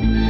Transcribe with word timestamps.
Mikki 0.00 0.27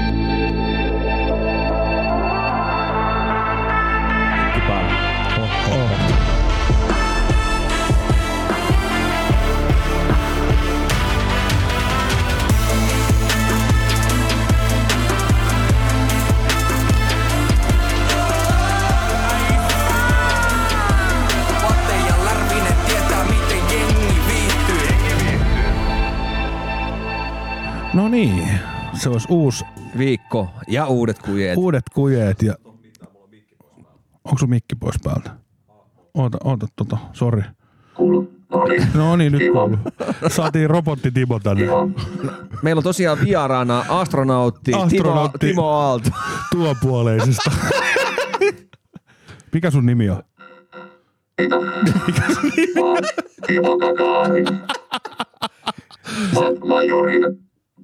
se 28.98 29.08
olisi 29.08 29.26
uusi, 29.30 29.64
Viikko 29.98 30.48
ja 30.68 30.86
uudet 30.86 31.18
kujeet. 31.18 31.56
uudet 31.56 31.84
kujeet 31.95 32.42
ja... 32.42 32.54
Onko 34.24 34.38
sun 34.38 34.50
mikki 34.50 34.74
pois 34.77 34.95
päältä? 35.04 35.30
Oota, 36.14 36.38
oota 36.45 36.66
tota, 36.77 36.98
sori. 37.12 37.42
No 38.95 39.16
niin, 39.16 39.32
nyt 39.32 39.52
kuuluu. 39.52 39.78
Saatiin 40.28 40.70
robotti 40.70 41.10
Timo 41.10 41.38
tänne. 41.38 41.66
Meillä 42.62 42.78
on 42.78 42.84
tosiaan 42.84 43.18
vieraana 43.24 43.84
astronautti, 43.88 44.73
Astronautti. 44.73 45.38
Timo, 45.38 45.52
Timo 45.52 45.68
Aalto. 45.68 46.10
Tuopuoleisesta. 46.51 47.51
Mikä 49.52 49.70
sun 49.70 49.87
nimi 49.87 50.10
on? 50.10 50.23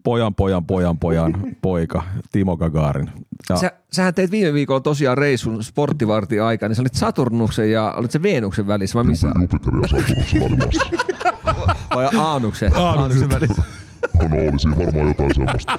Pojan, 0.04 0.34
pojan, 0.34 0.64
pojan, 0.64 0.98
pojan, 0.98 1.34
poika, 1.62 2.02
Timo 2.32 2.56
Gagarin. 2.56 3.10
Ja 3.50 3.56
Sä, 3.56 3.72
sähän 3.92 4.14
teit 4.14 4.30
viime 4.30 4.52
viikolla 4.52 4.80
tosiaan 4.80 5.18
reissun 5.18 5.64
sporttivartin 5.64 6.42
aikaa, 6.42 6.68
niin 6.68 6.76
sä 6.76 6.82
olit 6.82 6.94
Saturnuksen 6.94 7.70
ja 7.72 7.94
olit 7.96 8.10
se 8.10 8.22
Venuksen 8.22 8.66
välissä 8.66 8.96
vai 8.96 9.04
missä? 9.04 9.28
Jupiteria 9.40 9.88
Saturnuksen 9.88 10.40
välimaassa. 10.40 10.86
Vai 11.94 12.08
Aanuksen? 12.18 12.72
Aanuksen 12.76 13.30
välissä. 13.30 13.62
No, 14.20 14.28
no 14.28 14.36
olisi 14.36 14.68
varmaan 14.70 15.08
jotain 15.08 15.34
semmoista. 15.34 15.78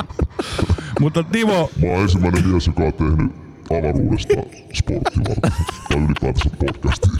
Mutta 1.00 1.22
Timo, 1.22 1.70
Mä 1.82 1.88
oon 1.88 2.02
ensimmäinen 2.02 2.48
mies, 2.48 2.66
joka 2.66 2.82
on 2.82 2.92
tehnyt 2.92 3.32
avaruudesta 3.70 4.34
sporttivartin. 4.74 5.52
Tai 5.88 5.98
ylipäätänsä 5.98 6.50
podcastia. 6.58 7.12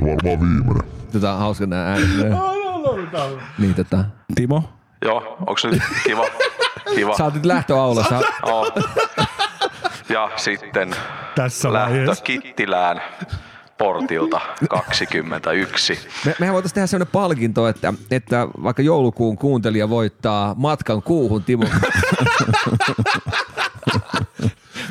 Ja 0.00 0.06
varmaan 0.06 0.40
viimeinen. 0.40 0.82
Tota, 1.12 1.36
hauska 1.36 1.66
nää 1.66 1.86
äänet. 1.86 2.08
Niin 3.58 3.74
tota. 3.74 4.04
Timo, 4.34 4.62
Joo, 5.04 5.36
onks 5.46 5.64
nyt 5.64 5.82
kiva? 6.04 6.26
Kiva. 6.94 7.16
Sä 7.16 7.24
oot 7.24 7.34
nyt 7.34 7.46
lähtöaulassa. 7.46 8.20
Oo. 8.42 8.72
Ja 10.08 10.30
sitten 10.36 10.96
tässä 11.34 11.72
lähtö 11.72 11.90
vaiheessa. 11.90 12.24
Kittilään 12.24 13.02
portilta 13.78 14.40
21. 14.70 15.98
Me, 16.24 16.34
mehän 16.40 16.54
voitaisiin 16.54 16.74
tehdä 16.74 16.86
sellainen 16.86 17.12
palkinto, 17.12 17.68
että, 17.68 17.94
että 18.10 18.48
vaikka 18.62 18.82
joulukuun 18.82 19.38
kuuntelija 19.38 19.88
voittaa 19.88 20.54
matkan 20.58 21.02
kuuhun 21.02 21.44
Timo. 21.44 21.64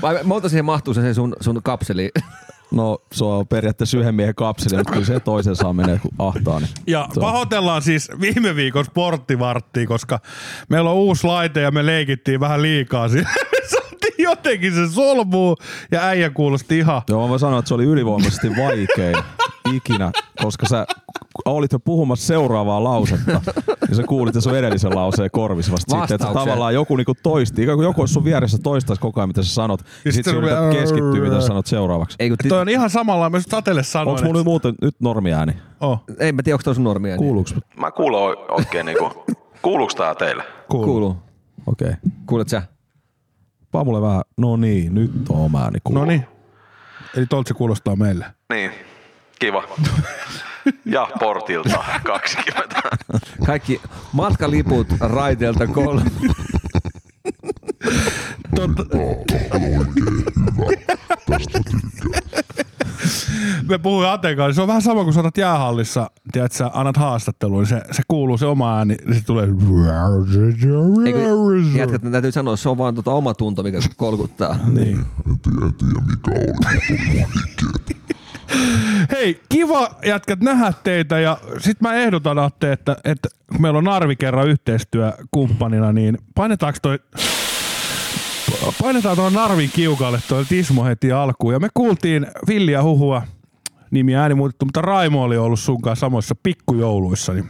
Vai 0.02 0.20
monta 0.24 0.50
siihen 0.50 0.66
mahtuu 0.66 0.94
se 0.94 1.14
sun, 1.14 1.36
sun 1.40 1.64
kapseli? 1.64 2.12
No 2.72 2.98
se 3.12 3.24
on 3.24 3.48
periaatteessa 3.48 3.98
yhden 3.98 4.16
miehen 4.16 4.36
kapseli, 4.36 4.78
mutta 4.78 4.92
kyllä 4.94 5.06
se 5.06 5.20
toisen 5.20 5.56
saa 5.56 5.74
menee 5.74 6.00
kun 6.00 6.12
ahtaa. 6.20 6.60
Niin 6.60 6.70
Ja 6.88 7.08
se 7.14 7.20
on- 7.20 7.26
pahoitellaan 7.26 7.82
siis 7.82 8.10
viime 8.22 8.56
viikon 8.56 8.86
sporttivarttia, 8.86 9.88
koska 9.88 10.20
meillä 10.70 10.90
on 10.90 10.96
uusi 10.96 11.28
laite 11.28 11.62
ja 11.62 11.72
me 11.72 11.86
leikittiin 11.86 12.40
vähän 12.40 12.62
liikaa 12.62 13.10
siinä. 13.10 13.30
Jotenkin 14.18 14.74
se 14.74 14.88
solmuu 14.94 15.58
ja 15.92 16.02
äijä 16.04 16.30
kuulosti 16.30 16.78
ihan... 16.78 17.02
Joo, 17.10 17.22
mä 17.24 17.30
voin 17.30 17.40
sanoa, 17.40 17.60
että 17.60 17.68
se 17.68 17.74
oli 17.74 17.84
ylivoimaisesti 17.84 18.50
vaikein 18.58 19.16
ikinä, 19.74 20.12
koska 20.42 20.68
sä 20.68 20.88
olit 21.46 21.72
jo 21.72 21.80
puhumassa 21.80 22.28
seuraavaa 22.28 22.84
lausetta, 22.84 23.42
ja 23.90 23.96
sä 23.96 24.04
kuulit 24.04 24.36
jo 24.36 24.42
sun 24.42 24.56
edellisen 24.56 24.96
lauseen 24.96 25.30
korvissa 25.32 25.72
vasta 25.72 26.00
sitten, 26.00 26.16
että 26.16 26.34
tavallaan 26.34 26.74
joku 26.74 26.96
niinku 26.96 27.14
toisti, 27.24 27.64
ikään 27.64 27.78
kuin 27.78 27.86
joku 27.86 28.02
olisi 28.02 28.14
sun 28.14 28.24
vieressä 28.24 28.58
toistaisi 28.64 29.02
koko 29.02 29.20
ajan, 29.20 29.30
mitä 29.30 29.44
sä 29.44 29.54
sanot, 29.54 29.82
ja 30.06 30.12
sit 30.12 30.26
sä 30.26 30.32
yrität 30.32 30.72
keskittyä, 30.72 31.24
mitä 31.24 31.42
sä 31.42 31.48
sanot 31.48 31.66
seuraavaksi. 31.68 32.16
Ei, 32.20 32.30
kun 32.30 32.38
ti- 32.38 32.50
Toi 32.50 32.62
on 32.62 32.70
ihan 32.70 32.90
samalla, 32.90 33.30
mä 33.30 33.38
just 33.38 33.50
Satelle 33.50 33.84
sanoin. 33.84 34.10
Onko 34.18 34.26
mun 34.26 34.36
nyt 34.36 34.46
muuten 34.46 34.76
nyt 34.82 34.96
normiääni? 35.00 35.54
Oh, 35.82 36.04
ei 36.20 36.32
mä 36.32 36.44
tiedä, 36.44 36.56
onko 36.56 36.64
toi 36.64 36.76
sun 36.76 36.84
normia. 36.84 37.12
Niin. 37.12 37.18
Kuuluuks? 37.18 37.56
Mä 37.80 37.92
kuulen 37.92 38.38
oikein 38.50 38.86
niinku, 38.86 39.26
kuuluuks 39.62 39.96
tää 39.96 40.16
teille? 40.16 40.44
kuuluu. 40.70 40.86
Kuuluu. 40.86 41.16
Okei. 41.66 41.88
Okay. 41.88 42.00
Kuulet 42.26 42.50
sä? 42.50 42.62
Paa 43.72 43.84
mulle 43.84 44.02
vähän, 44.02 44.22
no 44.38 44.58
niin, 44.58 44.94
nyt 44.96 45.12
on 45.30 45.52
ääni 45.62 45.80
kuuluu. 45.84 46.04
No 46.04 46.08
niin. 46.10 46.26
Eli 47.18 47.26
tolta 47.26 47.48
se 47.48 47.54
kuulostaa 47.54 47.96
meille. 47.96 48.26
Niin, 48.54 48.72
kiva. 49.40 49.64
Ja 50.86 51.08
portilta 51.20 51.84
20. 52.04 52.82
Kaikki 53.46 53.82
matkaliput 54.14 54.88
raiteelta 55.00 55.68
kolme. 55.68 56.12
Totta, 58.56 58.84
me 63.70 63.78
puhuin 63.78 64.08
Aten 64.08 64.38
kanssa, 64.38 64.56
se 64.56 64.62
on 64.62 64.68
vähän 64.68 64.82
sama 64.82 65.04
kuin 65.04 65.14
sanot 65.14 65.38
jäähallissa, 65.38 66.12
tiedät 66.32 66.52
sä 66.52 66.72
annat 66.74 66.98
haastattelun, 66.98 67.58
niin 67.58 67.68
se, 67.68 67.82
se 67.92 68.04
kuuluu 68.08 68.38
se 68.38 68.46
oma 68.46 68.78
ääni, 68.78 68.98
niin 69.06 69.16
se 69.16 69.26
tulee... 69.26 69.48
Eikö, 71.06 71.20
jätkät, 71.78 72.02
täytyy 72.12 72.32
sanoa, 72.32 72.56
se 72.56 72.70
on 72.70 72.78
vaan 72.78 72.96
tota 72.96 73.12
oma 73.12 73.34
tunto, 73.34 73.64
mikä 73.64 73.80
kolkuttaa. 73.98 74.56
Niin. 74.68 75.06
En 75.30 75.40
tiedä, 75.40 75.66
en 75.66 75.74
tiedä 75.74 76.02
mikä 76.08 76.32
oli, 76.32 76.48
mutta 76.52 77.66
oli. 77.66 78.09
Hei, 79.12 79.42
kiva 79.50 79.90
jätkät 80.06 80.40
nähdä 80.40 80.74
teitä 80.84 81.20
ja 81.20 81.38
sit 81.58 81.82
mä 81.82 81.94
ehdotan 81.94 82.40
Atte, 82.40 82.72
että, 82.72 82.98
että 83.04 83.30
kun 83.52 83.62
meillä 83.62 83.78
on 83.78 83.84
Narvi 83.84 84.16
kerran 84.16 84.48
yhteistyökumppanina, 84.48 85.92
niin 85.92 86.18
painetaanko 86.36 86.80
toi 86.82 87.00
painetaan 88.82 89.16
tuon 89.16 89.34
Narvin 89.34 89.70
kiukalle 89.74 90.20
toi 90.28 90.46
Tismo 90.46 90.86
heti 90.86 91.12
alkuun. 91.12 91.54
Ja 91.54 91.60
me 91.60 91.68
kuultiin 91.74 92.28
Villiä 92.48 92.84
huhua, 92.84 93.22
nimi 93.92 94.16
ääni 94.16 94.36
muutettu, 94.36 94.66
mutta 94.66 94.82
Raimo 94.82 95.24
oli 95.24 95.38
ollut 95.38 95.60
sun 95.60 95.82
kanssa 95.82 96.06
samoissa 96.06 96.36
pikkujouluissa. 96.44 97.34
Niin 97.34 97.50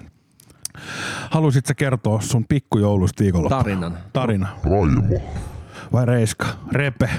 halusit 1.30 1.66
sä 1.66 1.76
kertoa 1.76 2.22
sun 2.22 2.46
pikkujoulusta 2.50 3.24
viikonloppuna? 3.24 3.64
Tarinan. 3.64 3.98
Tarina. 4.14 4.48
Raimo, 4.64 5.20
Vai 5.94 6.06
Reiska? 6.06 6.46
Repe. 6.72 7.10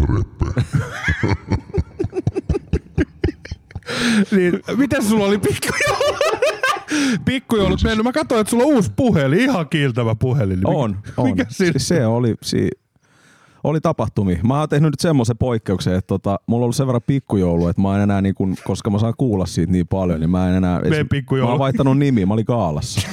Repe. 0.00 0.62
Niin, 4.30 4.60
miten 4.76 5.04
sulla 5.04 5.24
oli 5.24 5.38
pikkujoulut? 5.38 6.16
Pikkujoulut 7.24 7.82
mennyt. 7.82 8.04
Mä 8.04 8.12
katsoin, 8.12 8.40
että 8.40 8.50
sulla 8.50 8.64
on 8.64 8.74
uusi 8.74 8.92
puhelin, 8.96 9.40
ihan 9.40 9.68
kiiltävä 9.68 10.14
puhelin. 10.14 10.60
Niin 10.60 10.66
On, 10.66 10.90
mikä, 10.90 11.12
on. 11.16 11.30
Mikä 11.30 11.46
siinä? 11.48 11.72
Siis 11.72 11.88
se 11.88 12.06
oli, 12.06 12.34
si, 12.42 12.70
oli 13.64 13.80
tapahtumia. 13.80 14.38
Mä 14.42 14.58
oon 14.58 14.68
tehnyt 14.68 14.90
nyt 14.90 15.00
semmoisen 15.00 15.38
poikkeuksen, 15.38 15.94
että 15.94 16.06
tota, 16.08 16.40
mulla 16.46 16.60
on 16.60 16.64
ollut 16.64 16.76
sen 16.76 16.86
verran 16.86 17.02
pikkujoulu, 17.06 17.68
että 17.68 17.82
mä 17.82 17.96
en 17.96 18.02
enää, 18.02 18.20
niin 18.22 18.34
kun, 18.34 18.56
koska 18.64 18.90
mä 18.90 18.98
saan 18.98 19.14
kuulla 19.18 19.46
siitä 19.46 19.72
niin 19.72 19.86
paljon, 19.86 20.20
niin 20.20 20.30
mä 20.30 20.48
en 20.48 20.54
enää... 20.54 20.80
Mene 20.80 21.04
pikkujoulu. 21.04 21.48
Mä 21.48 21.52
oon 21.52 21.58
vaihtanut 21.58 21.98
nimi, 21.98 22.26
mä 22.26 22.34
olin 22.34 22.44
Kaalassa. 22.44 23.08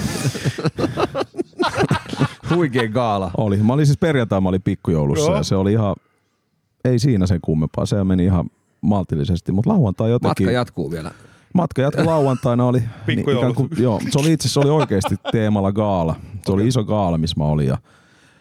Huikea 2.55 2.87
gaala. 2.87 3.31
Oli. 3.37 3.57
Mä 3.57 3.73
olin 3.73 3.85
siis 3.85 3.97
perjantai, 3.97 4.41
mä 4.41 4.49
olin 4.49 4.61
pikkujoulussa 4.61 5.31
Joo. 5.31 5.37
ja 5.37 5.43
se 5.43 5.55
oli 5.55 5.71
ihan, 5.71 5.95
ei 6.85 6.99
siinä 6.99 7.27
sen 7.27 7.39
kummempaa, 7.41 7.85
se 7.85 8.03
meni 8.03 8.25
ihan 8.25 8.49
maltillisesti, 8.81 9.51
mutta 9.51 9.69
lauantai 9.69 10.09
jotenkin... 10.09 10.45
Matka 10.45 10.57
jatkuu 10.57 10.91
vielä. 10.91 11.11
Matka 11.53 11.81
jatkui 11.81 12.05
lauantaina 12.05 12.65
oli, 12.65 12.79
niin 12.79 12.89
Pikkujoulut. 13.05 13.51
ikään 13.51 13.55
kuin, 13.55 13.83
joo, 13.83 14.01
se 14.09 14.19
oli 14.19 14.33
itse 14.33 14.47
asiassa 14.47 14.59
oli 14.59 14.69
oikeasti 14.69 15.15
teemalla 15.31 15.71
gaala. 15.71 16.15
Se 16.45 16.51
oli 16.51 16.67
iso 16.67 16.83
gaala, 16.83 17.17
missä 17.17 17.35
mä 17.37 17.45
olin 17.45 17.67
ja 17.67 17.77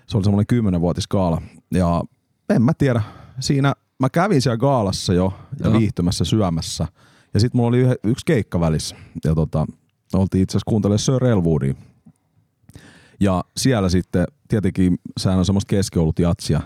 se 0.06 0.16
oli 0.16 0.24
semmoinen 0.24 0.46
kymmenenvuotis 0.46 1.08
gaala. 1.08 1.42
Ja 1.74 2.02
en 2.50 2.62
mä 2.62 2.72
tiedä, 2.78 3.02
siinä 3.40 3.74
mä 3.98 4.08
kävin 4.10 4.42
siellä 4.42 4.56
gaalassa 4.56 5.14
jo 5.14 5.32
ja 5.60 5.70
Joo. 5.70 5.78
viihtymässä 5.78 6.24
syömässä. 6.24 6.86
Ja 7.34 7.40
sitten 7.40 7.58
mulla 7.58 7.68
oli 7.68 7.78
yhe, 7.78 7.96
yksi 8.04 8.24
keikka 8.26 8.60
välissä 8.60 8.96
ja 9.24 9.34
tota, 9.34 9.66
oltiin 10.14 10.42
itse 10.42 10.52
asiassa 10.52 10.68
kuuntelemaan 10.70 10.98
Sir 10.98 11.24
Elwoodia. 11.24 11.74
Ja 13.20 13.44
siellä 13.56 13.88
sitten 13.88 14.26
tietenkin, 14.48 14.98
sehän 15.18 15.38
on 15.38 15.44
semmoista 15.44 15.70
keskiolut 15.70 16.18
jatsia. 16.18 16.60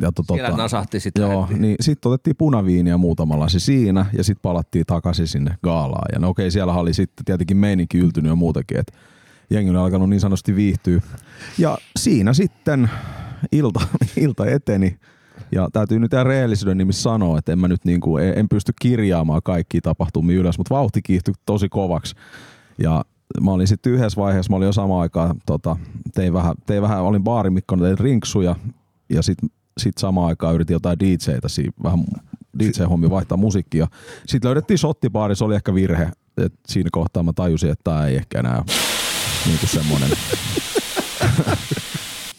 Ja 0.00 0.12
to, 0.12 0.34
Siellä 0.34 0.56
nasahti 0.56 1.00
sitten. 1.00 1.22
Joo, 1.22 1.48
niin 1.58 1.76
sitten 1.80 2.12
otettiin 2.12 2.36
punaviiniä 2.36 2.96
muutama 2.96 3.38
lasi 3.38 3.60
siinä 3.60 4.06
ja 4.12 4.24
sitten 4.24 4.42
palattiin 4.42 4.86
takaisin 4.86 5.26
sinne 5.26 5.56
gaalaan. 5.62 6.08
Ja 6.12 6.18
no 6.18 6.28
okei, 6.28 6.50
siellä 6.50 6.74
oli 6.74 6.94
sitten 6.94 7.24
tietenkin 7.24 7.56
meininki 7.56 7.98
yltynyt 7.98 8.30
ja 8.30 8.36
muutakin, 8.36 8.80
että 8.80 8.92
jengi 9.50 9.70
oli 9.70 9.78
alkanut 9.78 10.10
niin 10.10 10.20
sanotusti 10.20 10.56
viihtyä. 10.56 11.00
Ja 11.58 11.78
siinä 11.96 12.32
sitten 12.32 12.90
ilta, 13.52 13.80
ilta 14.16 14.46
eteni. 14.46 14.96
Ja 15.52 15.68
täytyy 15.72 15.98
nyt 15.98 16.12
ihan 16.12 16.26
rehellisyyden 16.26 16.78
nimissä 16.78 17.02
sanoa, 17.02 17.38
että 17.38 17.52
en 17.52 17.58
mä 17.58 17.68
nyt 17.68 17.84
niinku, 17.84 18.16
en 18.16 18.38
en 18.38 18.48
pysty 18.48 18.72
kirjaamaan 18.80 19.40
kaikkia 19.44 19.80
tapahtumia 19.80 20.38
ylös, 20.38 20.58
mutta 20.58 20.74
vauhti 20.74 21.02
kiihtyi 21.02 21.34
tosi 21.46 21.68
kovaksi. 21.68 22.14
Ja 22.78 23.04
mä 23.40 23.50
olin 23.50 23.66
sitten 23.66 23.92
yhdessä 23.92 24.20
vaiheessa, 24.20 24.50
mä 24.50 24.56
olin 24.56 24.66
jo 24.66 24.72
samaan 24.72 25.02
aikaan, 25.02 25.36
tota, 25.46 25.76
tein, 26.14 26.32
vähän, 26.32 26.54
tein 26.66 26.82
vähän, 26.82 27.02
olin 27.02 27.24
baarimikkona, 27.24 27.82
tein 27.82 27.98
rinksuja 27.98 28.56
ja 29.10 29.22
sitten 29.22 29.50
sit 29.78 29.98
samaan 29.98 30.28
aikaan 30.28 30.54
yritin 30.54 30.74
jotain 30.74 30.98
DJtä 30.98 31.48
vähän 31.82 32.04
DJ-hommi 32.58 33.10
vaihtaa 33.10 33.38
musiikkia. 33.38 33.86
Sitten 34.26 34.48
löydettiin 34.48 34.78
shottibaari, 34.78 35.36
se 35.36 35.44
oli 35.44 35.54
ehkä 35.54 35.74
virhe. 35.74 36.10
Et 36.36 36.54
siinä 36.66 36.88
kohtaa 36.92 37.22
mä 37.22 37.32
tajusin, 37.32 37.70
että 37.70 37.84
tämä 37.84 38.06
ei 38.06 38.16
ehkä 38.16 38.38
enää 38.38 38.64
niin 39.46 39.58
kuin 39.58 39.70
semmoinen. 39.70 40.10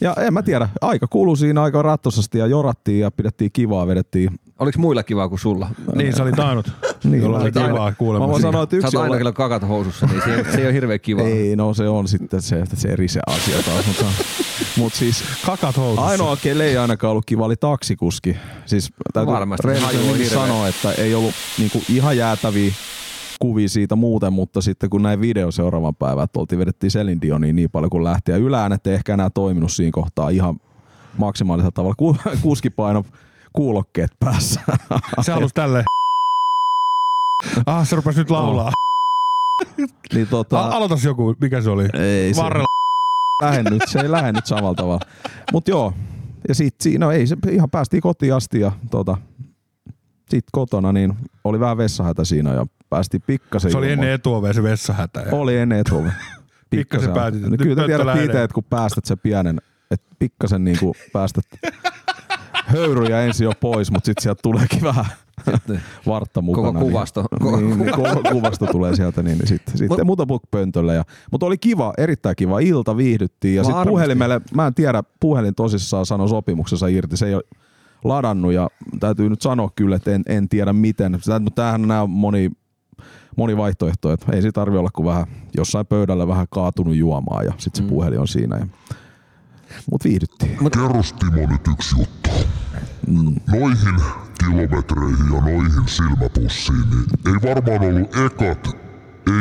ja 0.01 0.15
en 0.19 0.33
mä 0.33 0.43
tiedä, 0.43 0.69
aika 0.81 1.07
kuului 1.07 1.37
siinä 1.37 1.63
aika 1.63 1.81
rattosasti 1.81 2.37
ja 2.37 2.47
jorattiin 2.47 2.99
ja 2.99 3.11
pidettiin 3.11 3.51
kivaa, 3.53 3.87
vedettiin. 3.87 4.39
Oliko 4.59 4.79
muilla 4.79 5.03
kivaa 5.03 5.29
kuin 5.29 5.39
sulla? 5.39 5.69
Niin, 5.95 6.15
sä 6.15 6.23
olit 6.23 6.39
ainut, 6.39 6.71
Niin, 7.03 7.21
jolla 7.21 7.37
oli 7.37 7.51
mä 7.51 7.67
kivaa 7.67 7.89
Mä 7.89 7.95
kuulemma. 7.97 8.27
voin 8.27 8.41
siinä. 8.41 8.51
sanoa, 8.51 8.63
että 8.63 8.75
Sä 8.75 8.77
yksi 8.87 8.97
oot 8.97 9.03
aina 9.03 9.17
kyllä 9.17 9.31
kakat 9.31 9.67
housussa, 9.67 10.05
niin 10.05 10.21
se, 10.21 10.51
se 10.51 10.57
ei 10.57 10.65
ole 10.65 10.73
hirveän 10.73 10.99
kivaa. 10.99 11.25
Ei, 11.25 11.55
no 11.55 11.73
se 11.73 11.89
on 11.89 12.07
sitten 12.07 12.41
se, 12.41 12.63
se 12.73 12.87
eri 12.87 13.07
se 13.07 13.19
asia 13.27 13.55
taas. 13.63 13.87
mutta, 13.87 14.05
mutta 14.77 14.97
siis 14.99 15.23
Kakat 15.45 15.77
housussa. 15.77 16.05
ainoa, 16.09 16.37
kelle 16.37 16.65
ei 16.65 16.77
ainakaan 16.77 17.11
ollut 17.11 17.25
kiva, 17.25 17.45
oli 17.45 17.55
taksikuski. 17.55 18.37
Siis 18.65 18.89
täytyy 19.13 19.33
Varmasti, 19.33 19.67
rehellisesti 19.67 20.29
sanoa, 20.29 20.67
että 20.67 20.91
ei 20.91 21.15
ollut 21.15 21.33
niinku 21.59 21.81
ihan 21.89 22.17
jäätäviä 22.17 22.71
kuvia 23.39 23.69
siitä 23.69 23.95
muuten, 23.95 24.33
mutta 24.33 24.61
sitten 24.61 24.89
kun 24.89 25.03
näin 25.03 25.21
video 25.21 25.51
seuraavan 25.51 25.95
päivän, 25.95 26.23
että 26.23 26.39
oltiin 26.39 26.59
vedettiin 26.59 26.91
Celine 26.91 27.21
Dioniin 27.21 27.55
niin 27.55 27.69
paljon 27.71 27.89
kuin 27.89 28.03
lähti. 28.03 28.31
Ja 28.31 28.37
yläänet 28.37 28.87
ei 28.87 28.93
ehkä 28.93 29.13
enää 29.13 29.29
toiminut 29.29 29.71
siinä 29.71 29.91
kohtaa 29.91 30.29
ihan 30.29 30.55
maksimaalisella 31.17 31.71
tavalla. 31.71 31.95
Ku- 31.97 32.17
Kuski 32.41 32.69
paino 32.69 33.05
kuulokkeet 33.53 34.11
päässä. 34.19 34.61
Se 35.21 35.31
halusi 35.31 35.53
tälleen. 35.53 35.85
Ah, 37.65 37.87
se 37.87 37.95
rupesi 37.95 38.19
nyt 38.19 38.29
laulaa. 38.29 38.71
niin 40.13 40.27
tota, 40.27 40.59
A- 40.59 40.75
aloitas 40.75 41.03
joku, 41.05 41.35
mikä 41.41 41.61
se 41.61 41.69
oli? 41.69 41.89
ei 41.93 42.33
se, 42.33 42.41
Varrella. 42.41 42.65
lähde 43.41 43.69
nyt, 43.69 43.81
se 43.87 43.99
ei 43.99 44.11
lähde 44.11 44.31
nyt 44.31 44.45
samalla 44.45 44.75
tavalla. 44.75 44.99
Mutta 45.51 45.71
joo, 45.71 45.93
ja 46.47 46.55
sit 46.55 46.75
siinä, 46.81 47.05
no 47.05 47.11
ei 47.11 47.27
se, 47.27 47.37
ihan 47.51 47.69
päästiin 47.69 48.01
kotiin 48.01 48.33
asti 48.33 48.59
ja 48.59 48.71
tota, 48.91 49.17
sit 50.29 50.45
kotona 50.51 50.91
niin 50.91 51.13
oli 51.43 51.59
vähän 51.59 51.77
vessahätä 51.77 52.25
siinä 52.25 52.53
ja 52.53 52.65
päästiin 52.89 53.21
pikkasen 53.27 53.71
Se 53.71 53.77
oli 53.77 53.85
ilman. 53.87 53.93
ennen 54.03 54.13
etuovea 54.13 54.53
se 54.53 54.63
vessahätä. 54.63 55.19
Ja 55.19 55.27
Oli 55.31 55.57
ennen 55.57 55.79
etuove. 55.79 56.11
Pikkasen 56.69 57.13
päätit, 57.13 57.41
No, 57.41 57.49
nyt 57.49 57.61
kyllä 57.61 57.75
te 58.15 58.23
itse, 58.23 58.43
että 58.43 58.53
kun 58.55 58.63
päästät 58.63 59.05
sen 59.05 59.19
pienen, 59.19 59.61
että 59.91 60.15
pikkasen 60.19 60.63
niinku 60.63 60.95
päästät 61.13 61.45
höyryjä 62.67 63.21
ensin 63.21 63.45
jo 63.45 63.51
pois, 63.59 63.91
mutta 63.91 64.05
sitten 64.05 64.23
sieltä 64.23 64.39
tuleekin 64.43 64.81
vähän 64.83 65.05
vartta 66.05 66.41
mukana. 66.41 66.71
Koko 66.71 66.85
kuvasto. 66.85 67.25
Niin, 67.43 67.69
niin, 67.69 67.79
niin, 67.79 67.91
koko 67.91 68.21
kuvasto 68.31 68.65
tulee 68.65 68.95
sieltä, 68.95 69.23
niin, 69.23 69.37
niin 69.37 69.47
sitten 69.47 69.77
sit, 69.77 69.91
Mut- 69.91 70.03
muuta 70.03 70.25
pöntölle. 70.51 70.95
Ja, 70.95 71.03
mutta 71.31 71.45
oli 71.45 71.57
kiva, 71.57 71.93
erittäin 71.97 72.35
kiva 72.35 72.59
ilta, 72.59 72.97
viihdyttiin. 72.97 73.55
Ja 73.55 73.63
sitten 73.63 73.87
puhelimelle, 73.87 74.41
mä 74.55 74.67
en 74.67 74.73
tiedä, 74.73 75.03
puhelin 75.19 75.55
tosissaan 75.55 76.05
sanoi 76.05 76.29
sopimuksessa 76.29 76.87
irti, 76.87 77.17
se 77.17 77.25
ei 77.27 77.35
ole 77.35 77.43
ladannut 78.03 78.53
ja 78.53 78.69
täytyy 78.99 79.29
nyt 79.29 79.41
sanoa 79.41 79.69
kyllä, 79.75 79.95
että 79.95 80.11
en, 80.11 80.23
en 80.27 80.49
tiedä 80.49 80.73
miten. 80.73 81.19
Tämähän 81.55 81.81
on 81.81 81.87
nämä 81.87 82.05
moni, 82.05 82.51
moni 83.37 83.57
vaihtoehto, 83.57 84.11
että 84.11 84.31
ei 84.31 84.41
se 84.41 84.51
tarvi 84.51 84.77
olla 84.77 84.89
kuin 84.93 85.05
vähän 85.05 85.25
jossain 85.57 85.85
pöydällä 85.85 86.27
vähän 86.27 86.47
kaatunut 86.49 86.95
juomaa 86.95 87.43
ja 87.43 87.53
sitten 87.57 87.77
se 87.77 87.83
Mm. 87.83 87.89
puhelin 87.89 88.19
on 88.19 88.27
siinä. 88.27 88.57
Ja, 88.57 88.67
mutta 89.91 90.09
viihdyttiin. 90.09 90.57
Kerros 90.71 91.13
Timo 91.13 91.47
nyt 91.51 91.67
yksi 91.67 91.95
juttu. 91.99 92.29
Noihin 93.51 93.95
kilometreihin 94.39 95.33
ja 95.33 95.41
noihin 95.41 95.87
silmäpussiin, 95.87 96.83
niin 96.89 97.05
ei 97.25 97.49
varmaan 97.49 97.81
ollut 97.95 98.15
ekat 98.25 98.67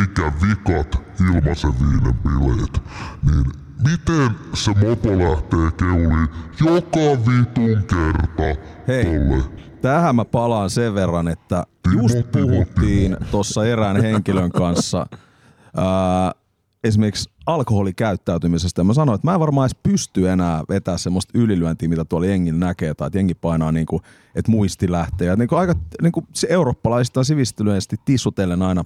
eikä 0.00 0.32
vikat 0.42 1.02
ilmaisen 1.20 1.72
viinen 1.80 2.14
bileet. 2.14 2.82
Niin 3.22 3.44
miten 3.90 4.30
se 4.54 4.70
mopo 4.70 5.08
lähtee 5.08 5.70
keuliin 5.78 6.28
joka 6.60 7.24
vitun 7.26 7.84
kerta 7.84 8.62
Hei. 8.88 9.04
tolle? 9.04 9.44
Tähän 9.82 10.16
mä 10.16 10.24
palaan 10.24 10.70
sen 10.70 10.94
verran, 10.94 11.28
että 11.28 11.66
Timo, 11.82 12.02
just 12.02 12.16
puhuttiin 12.32 13.16
tuossa 13.30 13.66
erään 13.66 14.02
henkilön 14.02 14.50
kanssa 14.50 15.06
ää, 15.76 16.32
esimerkiksi 16.84 17.30
alkoholikäyttäytymisestä. 17.46 18.84
Mä 18.84 18.94
sanoin, 18.94 19.14
että 19.14 19.26
mä 19.26 19.34
en 19.34 19.40
varmaan 19.40 19.64
edes 19.64 19.80
pysty 19.82 20.30
enää 20.30 20.62
vetää 20.68 20.98
semmoista 20.98 21.38
ylilyöntiä, 21.38 21.88
mitä 21.88 22.04
tuolla 22.04 22.26
jengin 22.26 22.60
näkee, 22.60 22.94
tai 22.94 23.06
että 23.06 23.18
jengi 23.18 23.34
painaa, 23.34 23.72
niinku, 23.72 24.00
että 24.34 24.50
muisti 24.50 24.92
lähtee. 24.92 25.26
Ja 25.26 25.36
niinku 25.36 25.56
aika 25.56 25.74
niinku 26.02 26.24
se 26.32 26.46
eurooppalaisista 26.50 27.20
on 27.20 27.24
sivistyneesti 27.24 27.96
tissutellen 28.04 28.62
aina 28.62 28.84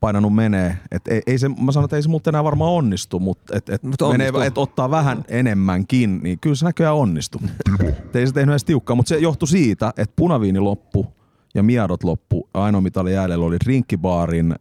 painanut 0.00 0.34
menee. 0.34 0.78
Et 0.90 1.08
ei, 1.08 1.22
ei 1.26 1.38
se, 1.38 1.48
mä 1.48 1.72
sanon, 1.72 1.84
että 1.84 1.96
ei 1.96 2.02
se 2.02 2.08
multa 2.08 2.30
enää 2.30 2.44
varmaan 2.44 2.72
onnistu, 2.72 3.20
mutta 3.20 3.56
et, 3.56 3.68
et, 3.68 3.82
Mut 3.82 3.96
menee, 4.12 4.32
et 4.46 4.58
ottaa 4.58 4.90
vähän 4.90 5.24
enemmänkin, 5.28 6.20
niin 6.22 6.38
kyllä 6.38 6.56
se 6.56 6.64
näköjään 6.64 6.96
onnistuu. 6.96 7.40
Et 7.84 8.16
ei 8.16 8.26
se 8.26 8.32
tehnyt 8.32 8.52
edes 8.52 8.64
tiukkaa, 8.64 8.96
mutta 8.96 9.08
se 9.08 9.18
johtui 9.18 9.48
siitä, 9.48 9.92
että 9.96 10.16
punaviini 10.16 10.60
loppu 10.60 11.06
ja 11.54 11.62
miedot 11.62 12.04
loppu. 12.04 12.48
Ainoa 12.54 12.80
mitä 12.80 13.00
oli 13.00 13.12
jäljellä 13.12 13.44
oli 13.44 13.56
drinkkibaarin 13.64 14.54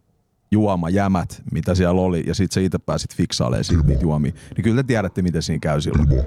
juomajämät, 0.51 1.41
mitä 1.51 1.75
siellä 1.75 2.01
oli, 2.01 2.23
ja 2.27 2.35
sitten 2.35 2.53
sä 2.53 2.61
itse 2.61 2.77
pääsit 2.77 3.15
fiksailemaan 3.15 3.63
siitä 3.63 3.83
niitä 3.83 4.01
juomia. 4.01 4.31
Niin 4.55 4.63
kyllä 4.63 4.83
te 4.83 4.87
tiedätte, 4.87 5.21
miten 5.21 5.41
siinä 5.41 5.59
käy 5.59 5.81
silloin. 5.81 6.09
Timo, 6.09 6.21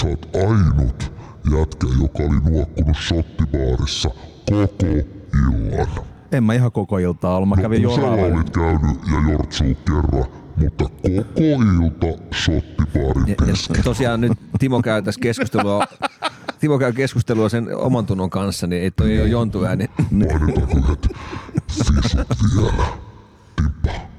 sä 0.00 0.06
oot 0.06 0.28
ainut 0.36 1.12
jätkä, 1.58 1.86
joka 2.00 2.18
oli 2.22 2.52
nuokkunut 2.52 2.96
shottibaarissa 3.08 4.10
koko 4.50 4.86
illan. 5.34 5.88
En 6.32 6.44
mä 6.44 6.54
ihan 6.54 6.72
koko 6.72 6.98
iltaa 6.98 7.36
ollut. 7.36 7.48
Mä 7.48 7.56
kävin 7.56 7.82
no, 7.82 7.92
Usella 7.92 8.08
jorailla. 8.08 8.36
olit 8.36 8.50
käynyt 8.50 9.00
ja 9.06 9.32
jortsuu 9.32 9.74
kerran, 9.74 10.30
mutta 10.56 10.84
koko 10.84 11.40
ilta 11.84 12.24
shottibaarin 12.34 13.28
Ja, 13.28 13.34
ja 13.76 13.82
tosiaan 13.82 14.20
nyt 14.20 14.32
Timo 14.58 14.82
käy 14.82 15.02
tässä 15.02 15.20
keskustelua, 15.20 15.84
Timo 16.60 16.78
käy 16.78 16.92
keskustelua 16.92 17.48
sen 17.48 17.76
oman 17.76 18.06
tunnon 18.06 18.30
kanssa, 18.30 18.66
niin 18.66 18.82
ei 18.82 18.90
toi 18.90 19.20
ole 19.20 19.28
jontu 19.28 19.64
ääni. 19.64 19.90
Mainitaanko 20.10 20.78
yhdet 20.78 21.08
fisut 21.68 22.16
vielä? 22.56 23.07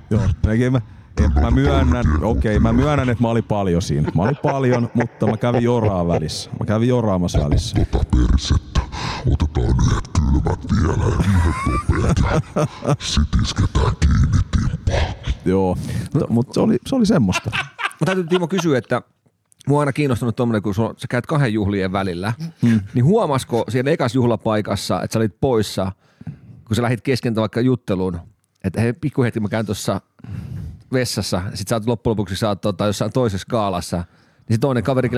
Joo, 0.10 0.22
eikä 0.48 0.72
mä, 0.72 0.82
en, 1.24 1.32
mä 1.42 1.52
myönnän, 1.52 2.06
okei, 2.22 2.58
okay, 2.58 2.60
mä 2.60 2.74
myönnän, 2.74 3.10
että 3.10 3.22
mä 3.22 3.30
olin 3.30 3.44
paljon 3.44 3.82
siinä. 3.82 4.12
Mä 4.16 4.22
olin 4.22 4.38
paljon, 4.44 4.90
mutta 4.94 5.28
mä 5.28 5.38
kävin 5.38 5.64
joraa 5.64 6.08
välissä. 6.08 6.50
Mä 6.60 6.66
kävin 6.66 6.90
joraamassa 6.90 7.40
välissä. 7.40 7.86
Tota 7.92 8.06
persettä. 8.12 8.80
Otetaan 9.28 9.68
yhdet 9.68 10.10
kylmät 10.20 10.66
vielä 10.72 11.04
ja 11.04 11.18
yhdet 11.18 11.56
nopeat. 11.90 12.18
ja 12.88 12.96
Sit 13.00 13.42
isketään 13.44 13.94
kiinni 14.00 14.40
timppaa. 14.52 15.32
Joo, 15.46 15.78
mutta 16.30 16.54
se 16.54 16.60
oli, 16.60 16.78
se 16.88 16.96
oli 16.96 17.06
semmoista. 17.06 17.52
Mä 17.84 18.06
täytyy 18.06 18.24
Timo 18.24 18.48
kysyä, 18.48 18.78
että 18.78 19.02
mua 19.68 19.78
on 19.78 19.82
aina 19.82 19.94
kiinnostunut 19.94 20.36
tommonen, 20.36 20.62
kun 20.62 20.76
sä 20.76 21.08
käyt 21.10 21.26
kahden 21.26 21.54
juhlien 21.54 21.92
välillä, 21.92 22.34
hmm. 22.62 22.80
niin 22.94 23.06
huomasko 23.06 23.66
siellä 23.70 23.92
ekas 23.92 24.16
juhlapaikassa, 24.16 25.02
että 25.02 25.14
sä 25.14 25.20
olit 25.20 25.36
poissa, 25.42 25.92
kun 26.68 26.76
sä 26.76 26.82
lähit 26.82 27.02
kesken 27.02 27.36
vaikka 27.36 27.62
jutteluun, 27.62 28.20
että 28.64 28.82
hei, 28.82 28.94
pikkuhetki 28.94 29.40
mä 29.40 29.50
käyn 29.50 29.66
tuossa 29.66 30.02
vessassa, 30.94 31.42
sit 31.54 31.68
sä 31.68 31.76
oot 31.76 31.88
loppujen 31.88 32.12
lopuksi 32.12 32.36
sä 32.36 32.48
oot 32.48 32.62
tota, 32.62 32.86
jossain 32.86 33.14
toisessa 33.14 33.42
skaalassa, 33.42 33.98
niin 34.50 34.56
se 34.56 34.60
toinen 34.60 34.84
kaveri, 34.84 35.10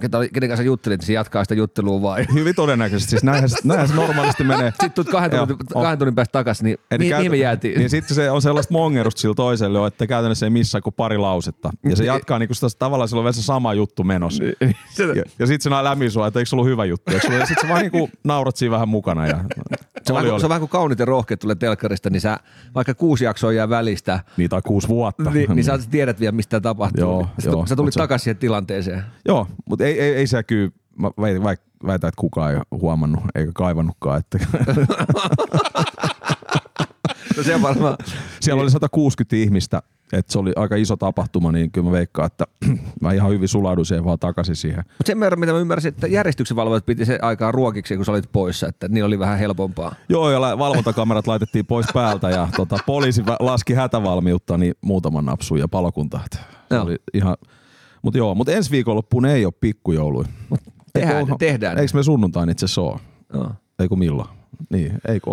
ketä 0.00 0.18
kenen 0.34 0.48
kanssa 0.48 0.62
juttelit, 0.64 1.00
niin 1.00 1.06
se 1.06 1.12
jatkaa 1.12 1.44
sitä 1.44 1.54
juttelua 1.54 2.02
vai? 2.02 2.24
Hyvin 2.34 2.54
todennäköisesti. 2.54 3.10
Siis 3.10 3.22
näinhän, 3.24 3.48
se- 3.48 3.56
näinhän 3.64 3.88
se 3.88 3.94
normaalisti 3.94 4.44
menee. 4.44 4.70
Sitten 4.70 4.90
tulet 4.92 5.08
kahden, 5.08 5.36
Joo, 5.36 5.46
tunnin, 5.46 5.66
kahden 5.66 5.98
tunnin 5.98 6.14
päästä 6.14 6.32
takaisin, 6.32 6.64
niin 6.64 6.78
Eli 6.90 6.98
mihin, 6.98 7.16
mihin 7.16 7.30
me 7.30 7.36
käytä- 7.36 7.42
jäätiin? 7.44 7.78
Niin 7.78 7.90
sitten 7.90 8.14
se 8.14 8.30
on 8.30 8.42
sellaista 8.42 8.72
mongerusta 8.72 9.20
sillä 9.20 9.34
toiselle, 9.34 9.86
että 9.86 10.06
käytännössä 10.06 10.46
ei 10.46 10.50
missään 10.50 10.82
kuin 10.82 10.94
pari 10.94 11.18
lausetta. 11.18 11.70
Ja 11.84 11.96
se 11.96 12.02
Niin. 12.02 12.06
jatkaa 12.06 12.38
niinku 12.38 12.54
sitä 12.54 12.66
tavallaan 12.78 13.08
silloin 13.08 13.34
se 13.34 13.42
sama 13.42 13.74
juttu 13.74 14.04
menossa. 14.04 14.44
Ja, 14.44 14.52
ja 15.38 15.46
sitten 15.46 15.60
se 15.60 15.70
näin 15.70 15.84
lämmin 15.84 16.10
sua, 16.10 16.26
että 16.26 16.38
eikö 16.40 16.48
se 16.48 16.56
ollut 16.56 16.68
hyvä 16.68 16.84
juttu. 16.84 17.12
Eikö 17.12 17.32
Ja 17.32 17.46
sitten 17.46 17.62
sä 17.62 17.68
vaan 17.68 17.80
niinku 17.82 18.10
naurat 18.24 18.56
siinä 18.56 18.72
vähän 18.72 18.88
mukana. 18.88 19.26
Ja, 19.26 19.44
Se 20.02 20.12
oli, 20.12 20.16
vähän, 20.22 20.32
oli. 20.32 20.40
se 20.40 20.46
on 20.46 20.50
vähän 20.50 20.60
kuin 20.60 20.68
kaunit 20.70 20.98
ja 20.98 21.04
rohkeat 21.04 21.40
tulee 21.40 21.54
telkkarista, 21.56 22.10
niin 22.10 22.20
sä 22.20 22.38
vaikka 22.74 22.94
kuusi 22.94 23.24
jaksoa 23.24 23.52
jää 23.52 23.68
välistä, 23.68 24.20
Niitä 24.36 24.56
on 24.56 24.62
kuusi 24.66 24.88
vuotta. 24.88 25.30
niin, 25.30 25.50
niin 25.54 25.64
sä 25.64 25.78
tiedät 25.90 26.20
vielä, 26.20 26.32
mistä 26.32 26.50
tämä 26.50 26.60
tapahtuu. 26.60 27.00
Joo, 27.00 27.20
Niin 27.22 27.44
sä, 27.44 27.50
joo. 27.50 27.66
sä 27.66 27.76
tulit 27.76 27.94
se- 27.94 28.00
takaisin 28.00 28.24
siihen 28.24 28.36
tilanteeseen. 28.36 29.04
Joo, 29.28 29.46
mutta 29.68 29.84
ei, 29.88 30.00
ei, 30.00 30.14
ei 30.14 30.26
se 30.26 30.42
kyllä, 30.42 30.70
mä 30.96 31.10
väitän, 31.86 32.08
että 32.08 32.20
kukaan 32.20 32.54
ei 32.54 32.60
huomannut 32.70 33.22
eikä 33.34 33.52
kaivannutkaan. 33.54 34.20
Että 34.20 34.38
No 37.36 37.42
se 37.44 37.54
on 37.54 37.62
varmaan, 37.62 37.96
siellä 38.40 38.62
oli 38.62 38.70
160 38.70 39.36
ihmistä, 39.36 39.82
että 40.12 40.32
se 40.32 40.38
oli 40.38 40.52
aika 40.56 40.76
iso 40.76 40.96
tapahtuma, 40.96 41.52
niin 41.52 41.70
kyllä 41.70 41.84
mä 41.84 41.92
veikkaan, 41.92 42.26
että 42.26 42.44
mä 43.00 43.12
ihan 43.12 43.30
hyvin 43.30 43.48
sulauduin 43.48 43.86
siihen 43.86 44.04
vaan 44.04 44.18
takaisin 44.18 44.56
siihen. 44.56 44.84
mutta 44.86 45.06
sen 45.06 45.20
verran, 45.20 45.40
mitä 45.40 45.52
mä 45.52 45.58
ymmärsin, 45.58 45.88
että 45.88 46.06
järjestyksenvalvojat 46.06 46.86
piti 46.86 47.04
se 47.04 47.18
aikaa 47.22 47.52
ruokiksi, 47.52 47.96
kun 47.96 48.04
sä 48.04 48.12
olit 48.12 48.32
poissa, 48.32 48.68
että 48.68 48.88
niillä 48.88 49.06
oli 49.06 49.18
vähän 49.18 49.38
helpompaa. 49.38 49.94
Joo, 50.08 50.30
ja 50.30 50.58
valvontakamerat 50.58 51.26
laitettiin 51.26 51.66
pois 51.66 51.86
päältä 51.94 52.30
ja 52.30 52.48
tota, 52.56 52.78
poliisi 52.86 53.22
laski 53.40 53.74
hätävalmiutta 53.74 54.58
niin 54.58 54.74
muutaman 54.80 55.24
napsun 55.24 55.58
ja 55.58 55.68
palokunta. 55.68 56.20
Se 56.68 56.78
oli 56.78 56.96
ihan, 57.14 57.36
mutta 58.02 58.18
joo, 58.18 58.34
mutta 58.34 58.52
ensi 58.52 58.70
viikonloppuun 58.70 59.26
ei 59.26 59.44
ole 59.44 59.52
pikkujouluja. 59.60 60.28
Tehdään, 60.92 61.18
Eikö- 61.18 61.34
tehdään. 61.38 61.78
Eikö 61.78 61.90
me 61.94 62.02
sunnuntain 62.02 62.48
itse 62.48 62.64
asiassa 62.64 62.80
ole? 62.80 63.00
Joo. 63.34 63.50
Eikö 63.78 63.96
milloin? 63.96 64.28
Niin, 64.70 64.92
eikö? 65.08 65.30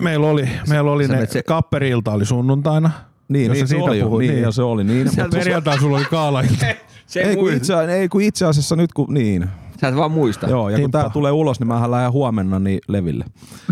Meillä 0.00 0.26
oli, 0.26 0.48
meillä 0.68 0.90
oli 0.92 1.08
ne, 1.08 1.26
se- 1.26 1.42
kapperiilta 1.42 2.12
oli 2.12 2.24
sunnuntaina. 2.26 2.90
Niin, 3.28 3.52
niin 3.52 3.68
siitä 3.68 3.84
oli, 3.84 4.00
puhuit, 4.02 4.26
niin, 4.26 4.34
niin. 4.34 4.42
ja 4.42 4.52
se 4.52 4.62
oli 4.62 4.84
niin. 4.84 5.08
Perjantai 5.30 5.78
sulla 5.78 5.96
oli 5.96 6.04
kaalailta. 6.04 6.66
Se 7.06 7.20
ei, 7.20 7.36
kun 7.36 7.52
itse, 7.52 7.74
ei 7.84 8.08
kun 8.08 8.22
itse 8.22 8.46
asiassa 8.46 8.76
nyt 8.76 8.92
kun, 8.92 9.14
niin. 9.14 9.48
Sä 9.80 9.88
et 9.88 9.96
vaan 9.96 10.10
muista. 10.10 10.46
Joo, 10.46 10.68
ja 10.68 10.76
kun 10.76 10.80
Niinpä. 10.80 11.00
tää 11.00 11.10
tulee 11.10 11.32
ulos, 11.32 11.60
niin 11.60 11.68
mähän 11.68 11.90
lähden 11.90 12.12
huomenna 12.12 12.58
niin 12.58 12.80
leville. 12.88 13.24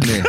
Niin. 0.07 0.25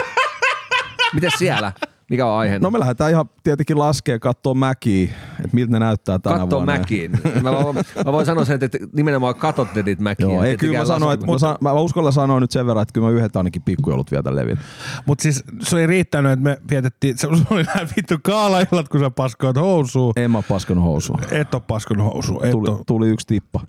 Mites 1.13 1.33
siellä? 1.37 1.71
Mikä 2.09 2.25
on 2.27 2.37
aihe? 2.39 2.59
No 2.59 2.71
me 2.71 2.79
lähdetään 2.79 3.11
ihan 3.11 3.29
tietenkin 3.43 3.79
laskee 3.79 4.19
katsoa 4.19 4.53
mäkiä, 4.53 5.03
että 5.39 5.49
miltä 5.55 5.71
ne 5.71 5.79
näyttää 5.79 6.19
tänä 6.19 6.37
Kattoo 6.39 6.59
vuonna. 6.59 6.73
mäkiin. 6.77 7.11
Mä, 7.41 7.51
voin- 7.51 7.75
mä, 8.05 8.11
voin 8.11 8.25
sanoa 8.25 8.45
sen, 8.45 8.59
että 8.63 8.77
nimenomaan 8.93 9.35
katotte 9.35 9.83
niitä 9.83 10.01
mäkiä. 10.03 10.27
Joo, 10.27 10.43
ei 10.43 10.57
kyllä 10.57 10.79
mä 10.79 10.85
sanoin, 10.85 11.13
että 11.13 11.31
mä, 11.31 11.37
san, 11.37 11.55
mä 11.61 11.71
uskallan 11.73 12.13
sanoa 12.13 12.39
nyt 12.39 12.51
sen 12.51 12.67
verran, 12.67 12.81
että 12.81 12.93
kyllä 12.93 13.07
mä 13.07 13.13
yhdet 13.13 13.35
ainakin 13.35 13.61
pikkujoulut 13.61 14.11
vietän 14.11 14.35
leville. 14.35 14.61
Mutta 15.05 15.21
siis 15.21 15.43
se 15.61 15.79
ei 15.79 15.87
riittänyt, 15.87 16.31
että 16.31 16.43
me 16.43 16.57
vietettiin, 16.69 17.17
se 17.17 17.27
oli 17.27 17.63
nämä 17.63 17.87
vittu 17.97 18.15
kaalaillat, 18.23 18.89
kun 18.89 18.99
sä 18.99 19.09
paskoit 19.09 19.57
housuun. 19.57 20.13
En 20.15 20.31
mä 20.31 20.41
paskanut 20.49 20.83
housua. 20.83 21.19
Et 21.31 21.53
oo 21.53 21.59
paskonut 21.59 22.13
housuun. 22.13 22.45
Et 22.45 22.51
Tuli, 22.51 22.69
tuli 22.87 23.07
yksi 23.09 23.27
tippa. 23.27 23.59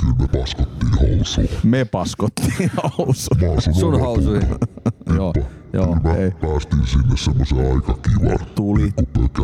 Kyllä 0.00 0.14
me 0.18 0.26
paskottiin 0.38 0.92
housuun. 1.00 1.48
Me 1.62 1.84
paskottiin 1.84 2.70
housu. 2.98 3.30
Mä 3.40 3.52
asun 3.58 3.74
Sun 3.74 4.00
housuihin. 4.00 4.48
joo, 5.16 5.32
joo, 5.72 5.96
Kyllä 6.02 6.14
ei. 6.16 6.24
me 6.30 6.36
päästiin 6.48 6.86
sinne 6.86 7.16
semmoisen 7.16 7.58
aika 7.74 7.94
kivan 7.94 8.38
Tuli, 8.54 8.92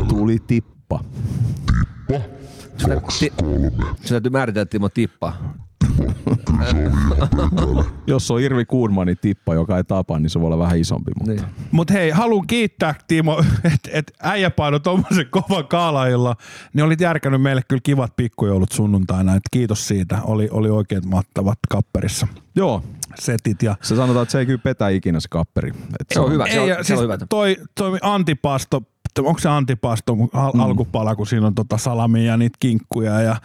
tuli 0.09 0.39
tippa. 0.47 1.05
Tippa, 2.07 2.95
kaksi, 3.01 3.31
kolme. 3.31 3.71
Se 4.03 4.09
täytyy 4.09 4.31
määritellä 4.31 4.67
Timo 4.67 4.89
tippa. 4.89 5.33
Jos 8.07 8.31
on 8.31 8.41
Irvi 8.41 8.65
Kuurmanin 8.65 9.17
tippa, 9.21 9.55
joka 9.55 9.77
ei 9.77 9.85
tapa, 9.85 10.19
niin 10.19 10.31
se 10.31 10.41
voi 10.41 10.47
olla 10.47 10.59
vähän 10.59 10.79
isompi. 10.79 11.13
Mutta. 11.19 11.33
Niin. 11.33 11.45
Mut 11.71 11.91
hei, 11.91 12.11
haluan 12.11 12.47
kiittää 12.47 12.95
Timo, 13.09 13.45
että 13.75 13.91
et 13.93 14.13
äijä 14.23 14.51
paino 14.51 14.79
tommosen 14.79 15.27
kovan 15.31 15.69
kaalailla, 15.69 16.37
niin 16.75 16.85
olit 16.85 17.01
järkännyt 17.01 17.43
meille 17.43 17.63
kyllä 17.69 17.81
kivat 17.83 18.17
pikkujoulut 18.17 18.73
sunnuntaina. 18.73 19.35
Et 19.35 19.43
kiitos 19.51 19.89
siitä, 19.89 20.19
oli, 20.23 20.49
oli 20.51 20.71
oikein 20.71 21.09
mattavat 21.09 21.59
kapperissa 21.69 22.27
Joo, 22.57 22.83
setit. 23.19 23.63
Ja 23.63 23.77
se 23.83 23.97
sanotaan, 23.97 24.23
että 24.23 24.33
se 24.33 24.39
ei 24.39 24.47
kyllä 24.47 24.59
petä 24.59 24.89
ikinä 24.89 25.21
se 25.21 25.29
kapperi. 25.29 25.71
Et 26.01 26.07
Se 26.15 26.21
on 26.21 26.33
hyvä. 26.33 26.47
Se 26.47 26.61
on, 26.61 26.65
Ei, 26.65 26.69
ja 26.69 26.77
se 26.77 26.83
siis 26.87 26.99
on 26.99 27.05
hyvä. 27.05 27.19
toi, 27.29 27.57
toi 27.75 27.99
antipasto, 28.03 28.83
onko 29.19 29.41
se 29.41 29.49
antipasto 29.49 30.17
al- 30.33 30.53
mm. 30.53 30.61
alkupala, 30.61 31.17
kun 31.17 31.27
siinä 31.27 31.47
on 31.47 31.55
tota 31.55 31.79
salamia 31.79 32.23
ja 32.23 32.37
niitä 32.37 32.57
kinkkuja 32.61 33.21
ja 33.21 33.37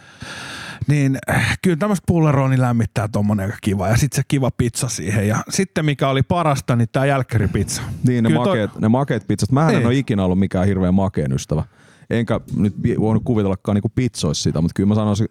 niin 0.86 1.18
äh, 1.30 1.58
kyllä 1.62 1.76
tämmöistä 1.76 2.04
pulleroa 2.06 2.48
niin 2.48 2.60
lämmittää 2.60 3.08
tommonen 3.08 3.46
aika 3.46 3.58
kiva. 3.62 3.88
Ja 3.88 3.96
sitten 3.96 4.16
se 4.16 4.22
kiva 4.28 4.50
pizza 4.50 4.88
siihen. 4.88 5.28
Ja 5.28 5.36
sitten 5.48 5.84
mikä 5.84 6.08
oli 6.08 6.22
parasta, 6.22 6.76
niin 6.76 6.88
tää 6.92 7.06
jälkkäripizza. 7.06 7.82
Niin, 8.06 8.24
ne, 8.24 8.28
Kyllä 8.30 8.44
toi- 8.44 8.48
makeet, 8.48 8.80
ne 8.80 8.88
makeet 8.88 9.26
pizzat. 9.28 9.52
Mä 9.52 9.68
en 9.68 9.74
Niin. 9.76 9.86
ole 9.86 9.94
ikinä 9.94 10.24
ollut 10.24 10.38
mikään 10.38 10.66
hirveän 10.66 10.94
makeen 10.94 11.32
ystävä. 11.32 11.64
Enkä 12.10 12.40
nyt 12.56 12.74
voinut 13.00 13.22
kuvitellakaan 13.24 13.74
niinku 13.74 13.92
pizzoissa 13.94 14.42
sitä, 14.42 14.60
mutta 14.60 14.72
kyllä 14.76 14.88
mä 14.88 14.94
sanoisin 14.94 15.28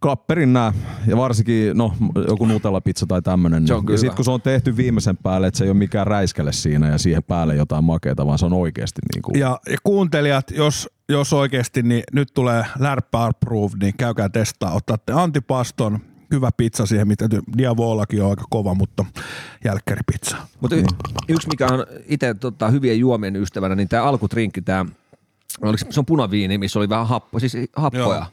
kapperin 0.00 0.52
nää, 0.52 0.72
ja 1.06 1.16
varsinkin 1.16 1.76
no, 1.76 1.92
joku 2.28 2.46
Nutella-pizza 2.46 3.06
tai 3.06 3.22
tämmönen. 3.22 3.66
Se 3.66 3.74
niin- 3.74 3.84
on 3.86 3.92
ja 3.92 3.98
sit 3.98 4.06
hyvä. 4.06 4.16
kun 4.16 4.24
se 4.24 4.30
on 4.30 4.40
tehty 4.42 4.76
viimeisen 4.76 5.16
päälle, 5.16 5.46
että 5.46 5.58
se 5.58 5.64
ei 5.64 5.70
ole 5.70 5.78
mikään 5.78 6.06
räiskäle 6.06 6.52
siinä 6.52 6.88
ja 6.88 6.98
siihen 6.98 7.22
päälle 7.22 7.54
jotain 7.56 7.84
makeeta, 7.84 8.26
vaan 8.26 8.38
se 8.38 8.46
on 8.46 8.52
oikeasti 8.52 9.00
niinku, 9.14 9.32
Ja, 9.36 9.60
ja 9.70 9.76
kuuntelijat, 9.82 10.50
jos, 10.50 10.88
jos 11.08 11.32
oikeasti, 11.32 11.82
niin 11.82 12.02
nyt 12.12 12.28
tulee 12.34 12.64
Lärppä 12.78 13.24
Approved, 13.24 13.78
niin 13.82 13.94
käykää 13.96 14.28
testaa. 14.28 14.72
Otatte 14.74 15.12
antipaston, 15.12 15.98
hyvä 16.30 16.50
pizza 16.56 16.86
siihen, 16.86 17.08
mitä 17.08 17.28
Diavolakin 17.58 18.22
on 18.22 18.30
aika 18.30 18.44
kova, 18.50 18.74
mutta 18.74 19.04
jälkkäripizza. 19.64 20.36
Mutta 20.60 20.76
y- 20.76 20.84
yksi, 21.28 21.48
mikä 21.48 21.66
on 21.66 21.86
itse 22.08 22.34
tota, 22.34 22.68
hyvien 22.68 22.98
juomien 22.98 23.36
ystävänä, 23.36 23.74
niin 23.74 23.88
tämä 23.88 24.02
alkutrinkki, 24.02 24.62
tämä, 24.62 24.86
oliko 25.62 25.78
se, 25.78 25.86
se 25.90 26.00
on 26.00 26.06
punaviini, 26.06 26.58
missä 26.58 26.78
oli 26.78 26.88
vähän 26.88 27.06
happo, 27.06 27.38
siis 27.38 27.56
happoja. 27.76 28.04
Joo. 28.16 28.24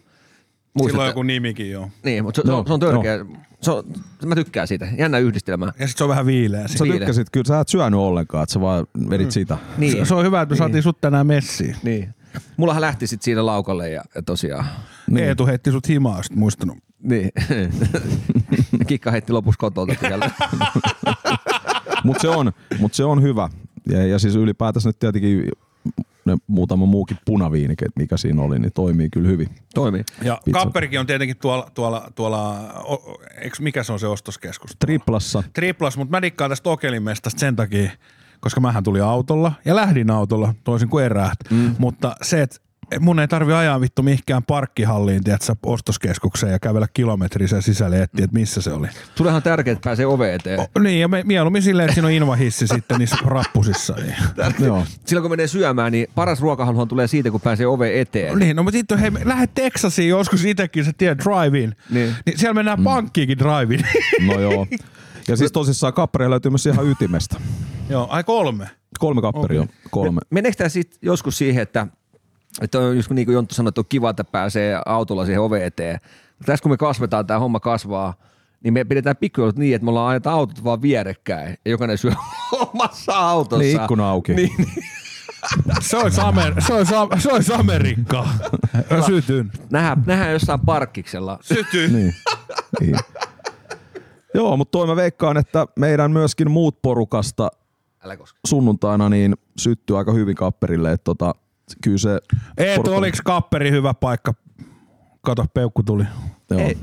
Muistatte? 0.76 0.92
Sillä 0.92 1.04
on 1.04 1.08
joku 1.10 1.24
nimikin 1.24 1.72
joo. 1.72 1.90
Niin, 2.04 2.24
mutta 2.24 2.42
se, 2.42 2.48
Joo, 2.48 2.64
se, 2.68 2.74
on 2.74 2.80
törkeä. 2.80 3.26
Se 3.62 3.72
on, 3.72 3.84
mä 4.26 4.36
tykkään 4.36 4.68
siitä. 4.68 4.88
Jännä 4.98 5.18
yhdistelmä. 5.18 5.66
Ja 5.66 5.72
sitten 5.72 5.98
se 5.98 6.04
on 6.04 6.10
vähän 6.10 6.26
viileä. 6.26 6.62
Sä 6.62 6.68
siinä. 6.68 6.84
viile. 6.84 7.00
tykkäsit, 7.00 7.28
kyllä 7.32 7.48
sä 7.48 7.60
et 7.60 7.68
syönyt 7.68 8.00
ollenkaan, 8.00 8.44
että 8.44 8.54
sä 8.54 8.62
vaan 8.62 8.88
vedit 9.10 9.32
sitä. 9.32 9.58
Niin. 9.78 10.06
Se 10.06 10.16
on 10.16 10.26
hyvä, 10.26 10.42
että 10.42 10.54
me 10.54 10.58
saatiin 10.58 10.84
sut 10.84 11.02
tänään 11.02 11.28
messiin. 11.28 11.76
niin. 11.84 12.16
Mullahan 12.58 12.82
lähti 12.82 13.08
sitten 13.08 13.26
siinä 13.26 13.46
laukalle 13.46 13.90
ja, 13.90 14.04
ja 14.16 14.22
tosiaan. 14.22 14.66
Niin. 15.10 15.28
Eetu 15.28 15.46
heitti 15.46 15.72
sut 15.72 15.88
himaa, 15.88 16.24
sit 16.24 16.36
muistanut. 16.36 16.78
Niin. 17.04 17.32
Kikka 18.88 19.12
heitti 19.12 19.34
lopussa 19.34 19.60
kotolta. 19.60 19.94
Mutta 22.04 22.22
se, 22.22 22.30
on, 22.30 22.52
mut 22.80 22.94
se 22.94 23.04
on 23.04 23.22
hyvä. 23.22 23.50
Ja, 23.90 24.06
ja 24.06 24.20
siis 24.20 24.36
ylipäätänsä 24.36 24.90
nyt 24.90 25.00
tietenkin 25.00 25.50
ne 26.26 26.38
muutama 26.48 26.86
muukin 26.86 27.18
punaviinike, 27.26 27.86
mikä 27.96 28.18
siinä 28.18 28.42
oli, 28.42 28.60
niin 28.60 28.74
toimii 28.74 29.10
kyllä 29.10 29.28
hyvin. 29.28 29.50
Toimii. 29.74 30.04
Ja 30.22 30.42
Pizza. 30.46 30.60
Kapperikin 30.60 31.00
on 31.00 31.08
tietenkin 31.08 31.38
tuolla, 31.38 31.72
tuolla, 31.74 32.12
tuolla 32.16 32.74
o, 32.74 33.22
eiks, 33.42 33.60
mikä 33.60 33.84
se 33.84 33.94
on 33.94 34.00
se 34.00 34.08
ostoskeskus? 34.08 34.72
Triplassa. 34.80 35.44
Triplas, 35.54 35.98
mutta 35.98 36.12
mä 36.12 36.22
dikkaan 36.22 36.52
tästä 36.52 36.70
Okelimestasta 36.70 37.40
sen 37.40 37.56
takia, 37.56 37.92
koska 38.40 38.62
mähän 38.62 38.84
tuli 38.84 39.02
autolla 39.02 39.52
ja 39.66 39.76
lähdin 39.76 40.12
autolla 40.12 40.54
toisin 40.64 40.90
kuin 40.90 41.06
eräät. 41.06 41.40
Mm. 41.52 41.76
Mutta 41.80 42.16
se, 42.22 42.42
että 42.42 42.65
mun 43.00 43.20
ei 43.20 43.28
tarvi 43.28 43.54
ajaa 43.54 43.82
vittu 43.82 44.04
mihinkään 44.04 44.44
parkkihalliin, 44.44 45.24
tiedätkö, 45.24 45.56
ostoskeskukseen 45.66 46.52
ja 46.52 46.60
kävellä 46.60 46.88
kilometrin 46.94 47.50
sen 47.50 47.62
sisälle 47.62 47.98
ja 47.98 48.04
etsiä, 48.04 48.24
että 48.24 48.38
missä 48.38 48.62
se 48.62 48.72
oli. 48.72 48.88
Sullehan 49.16 49.36
on 49.36 49.44
tärkeää, 49.44 49.74
että 49.74 49.84
pääsee 49.84 50.06
ove 50.06 50.36
eteen. 50.36 50.60
O, 50.60 50.68
niin, 50.80 51.02
ja 51.02 51.08
me, 51.08 51.24
mieluummin 51.26 51.62
silleen, 51.62 51.86
että 51.86 51.94
siinä 51.94 52.08
on 52.08 52.14
invahissi 52.14 52.68
sitten 52.68 53.00
niissä 53.00 53.18
rappusissa. 53.26 53.96
Niin. 53.96 54.16
Joo. 54.60 54.84
Silloin 55.06 55.22
kun 55.22 55.32
menee 55.32 55.48
syömään, 55.48 55.92
niin 55.92 56.08
paras 56.16 56.42
ruokahaluhan 56.42 56.88
tulee 56.88 57.08
siitä, 57.08 57.32
kun 57.32 57.42
pääsee 57.42 57.68
ove 57.68 58.02
eteen. 58.02 58.40
Niin, 58.40 58.56
no 58.56 58.64
mutta 58.64 58.78
sitten 58.78 59.00
hei, 59.00 59.12
lähde 59.24 59.48
Texasiin 59.48 60.10
joskus 60.10 60.46
itsekin, 60.46 60.86
sä 60.86 60.92
tiedät, 60.98 61.18
drive-in. 61.18 61.76
Niin. 61.90 62.16
niin 62.26 62.40
siellä 62.40 62.54
mennään 62.54 62.80
mm. 62.80 62.84
pankkiinkin 62.84 63.38
drive-in. 63.40 63.88
No 64.28 64.40
joo. 64.40 64.68
Ja 65.28 65.36
siis 65.36 65.52
tosissaan 65.52 65.94
kapperi 65.94 66.30
löytyy 66.30 66.52
myös 66.52 66.66
ihan 66.66 66.88
ytimestä. 66.88 67.40
Joo, 67.90 68.08
ai 68.10 68.24
kolme. 68.24 68.70
Kolme 69.00 69.22
kapperia 69.22 69.62
on. 69.62 69.68
Kolme. 69.92 70.22
Meneekö 70.30 70.58
tämä 70.58 70.70
sitten 70.70 71.00
joskus 71.02 71.38
siihen, 71.38 71.64
että, 71.64 71.88
että 72.62 72.80
on 72.80 72.96
just 72.96 73.10
niin 73.10 73.26
kuin 73.26 73.34
Jonttu 73.34 73.56
sanoi, 73.56 73.70
että 73.70 73.82
on 73.82 73.86
kiva, 73.90 74.10
että 74.10 74.24
pääsee 74.24 74.82
autolla 74.86 75.26
siihen 75.26 75.42
ove 75.42 75.66
eteen. 75.66 76.00
Tässä 76.46 76.64
kun 76.64 76.72
me 76.72 76.78
kasvetaan, 76.78 77.28
tämä 77.28 77.40
homma 77.40 77.60
kasvaa, 77.60 78.14
niin 78.64 78.74
me 78.74 78.84
pidetään 78.84 79.18
pikkujoulut 79.18 79.58
niin, 79.58 79.76
että 79.76 79.84
me 79.86 79.90
ollaan 79.90 80.08
aina 80.08 80.32
autot 80.32 80.64
vaan 80.64 80.82
vierekkäin 80.82 81.58
ja 81.66 81.72
jokainen 81.72 81.98
syö 81.98 82.12
omassa 82.74 83.14
autossa. 83.14 83.64
Niin 83.64 83.82
ikkuna 83.82 84.10
auki. 84.10 84.34
Niin, 84.34 84.52
Se 85.82 85.98
olisi, 85.98 86.22
Amer- 86.22 86.62
se 86.68 86.74
olisi, 86.74 86.94
se 87.18 87.32
olisi 87.32 87.54
Amerikkaa. 87.54 88.30
Sytyn. 89.06 89.52
nähdään, 89.70 90.04
nähdään 90.06 90.32
jossain 90.32 90.60
parkkiksella. 90.60 91.40
Sytyn. 91.42 91.94
Niin. 91.94 92.16
niin. 92.80 92.96
Joo, 94.34 94.58
mutta 94.58 94.72
toi 94.72 94.88
mä 94.88 94.96
veikkaan, 94.96 95.38
että 95.38 95.68
meidän 95.80 96.12
myöskin 96.12 96.52
muut 96.52 96.82
porukasta 96.82 97.52
sunnuntaina 98.48 99.10
niin 99.10 99.36
syttyy 99.58 99.98
aika 99.98 100.12
hyvin 100.14 100.36
kapperille. 100.36 100.92
Että 100.92 101.04
tota, 101.04 101.36
kyllä 101.84 101.98
se... 101.98 102.20
Eetu, 102.58 102.82
porukka- 102.82 102.98
oliko 102.98 103.18
kapperi 103.26 103.72
hyvä 103.72 103.94
paikka? 103.94 104.34
Kato, 105.22 105.46
peukku 105.54 105.84
tuli. 105.84 106.04
Joo. 106.52 106.60
Ei. 106.62 106.78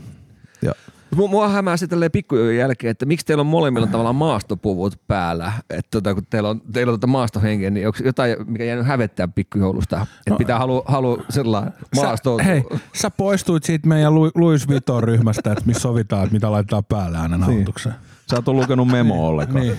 Ja, 0.62 0.73
Mua, 1.17 1.29
mua 1.29 1.49
hämää 1.49 1.77
tälleen 1.89 2.11
pikkujojen 2.11 2.57
jälkeen, 2.59 2.91
että 2.91 3.07
miksi 3.07 3.27
teillä 3.27 3.41
on 3.41 3.47
molemmilla 3.47 3.87
tavallaan 3.87 4.17
maastopuvut 4.17 5.01
päällä. 5.09 5.53
Että 5.71 5.91
tota, 5.91 6.15
kun 6.15 6.27
teillä 6.31 6.49
on, 6.49 6.61
teillä 6.73 6.91
on 6.93 7.01
tota 7.01 7.07
maastohenkeä, 7.07 7.71
niin 7.71 7.87
onko 7.87 7.99
jotain, 8.05 8.37
mikä 8.47 8.65
jäänyt 8.65 8.87
hävettää 8.87 9.29
pikkujoulusta? 9.29 9.97
Että 10.19 10.31
no, 10.31 10.37
pitää 10.37 10.59
halua, 10.59 10.83
halua 10.87 11.25
sellainen 11.31 11.73
maasto. 11.97 12.37
Sä, 12.39 12.43
hei, 12.45 12.65
sä 12.95 13.11
poistuit 13.11 13.65
siitä 13.65 13.89
meidän 13.89 14.15
Lu- 14.15 14.31
Louis 14.35 14.69
Vuitton 14.69 15.03
ryhmästä, 15.05 15.53
että 15.53 15.65
missä 15.67 15.81
sovitaan, 15.81 16.23
että 16.23 16.33
mitä 16.35 16.53
laitetaan 16.53 16.85
päälle 16.85 17.19
aina 17.19 17.39
nauhoitukseen. 17.39 17.95
sä 18.31 18.37
et 18.39 18.49
ole 18.49 18.61
lukenut 18.62 18.89
memoa 18.89 19.29
ollenkaan. 19.29 19.61
Niin. 19.65 19.77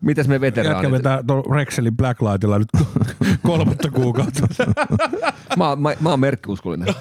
Mitäs 0.00 0.28
me 0.28 0.34
Jätkä 0.34 0.40
veteraanit? 0.40 0.92
vetää 0.92 1.22
tuon 1.26 1.44
Rexelin 1.50 1.96
Blacklightilla 1.96 2.58
nyt 2.58 2.68
kolmatta 3.46 3.90
kuukautta. 3.90 4.46
Mä, 5.56 5.76
mä, 5.76 5.94
mä 6.00 6.10
oon 6.10 6.20
merkkiuskollinen. 6.20 6.94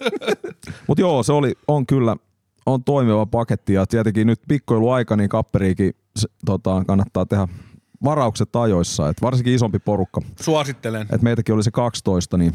Mutta 0.86 1.00
joo, 1.00 1.22
se 1.22 1.32
oli, 1.32 1.54
on 1.68 1.86
kyllä 1.86 2.16
on 2.66 2.84
toimiva 2.84 3.26
paketti 3.26 3.72
ja 3.72 3.86
tietenkin 3.86 4.26
nyt 4.26 4.40
pikkuiluaika, 4.48 5.16
niin 5.16 5.28
kapperiikin 5.28 5.92
tota, 6.46 6.84
kannattaa 6.86 7.26
tehdä 7.26 7.48
varaukset 8.04 8.56
ajoissa, 8.56 9.08
et 9.08 9.22
varsinkin 9.22 9.54
isompi 9.54 9.78
porukka. 9.78 10.20
Suosittelen. 10.40 11.06
Et 11.12 11.22
meitäkin 11.22 11.54
oli 11.54 11.62
se 11.62 11.70
12, 11.70 12.36
niin 12.36 12.52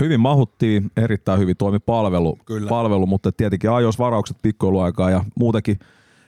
hyvin 0.00 0.20
mahuttiin, 0.20 0.90
erittäin 0.96 1.40
hyvin 1.40 1.56
toimi 1.56 1.78
palvelu, 1.78 2.38
Kyllä. 2.44 2.68
palvelu 2.68 3.06
mutta 3.06 3.32
tietenkin 3.32 3.70
ajois 3.70 3.98
varaukset 3.98 4.36
pikkuiluaikaa 4.42 5.10
ja 5.10 5.24
muutenkin. 5.34 5.78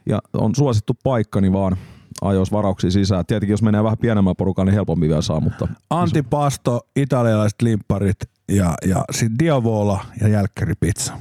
Ja 0.07 0.19
on 0.33 0.55
suosittu 0.55 0.97
paikka, 1.05 1.41
niin 1.41 1.53
vaan 1.53 1.77
ajois 2.23 2.53
varauksia 2.53 2.91
sisään. 2.91 3.27
Tietenkin 3.27 3.53
jos 3.53 3.63
menee 3.63 3.85
vähän 3.85 3.99
pienemmän 3.99 4.37
porukan, 4.37 4.67
niin 4.67 4.75
helpommin 4.75 5.09
vielä 5.09 5.23
saa, 5.23 5.41
mutta 5.41 5.69
Antipasto, 5.91 6.81
italialaiset 6.97 7.63
limpparit 7.63 8.17
ja, 8.49 8.75
ja 8.87 9.05
sitten 9.11 9.39
Diavola 9.39 10.05
ja 10.21 10.29
jälkkäripizza. 10.29 11.13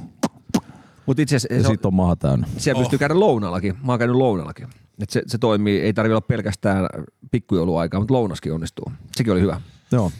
Mutta 1.06 1.22
itse 1.22 1.34
ja 1.34 1.36
asiassa 1.36 1.68
se, 1.68 1.72
sit 1.72 1.86
on 1.86 1.94
maha 1.94 2.16
täynnä. 2.16 2.46
siellä 2.56 2.78
Oh. 2.78 2.82
pystyy 2.84 2.98
käydä 2.98 3.20
lounallakin. 3.20 3.76
Mä 3.86 3.92
oon 3.92 3.98
käynyt 3.98 4.16
lounallakin. 4.16 4.68
Et 5.02 5.10
se, 5.10 5.22
se 5.26 5.38
toimii, 5.38 5.80
ei 5.80 5.92
tarvitse 5.92 6.12
olla 6.12 6.20
pelkästään 6.20 6.86
pikkujouluaikaa, 7.30 8.00
mutta 8.00 8.14
lounaskin 8.14 8.52
onnistuu. 8.52 8.92
Sekin 9.16 9.32
oli 9.32 9.40
hyvä. 9.40 9.60
Joo. 9.92 10.12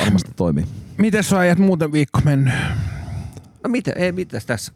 varmasti 0.00 0.30
toimii. 0.36 0.64
Miten 0.98 1.24
sä 1.24 1.38
ajat 1.38 1.58
muuten 1.58 1.92
viikko 1.92 2.20
mennyt? 2.24 2.54
No 3.64 3.70
mitä, 3.70 3.92
ei 3.96 4.12
mitäs 4.12 4.46
tässä. 4.46 4.72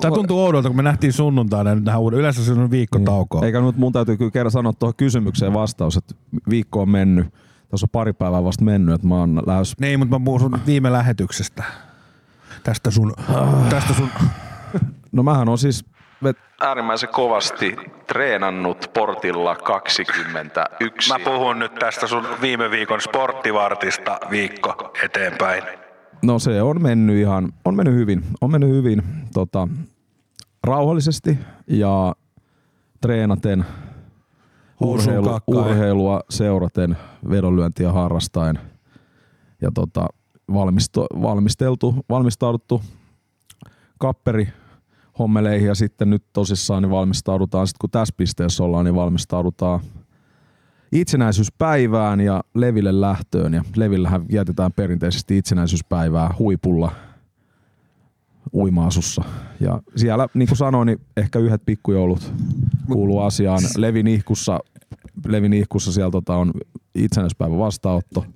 Tää 0.00 0.10
tuntuu 0.10 0.44
oudolta, 0.44 0.68
kun 0.68 0.76
me 0.76 0.82
nähtiin 0.82 1.12
sunnuntaina 1.12 1.74
nyt 1.74 1.84
tähän 1.84 2.00
uuden. 2.00 2.18
Yleensä 2.18 2.44
se 2.44 2.52
on 2.52 2.70
viikko 2.70 2.98
taukoa. 2.98 3.46
Eikä 3.46 3.60
nyt 3.60 3.76
mun 3.76 3.92
täytyy 3.92 4.16
kyllä 4.16 4.30
kerran 4.30 4.50
sanoa 4.50 4.72
tuohon 4.72 4.94
kysymykseen 4.94 5.54
vastaus, 5.54 5.96
että 5.96 6.14
viikko 6.50 6.82
on 6.82 6.90
mennyt. 6.90 7.26
Tässä 7.68 7.84
on 7.84 7.90
pari 7.92 8.12
päivää 8.12 8.44
vasta 8.44 8.64
mennyt, 8.64 8.94
että 8.94 9.06
mä 9.06 9.14
oon 9.14 9.42
lähes 9.46 9.74
Niin, 9.80 9.98
mutta 9.98 10.18
mä 10.18 10.24
puhun 10.24 10.40
sun 10.40 10.58
viime 10.66 10.92
lähetyksestä. 10.92 11.64
Tästä 12.62 12.90
sun, 12.90 13.14
tästä 13.70 13.94
sun 13.94 14.10
No 15.12 15.22
mähän 15.22 15.48
on 15.48 15.58
siis, 15.58 15.84
vet, 16.24 16.36
Äärimmäisen 16.60 17.08
kovasti 17.08 17.76
treenannut 18.06 18.90
portilla 18.94 19.56
21. 19.56 21.08
Mä 21.08 21.18
puhun 21.24 21.58
nyt 21.58 21.74
tästä 21.74 22.06
sun 22.06 22.26
viime 22.40 22.70
viikon 22.70 23.00
sporttivartista 23.00 24.18
viikko 24.30 24.92
eteenpäin. 25.04 25.62
No 26.22 26.38
se 26.38 26.62
on 26.62 26.82
mennyt 26.82 27.16
ihan, 27.16 27.52
on 27.64 27.74
mennyt 27.74 27.94
hyvin, 27.94 28.24
on 28.40 28.50
mennyt 28.50 28.70
hyvin 28.70 29.02
tota, 29.34 29.68
rauhallisesti 30.64 31.38
ja 31.66 32.14
treenaten, 33.00 33.64
urheilu, 34.80 35.38
urheilua 35.46 36.20
seuraten, 36.30 36.96
vedonlyöntiä 37.30 37.92
harrastaen 37.92 38.58
ja 39.62 39.70
tota, 39.74 40.06
valmisto, 40.52 41.06
valmisteltu, 41.22 41.94
valmistauduttu 42.08 42.82
kapperi 43.98 44.48
hommeleihin 45.18 45.68
ja 45.68 45.74
sitten 45.74 46.10
nyt 46.10 46.24
tosissaan 46.32 46.82
niin 46.82 46.90
valmistaudutaan, 46.90 47.66
sit 47.66 47.78
kun 47.78 47.90
tässä 47.90 48.14
pisteessä 48.16 48.64
ollaan, 48.64 48.84
niin 48.84 48.94
valmistaudutaan 48.94 49.80
itsenäisyyspäivään 50.92 52.20
ja 52.20 52.44
Leville 52.54 53.00
lähtöön. 53.00 53.54
Ja 53.54 53.64
Levillähän 53.76 54.28
vietetään 54.28 54.72
perinteisesti 54.72 55.38
itsenäisyyspäivää 55.38 56.34
huipulla 56.38 56.92
uimaasussa. 58.54 59.22
Ja 59.60 59.82
siellä, 59.96 60.28
niin 60.34 60.48
kuin 60.48 60.58
sanoin, 60.58 60.86
niin 60.86 61.00
ehkä 61.16 61.38
yhdet 61.38 61.62
pikkujoulut 61.66 62.32
kuuluu 62.92 63.20
asiaan. 63.20 63.60
Levin 63.76 64.06
ihkussa, 64.06 64.60
Levin 65.26 65.52
ihkussa 65.52 65.92
siellä 65.92 66.10
tota 66.10 66.36
on 66.36 66.52
itsenäisyyspäivän 66.94 67.58
vastaanotto. 67.58 68.26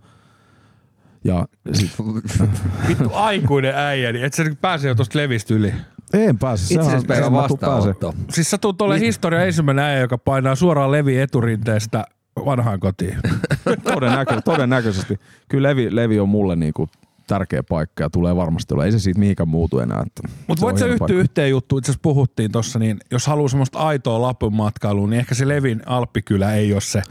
Ja 1.24 1.46
sit, 1.72 1.90
Vittu 2.88 3.10
aikuinen 3.12 3.74
äijä, 3.74 4.12
niin 4.12 4.24
et 4.24 4.34
sä 4.34 4.44
nyt 4.44 4.60
pääse 4.60 4.88
jo 4.88 4.94
tosta 4.94 5.18
levistä 5.18 5.54
yli. 5.54 5.74
en 6.12 6.38
pääse. 6.38 6.74
Itsenäispäivän 6.74 7.32
pääse. 7.32 7.54
vastaanotto. 7.54 8.14
Siis 8.30 8.50
sä 8.50 8.58
tulet 8.58 8.82
olemaan 8.82 9.00
historian 9.00 9.46
ensimmäinen 9.46 9.84
äijä, 9.84 10.00
joka 10.00 10.18
painaa 10.18 10.54
suoraan 10.54 10.92
levi 10.92 11.18
eturinteestä 11.18 12.04
vanhaan 12.44 12.80
kotiin. 12.80 13.16
Todennäkö, 13.94 14.40
todennäköisesti. 14.44 15.18
Kyllä 15.48 15.68
Levi, 15.68 15.96
Levi 15.96 16.20
on 16.20 16.28
mulle 16.28 16.56
niinku 16.56 16.88
tärkeä 17.26 17.62
paikka 17.62 18.02
ja 18.02 18.10
tulee 18.10 18.36
varmasti 18.36 18.74
olla. 18.74 18.84
Ei 18.84 18.92
se 18.92 18.98
siitä 18.98 19.20
mihinkään 19.20 19.48
muutu 19.48 19.78
enää. 19.78 20.04
Mutta 20.46 20.60
se 20.60 20.66
voit 20.66 20.78
sä 20.78 20.84
hieno 20.84 20.94
yhtyä 21.04 21.16
yhteen 21.20 21.50
juttuun, 21.50 21.78
itse 21.78 21.90
asiassa 21.92 22.02
puhuttiin 22.02 22.52
tossa, 22.52 22.78
niin 22.78 22.98
jos 23.10 23.26
haluaa 23.26 23.48
semmoista 23.48 23.78
aitoa 23.78 24.22
Lapin 24.22 24.54
matkailua, 24.54 25.08
niin 25.08 25.20
ehkä 25.20 25.34
se 25.34 25.48
Levin 25.48 25.82
Alppikylä 25.86 26.54
ei 26.54 26.72
ole 26.72 26.80
se 26.80 27.02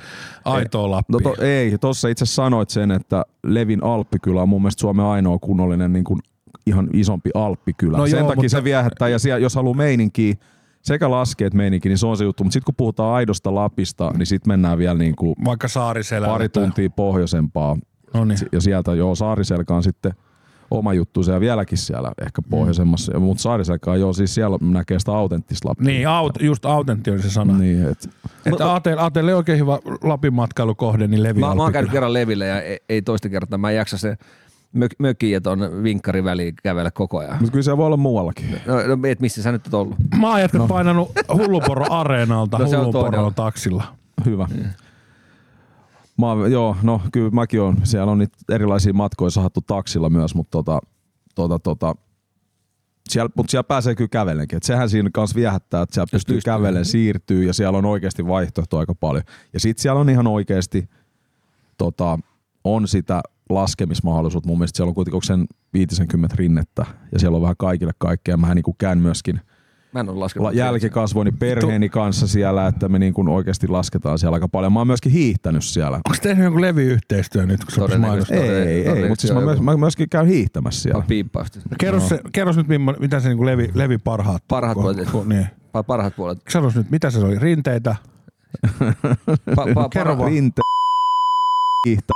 aitoa 0.45 0.91
Lappi. 0.91 1.13
No 1.13 1.19
to, 1.19 1.35
ei, 1.41 1.77
tuossa 1.77 2.07
itse 2.07 2.25
sanoit 2.25 2.69
sen, 2.69 2.91
että 2.91 3.25
Levin 3.43 3.83
Alppikylä 3.83 4.41
on 4.41 4.49
mun 4.49 4.61
mielestä 4.61 4.81
Suomen 4.81 5.05
ainoa 5.05 5.39
kunnollinen 5.39 5.93
niin 5.93 6.03
kuin 6.03 6.19
ihan 6.65 6.87
isompi 6.93 7.29
Alppikylä. 7.33 7.97
No 7.97 8.07
Sen 8.07 8.19
joo, 8.19 8.27
takia 8.27 8.43
mutta- 8.43 8.49
se 8.57 8.63
viehättää 8.63 9.09
ja 9.09 9.19
siellä, 9.19 9.39
jos 9.39 9.55
haluaa 9.55 9.75
meininkiä, 9.77 10.35
sekä 10.81 11.11
laskee 11.11 11.47
että 11.47 11.57
meininki, 11.57 11.89
niin 11.89 11.97
se 11.97 12.07
on 12.07 12.17
se 12.17 12.23
juttu. 12.23 12.43
Mutta 12.43 12.53
sitten 12.53 12.65
kun 12.65 12.75
puhutaan 12.75 13.15
aidosta 13.15 13.55
Lapista, 13.55 14.11
niin 14.17 14.25
sitten 14.25 14.51
mennään 14.51 14.77
vielä 14.77 14.97
niin 14.97 15.15
kuin 15.15 15.35
Vaikka 15.45 15.67
pari 16.25 16.49
tuntia 16.49 16.89
pohjoisempaa. 16.89 17.77
No 18.13 18.25
niin. 18.25 18.39
Ja 18.51 18.61
sieltä 18.61 18.93
joo, 18.93 19.15
Saariselkä 19.15 19.75
on 19.75 19.83
sitten 19.83 20.13
oma 20.71 20.93
juttu 20.93 21.21
ja 21.21 21.39
vieläkin 21.39 21.77
siellä 21.77 22.11
ehkä 22.25 22.41
pohjoisemmassa. 22.49 23.13
Mm. 23.13 23.21
Mutta 23.21 23.43
Saariselkä 23.43 23.91
on 23.91 23.99
joo, 23.99 24.13
siis 24.13 24.35
siellä 24.35 24.57
näkee 24.61 24.99
sitä 24.99 25.11
autenttista 25.11 25.69
Lappia. 25.69 25.85
Niin, 25.85 26.07
aut, 26.07 26.33
just 26.41 26.65
autentti 26.65 27.11
oli 27.11 27.21
se 27.21 27.29
sana. 27.29 27.57
Niin. 27.57 27.85
Et, 27.85 28.09
Että 28.45 28.71
Aate, 28.71 28.93
Aate 28.93 29.19
oli 29.19 29.33
oikein 29.33 29.59
hyvä 29.59 29.79
Lapin 30.03 30.33
matkailukohde, 30.33 31.07
niin 31.07 31.23
Levi 31.23 31.39
Mä, 31.39 31.55
mä 31.55 31.63
oon 31.63 31.71
käynyt 31.71 31.91
kerran 31.91 32.13
Leville 32.13 32.47
ja 32.47 32.61
ei, 32.61 32.79
ei 32.89 33.01
toista 33.01 33.29
kertaa. 33.29 33.57
Mä 33.57 33.69
en 33.69 33.75
jaksa 33.75 33.97
se 33.97 34.17
mök, 34.73 34.91
mökin 34.99 35.31
ja 35.31 35.41
ton 35.41 35.59
vinkkarin 35.83 36.23
väliin 36.23 36.55
kävellä 36.63 36.91
koko 36.91 37.17
ajan. 37.17 37.35
mutta 37.39 37.51
kyllä 37.51 37.63
se 37.63 37.77
voi 37.77 37.85
olla 37.85 37.97
muuallakin. 37.97 38.61
No, 38.65 38.75
no 38.95 39.07
et 39.07 39.19
missä 39.19 39.43
sä 39.43 39.51
nyt 39.51 39.65
oot 39.67 39.73
ollut? 39.73 39.95
Mä 40.19 40.29
oon 40.29 40.41
jätkä 40.41 40.57
no. 40.57 40.67
painanut 40.67 41.11
Hulluporo 41.33 41.85
areenalta 41.89 42.57
No 42.57 42.91
toinen. 42.91 43.33
taksilla. 43.33 43.83
Hyvä. 44.25 44.47
Mä, 46.17 46.27
oon- 46.27 46.51
joo, 46.51 46.75
no 46.83 47.01
kyllä 47.11 47.29
mäkin 47.29 47.61
on, 47.61 47.77
siellä 47.83 48.11
on 48.11 48.17
niitä 48.17 48.37
erilaisia 48.51 48.93
matkoja 48.93 49.29
sahattu 49.29 49.61
taksilla 49.61 50.09
myös, 50.09 50.35
mutta 50.35 50.51
tota, 50.51 50.79
tota, 51.35 51.59
tota, 51.59 51.95
siellä, 53.09 53.29
mutta 53.35 53.51
siellä 53.51 53.63
pääsee 53.63 53.95
kyllä 53.95 54.07
kävelenkin. 54.07 54.57
Et 54.57 54.63
sehän 54.63 54.89
siinä 54.89 55.09
kanssa 55.13 55.35
viehättää, 55.35 55.81
että 55.81 55.93
siellä 55.93 56.07
pystyy 56.11 56.35
pystyy, 56.35 56.51
kävelen, 56.53 56.85
siirtyy 56.85 57.43
ja 57.43 57.53
siellä 57.53 57.77
on 57.77 57.85
oikeasti 57.85 58.27
vaihtoehto 58.27 58.77
aika 58.77 58.95
paljon. 58.95 59.23
Ja 59.53 59.59
sitten 59.59 59.81
siellä 59.81 59.99
on 59.99 60.09
ihan 60.09 60.27
oikeasti 60.27 60.89
tota, 61.77 62.19
on 62.63 62.87
sitä 62.87 63.21
laskemismahdollisuutta. 63.53 64.47
Mun 64.47 64.57
mielestä 64.57 64.77
siellä 64.77 64.89
on 64.89 64.95
kuitenkin 64.95 65.15
onko 65.15 65.25
sen 65.25 65.45
50 65.73 66.35
rinnettä 66.35 66.85
ja 67.11 67.19
siellä 67.19 67.35
on 67.35 67.41
vähän 67.41 67.57
kaikille 67.57 67.91
kaikkea. 67.97 68.37
Mä 68.37 68.55
niin 68.55 68.63
käyn 68.77 68.97
myöskin 68.97 69.41
Mä 69.93 69.99
en 69.99 70.09
ole 70.09 70.53
jälkikasvoini 70.53 71.31
perheeni 71.31 71.89
kanssa 71.89 72.27
siellä, 72.27 72.67
että 72.67 72.89
me 72.89 72.99
niin 72.99 73.13
kuin 73.13 73.27
oikeasti 73.27 73.67
lasketaan 73.67 74.19
siellä 74.19 74.35
aika 74.35 74.47
paljon. 74.47 74.73
Mä 74.73 74.79
oon 74.79 74.87
myöskin 74.87 75.11
hiihtänyt 75.11 75.63
siellä. 75.63 75.97
Onko 75.97 76.17
tehnyt 76.21 76.43
jonkun 76.43 76.61
Levy-yhteistyö 76.61 77.45
nyt, 77.45 77.65
kun 77.65 77.73
Todennäköisesti. 77.75 78.33
Ei, 78.33 78.49
ei, 78.49 78.87
ei, 78.87 79.09
mutta 79.09 79.21
siis 79.21 79.33
myös, 79.33 79.49
joku- 79.49 79.63
mä 79.63 79.77
myöskin 79.77 80.09
käyn 80.09 80.27
hiihtämässä 80.27 80.81
siellä. 80.81 81.03
Piippausta. 81.07 81.59
Kerro, 81.79 81.99
se, 81.99 82.19
kerros 82.31 82.57
nyt, 82.57 82.67
mimmo, 82.67 82.93
mitä 82.99 83.19
se 83.19 83.29
niin 83.29 83.45
Levi, 83.45 83.71
Levi 83.73 83.97
parhaat. 83.97 84.43
Parhaat 84.47 84.77
ko- 84.77 84.81
puolet. 84.81 85.07
ko- 85.07 85.25
niin. 85.25 85.47
Pa- 85.77 85.83
Parhaat 85.87 86.15
puolet. 86.15 86.39
Kerros 86.53 86.75
nyt, 86.75 86.91
mitä 86.91 87.09
se 87.09 87.19
oli? 87.19 87.39
Rinteitä? 87.39 87.95
Pa- 89.55 89.73
pa- 89.73 89.89
Kerro 89.89 90.17
vaan. 90.17 90.31
Rinte, 90.31 90.61
hiihtä, 91.87 92.13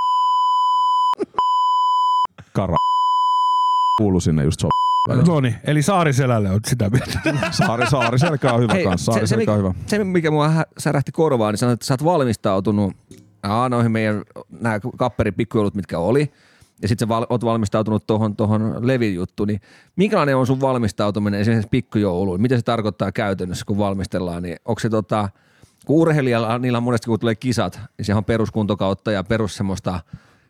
kara, 2.55 2.75
kuulu 3.97 4.19
sinne 4.19 4.43
just 4.43 4.59
so. 4.59 4.69
No 5.27 5.39
niin, 5.39 5.55
eli 5.63 5.81
Saariselälle 5.81 6.49
on 6.49 6.59
sitä 6.67 6.89
mieltä. 6.89 7.19
Saari, 7.51 7.89
Saariselkä 7.89 8.53
on 8.53 8.61
hyvä 8.61 8.73
Hei, 8.73 8.83
kanssa. 8.83 9.11
se, 9.11 9.19
se, 9.19 9.27
Saariselkä 9.27 9.51
on 9.51 9.57
mikä, 9.57 9.69
hyvä. 9.69 9.87
se, 9.87 10.03
mikä 10.03 10.31
mua 10.31 10.51
särähti 10.77 11.11
korvaan, 11.11 11.53
niin 11.53 11.59
sanoit, 11.59 11.73
että 11.73 11.85
sä 11.85 11.93
oot 11.93 12.03
valmistautunut 12.03 12.93
aa, 13.43 13.69
noihin 13.69 13.91
meidän 13.91 14.23
nämä 14.59 14.79
kapperin 14.97 15.33
pikkujoulut, 15.33 15.75
mitkä 15.75 15.99
oli, 15.99 16.31
ja 16.81 16.87
sitten 16.87 17.05
sä 17.05 17.09
val, 17.09 17.25
oot 17.29 17.45
valmistautunut 17.45 18.07
tuohon 18.07 18.35
tohon 18.35 18.87
Levin 18.87 19.15
juttuun, 19.15 19.47
niin 19.47 19.61
minkälainen 19.95 20.37
on 20.37 20.47
sun 20.47 20.61
valmistautuminen 20.61 21.39
esimerkiksi 21.39 21.69
pikkujouluun? 21.69 22.41
Mitä 22.41 22.55
se 22.55 22.61
tarkoittaa 22.61 23.11
käytännössä, 23.11 23.65
kun 23.65 23.77
valmistellaan? 23.77 24.43
Niin 24.43 24.57
onko 24.65 24.79
se 24.79 24.89
tota, 24.89 25.29
kun 25.85 25.95
urheilijalla, 25.95 26.57
niillä 26.57 26.77
on 26.77 26.83
monesti 26.83 27.07
kun 27.07 27.19
tulee 27.19 27.35
kisat, 27.35 27.79
niin 27.97 28.05
se 28.05 28.15
on 28.15 28.25
peruskuntokautta 28.25 29.11
ja 29.11 29.23
perus 29.23 29.55
semmoista, 29.55 29.99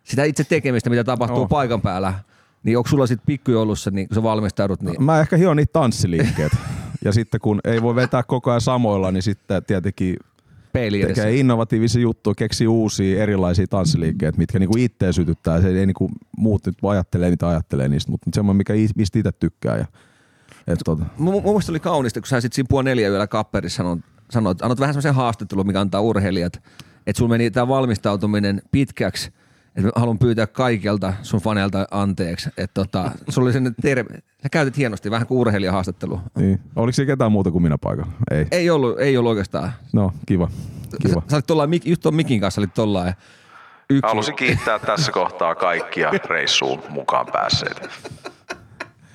sitä 0.05 0.23
itse 0.23 0.43
tekemistä, 0.43 0.89
mitä 0.89 1.03
tapahtuu 1.03 1.39
Joo. 1.39 1.47
paikan 1.47 1.81
päällä, 1.81 2.13
niin 2.63 2.77
onko 2.77 2.89
sulla 2.89 3.07
sitten 3.07 3.25
pikkujoulussa, 3.25 3.91
niin 3.91 4.07
kun 4.07 4.15
sä 4.15 4.23
valmistaudut, 4.23 4.81
niin 4.81 5.03
Mä 5.03 5.19
ehkä 5.19 5.37
hion 5.37 5.57
niitä 5.57 5.73
tanssiliikkeet. 5.73 6.51
ja 7.05 7.11
sitten 7.11 7.41
kun 7.41 7.59
ei 7.63 7.81
voi 7.81 7.95
vetää 7.95 8.23
koko 8.23 8.51
ajan 8.51 8.61
samoilla, 8.61 9.11
niin 9.11 9.23
sitten 9.23 9.63
tietenkin 9.63 10.15
peili 10.73 11.01
edessä. 11.01 11.23
tekee 11.23 11.39
innovatiivisia 11.39 12.01
juttuja, 12.01 12.35
keksii 12.35 12.67
uusia 12.67 13.23
erilaisia 13.23 13.67
tanssiliikkeitä, 13.67 14.37
mitkä 14.37 14.59
niinku 14.59 14.77
itteen 14.77 15.13
sytyttää. 15.13 15.61
Se 15.61 15.67
ei 15.79 15.85
niinku 15.85 16.11
muut 16.37 16.65
nyt 16.65 16.75
ajattelee, 16.83 17.29
mitä 17.29 17.47
ajattelee 17.47 17.87
niistä, 17.87 18.11
mutta 18.11 18.29
semmoinen, 18.33 18.57
mikä 18.57 18.73
mistä 18.95 19.19
itse 19.19 19.31
tykkää. 19.31 19.77
Ja, 19.77 19.85
et 20.67 20.79
tota, 20.85 21.05
Mun, 21.17 21.33
mun 21.33 21.43
mielestä 21.43 21.71
oli 21.71 21.79
kaunista, 21.79 22.19
kun 22.21 22.27
sä 22.27 22.41
sit 22.41 22.53
siinä 22.53 22.67
puoli 22.69 22.83
neljä 22.83 23.09
yöllä 23.09 23.27
kapperissa 23.27 23.77
sanoit, 23.77 23.99
sanoit, 24.29 24.61
annat 24.61 24.79
vähän 24.79 24.93
semmoisen 24.93 25.15
haastattelun, 25.15 25.67
mikä 25.67 25.81
antaa 25.81 26.01
urheilijat, 26.01 26.53
että 27.07 27.17
sulla 27.17 27.29
meni 27.29 27.51
tämä 27.51 27.67
valmistautuminen 27.67 28.61
pitkäksi, 28.71 29.31
että 29.75 29.91
haluan 29.95 30.19
pyytää 30.19 30.47
kaikilta 30.47 31.13
sun 31.21 31.39
faneilta 31.39 31.87
anteeksi, 31.91 32.49
että 32.57 32.73
tota, 32.73 33.11
sulla 33.29 33.45
oli 33.45 33.53
sen 33.53 33.75
terve, 33.81 34.13
sä 34.43 34.49
käytit 34.51 34.77
hienosti, 34.77 35.11
vähän 35.11 35.27
kuin 35.27 35.37
urheilijahaastattelu. 35.37 36.21
niin. 36.37 36.61
Oliko 36.75 36.95
siellä 36.95 37.11
ketään 37.11 37.31
muuta 37.31 37.51
kuin 37.51 37.61
minä 37.63 37.77
paikalla? 37.77 38.11
Ei. 38.31 38.47
Ei 38.51 38.69
ollut, 38.69 38.99
ei 38.99 39.17
ollut 39.17 39.29
oikeastaan. 39.29 39.71
No, 39.93 40.11
kiva. 40.25 40.49
Sä, 40.91 40.97
Kiva. 41.07 41.21
sä 41.27 41.35
olit 41.35 41.47
tollain, 41.47 41.69
Mik- 41.69 41.89
just 41.89 42.01
tuon 42.01 42.15
Mikin 42.15 42.41
kanssa 42.41 42.61
olit 42.61 42.73
tollain. 42.73 43.13
Yksi. 43.89 44.07
Halusin 44.07 44.35
kiittää 44.35 44.79
tässä 44.79 45.11
kohtaa 45.11 45.55
kaikkia 45.55 46.11
reissuun 46.29 46.83
mukaan 46.89 47.25
päässeitä. 47.31 47.89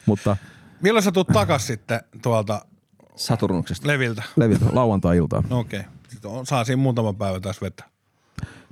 Mutta 0.07 0.37
Milloin 0.83 1.03
sä 1.03 1.13
tuut 1.13 1.27
takas 1.27 1.67
sitten 1.67 2.01
tuolta 2.23 2.61
Saturnuksesta. 3.17 3.89
Leviltä? 3.89 4.23
levit 4.37 4.59
lauantai-iltaan. 4.73 5.45
No 5.51 5.59
okei. 5.59 5.81
Okay. 5.81 5.93
Sitten 6.09 6.31
on, 6.31 6.47
saa 6.47 6.65
siinä 6.65 6.83
muutama 6.83 7.13
päivä 7.13 7.41
taas 7.41 7.63
vetää. 7.63 7.90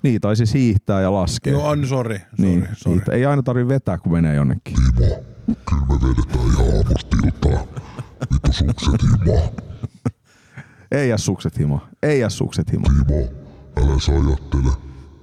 Niin, 0.03 0.21
tai 0.21 0.37
siis 0.37 0.55
hiihtää 0.55 1.01
ja 1.01 1.13
laskee. 1.13 1.53
Joo, 1.53 1.69
on, 1.69 1.87
sori. 1.87 2.19
Sori, 2.19 2.25
niin. 2.39 3.03
Ei 3.13 3.27
aina 3.27 3.43
tarvi 3.43 3.69
vetää, 3.69 3.99
kun 3.99 4.13
menee 4.13 4.35
jonnekin. 4.35 4.75
Timo, 4.75 5.07
kyllä 5.47 5.83
me 5.89 6.09
vedetään 6.09 6.47
ihan 6.47 6.77
aamusta 6.77 7.17
iltaan. 7.25 7.69
Vittu 8.33 8.53
sukset 8.53 9.03
himaa. 9.03 9.49
Ei 10.93 11.09
jää 11.09 11.19
sukset 11.19 11.59
himo. 11.59 11.81
Ei 12.03 12.21
jää 12.21 12.29
sukset 12.31 12.73
himo. 12.73 12.87
Timo, 12.89 13.21
älä 13.77 14.01
sä 14.01 14.13
ajattele. 14.13 14.73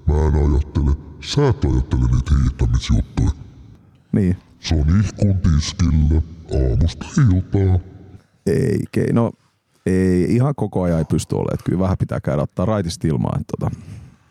Mä 0.08 0.14
en 0.28 0.52
ajattele. 0.54 0.96
sä 1.22 1.50
et 1.50 1.66
ajattele 1.66 2.02
niitä 2.02 2.32
hiihtämisjuttuja. 2.42 3.32
Niin. 4.12 4.38
Se 4.60 4.76
on 4.76 5.00
ihkun 5.04 5.38
tiskillä 5.38 6.22
aamusta 6.70 7.06
iltaa. 7.36 7.80
Ei, 8.46 8.80
kei, 8.92 9.14
no 9.14 9.32
ei, 9.86 10.36
ihan 10.36 10.56
koko 10.56 10.82
ajan 10.82 10.98
ei 11.00 11.06
pysty 11.06 11.36
olemaan. 11.36 11.54
Että 11.54 11.64
Kyllä 11.66 11.80
vähän 11.80 11.98
pitää 11.98 12.20
käydä 12.22 12.42
ottaa 12.42 12.66
raitista 12.66 13.08
ilmaa. 13.08 13.38
Että 13.42 13.54
Tota, 13.60 13.72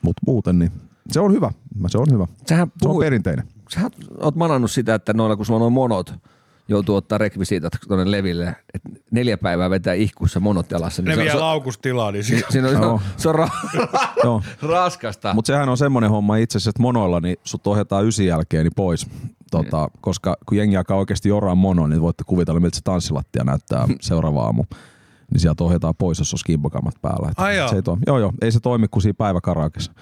Mutta 0.04 0.22
muuten 0.26 0.58
niin 0.58 0.72
se 1.10 1.20
on 1.20 1.32
hyvä. 1.32 1.50
Se 1.86 1.98
on 1.98 2.06
hyvä. 2.12 2.26
Sähän, 2.48 2.66
Se 2.68 2.72
on 2.88 2.90
puhuit, 2.90 3.06
perinteinen. 3.06 3.48
sähän 3.74 3.90
oot 4.20 4.36
manannut 4.36 4.70
sitä, 4.70 4.94
että 4.94 5.12
noilla 5.14 5.36
kun 5.36 5.46
sulla 5.46 5.56
on 5.56 5.60
nuo 5.60 5.70
monot, 5.70 6.14
joutuu 6.68 6.96
ottaa 6.96 7.18
rekvisiitat 7.18 7.72
tuonne 7.88 8.10
leville, 8.10 8.56
että 8.74 8.88
neljä 9.10 9.38
päivää 9.38 9.70
vetää 9.70 9.94
ihkussa 9.94 10.40
monot 10.40 10.70
jalassa. 10.70 11.02
Niin 11.02 11.08
Ne 11.08 11.14
se, 11.14 11.22
vie 11.22 11.30
se, 11.30 11.36
laukustilaa, 11.38 12.12
niin 12.12 12.24
se, 12.24 12.36
si- 12.36 12.44
siinä 12.50 12.68
on, 12.68 12.74
Joo. 12.74 13.00
se 13.16 13.28
on 13.28 13.34
ra- 13.34 13.88
Joo. 14.24 14.42
raskasta. 14.72 15.34
Mutta 15.34 15.46
sehän 15.46 15.68
on 15.68 15.76
semmoinen 15.76 16.10
homma 16.10 16.36
itse 16.36 16.56
asiassa, 16.58 16.70
että 16.70 16.82
monoilla 16.82 17.20
niin 17.20 17.36
sut 17.44 17.66
ohjataan 17.66 18.04
ysin 18.06 18.26
jälkeen 18.26 18.64
niin 18.64 18.72
pois. 18.76 19.06
Tota, 19.50 19.88
koska 20.00 20.36
kun 20.48 20.58
jengi 20.58 20.76
alkaa 20.76 20.96
oikeasti 20.96 21.28
joraa 21.28 21.54
mono, 21.54 21.86
niin 21.86 22.00
voitte 22.02 22.24
kuvitella, 22.26 22.60
miltä 22.60 22.76
se 22.76 22.82
tanssilattia 22.84 23.44
näyttää 23.44 23.86
seuraava 24.00 24.42
aamu. 24.44 24.64
Niin 25.32 25.40
sieltä 25.40 25.64
ohjataan 25.64 25.94
pois, 25.98 26.18
jos 26.18 26.32
on 26.34 26.38
skimbokamat 26.38 26.94
päällä. 27.02 27.28
Et 27.28 27.38
Ai 27.38 27.56
joo. 27.56 27.68
se 27.68 27.76
ei 27.76 27.82
toimi. 27.82 28.02
Joo, 28.06 28.18
joo, 28.18 28.32
ei 28.42 28.52
se 28.52 28.60
toimi 28.60 28.88
kuin 28.88 29.02
siinä 29.02 29.14
päiväkarakessa. 29.18 29.92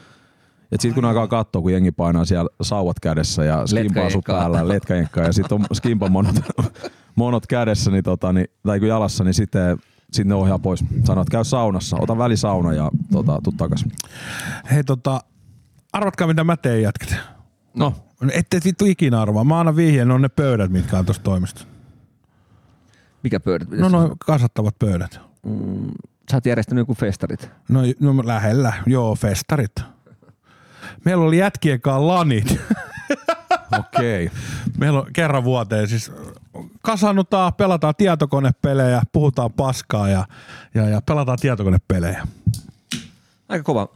Et 0.73 0.81
sit 0.81 0.95
kun 0.95 1.05
alkaa 1.05 1.29
katsoa, 1.29 1.63
kun 1.63 1.73
jengi 1.73 1.93
painaa 1.93 2.25
siellä 2.25 2.51
sauvat 2.63 3.01
kädessä 3.01 3.45
ja 3.45 3.67
skimpa 3.67 3.83
asuu 4.01 4.03
Letkajenkkaa. 4.05 4.39
päällä, 4.39 4.69
letkajenkkaa 4.69 5.25
ja 5.25 5.33
sitten 5.33 5.55
on 5.61 5.67
skimpan 5.73 6.13
monot, 6.13 6.35
monot 7.15 7.47
kädessä 7.47 7.91
niin 7.91 8.05
tota, 8.05 8.33
niin, 8.33 8.47
tai 8.63 8.79
kun 8.79 8.89
jalassa, 8.89 9.25
niin 9.25 9.35
sitten 9.35 9.79
sit 10.13 10.27
ne 10.27 10.35
ohjaa 10.35 10.59
pois. 10.59 10.85
Sanoo, 11.05 11.23
että 11.23 11.33
käy 11.33 11.45
saunassa, 11.45 11.97
ota 12.01 12.19
välisauna 12.19 12.73
ja 12.73 12.91
tota, 13.13 13.41
tuu 13.45 13.53
takas. 13.57 13.85
Hei 14.71 14.85
tota, 14.85 15.21
arvatkaa 15.93 16.27
mitä 16.27 16.45
mä 16.45 16.57
teen 16.57 16.83
jätkät. 16.83 17.15
No, 17.75 17.95
Ette 18.33 18.61
vittu 18.65 18.85
ikinä 18.85 19.21
arvaa. 19.21 19.45
Mä 19.45 19.61
annan 19.61 19.77
vihjeen, 19.77 20.09
ne 20.09 20.15
on 20.15 20.23
ne 20.23 20.29
pöydät, 20.29 20.71
mitkä 20.71 20.99
on 20.99 21.05
tuossa 21.05 21.23
toimistossa. 21.23 21.69
Mikä 23.23 23.41
pöydät? 23.41 23.69
No 23.71 23.89
noin 23.89 24.13
kasattavat 24.19 24.79
pöydät. 24.79 25.21
Sä 26.31 26.37
oot 26.37 26.47
järjestänyt 26.47 26.83
joku 26.83 26.95
festarit. 26.95 27.51
No, 27.69 27.81
no 28.01 28.27
lähellä, 28.27 28.73
joo, 28.87 29.15
festarit. 29.15 29.73
Meillä 31.05 31.25
oli 31.25 31.39
jätkien 31.39 31.81
kanssa 31.81 32.07
lanit. 32.07 32.47
okei. 33.79 34.27
Okay. 34.27 34.39
Meillä 34.79 35.01
on 35.01 35.07
kerran 35.13 35.45
vuoteen 35.45 35.89
siis 35.89 36.13
kasannutaan, 36.83 37.55
pelataan 37.55 37.95
tietokonepelejä, 37.97 39.03
puhutaan 39.13 39.53
paskaa 39.53 40.09
ja, 40.09 40.27
ja, 40.75 40.89
ja 40.89 41.03
pelataan 41.07 41.39
tietokonepelejä. 41.41 42.27
Aika 43.49 43.63
kova. 43.65 43.89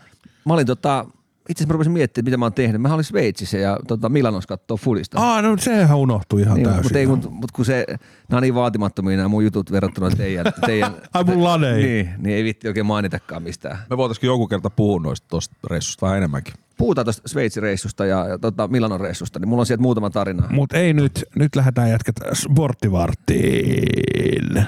Mä 0.45 0.55
olin 0.55 0.67
tota, 0.67 1.07
itse 1.49 1.61
asiassa 1.63 1.69
mä 1.69 1.73
rupesin 1.73 1.93
miettimään, 1.93 2.25
mitä 2.25 2.37
mä 2.37 2.45
oon 2.45 2.53
tehnyt. 2.53 2.81
Mä 2.83 2.95
olin 2.95 3.05
Sveitsissä 3.05 3.59
ja 3.59 3.79
tota, 3.89 4.09
Milanos 4.09 4.47
kattoo 4.47 4.77
Fulista. 4.77 5.21
Aa, 5.21 5.43
no 5.43 5.57
sehän 5.59 5.97
unohtui 5.97 6.43
ihan 6.43 6.55
Niin, 6.55 6.65
täysin. 6.65 6.83
mutta, 6.83 6.99
ei, 6.99 7.07
mut, 7.07 7.31
mut 7.31 7.53
kun 7.53 7.65
se, 7.65 7.87
nämä 8.29 8.39
on 8.39 8.43
niin 8.43 8.55
vaatimattomia 8.55 9.17
nämä 9.17 9.29
mun 9.29 9.45
jutut 9.45 9.73
verrattuna 9.73 10.11
teidän, 10.11 10.47
teidän 10.67 10.95
Ai 11.15 11.25
mun 11.25 11.45
laneihin. 11.45 11.83
niin, 11.87 12.11
niin, 12.19 12.37
ei 12.37 12.45
vitti 12.45 12.69
oikein 12.69 12.87
mainitakaan 12.87 13.43
mistään. 13.43 13.79
Me 13.91 13.97
voitaisiin 13.97 14.29
joku 14.29 14.47
kerta 14.49 14.71
puhua 14.71 15.01
noista 15.01 15.29
tosta 15.29 15.55
reissusta 15.71 16.07
vähän 16.07 16.19
enemmänkin. 16.19 16.55
Puhutaan 16.79 17.05
tuosta 17.05 17.29
Sveitsin 17.29 17.63
reissusta 17.63 18.07
ja, 18.07 18.29
ja 18.29 18.39
tota 18.39 18.69
Milanon 18.69 19.01
reissusta, 19.01 19.39
niin 19.39 19.49
mulla 19.49 19.61
on 19.63 19.67
sieltä 19.67 19.83
muutama 19.83 20.11
tarina. 20.11 20.47
Mut 20.51 20.73
ei 20.73 20.93
nyt, 20.93 21.25
nyt 21.37 21.57
lähdetään 21.57 21.91
jätkät 21.91 22.17
sporttivarttiin. 22.35 24.67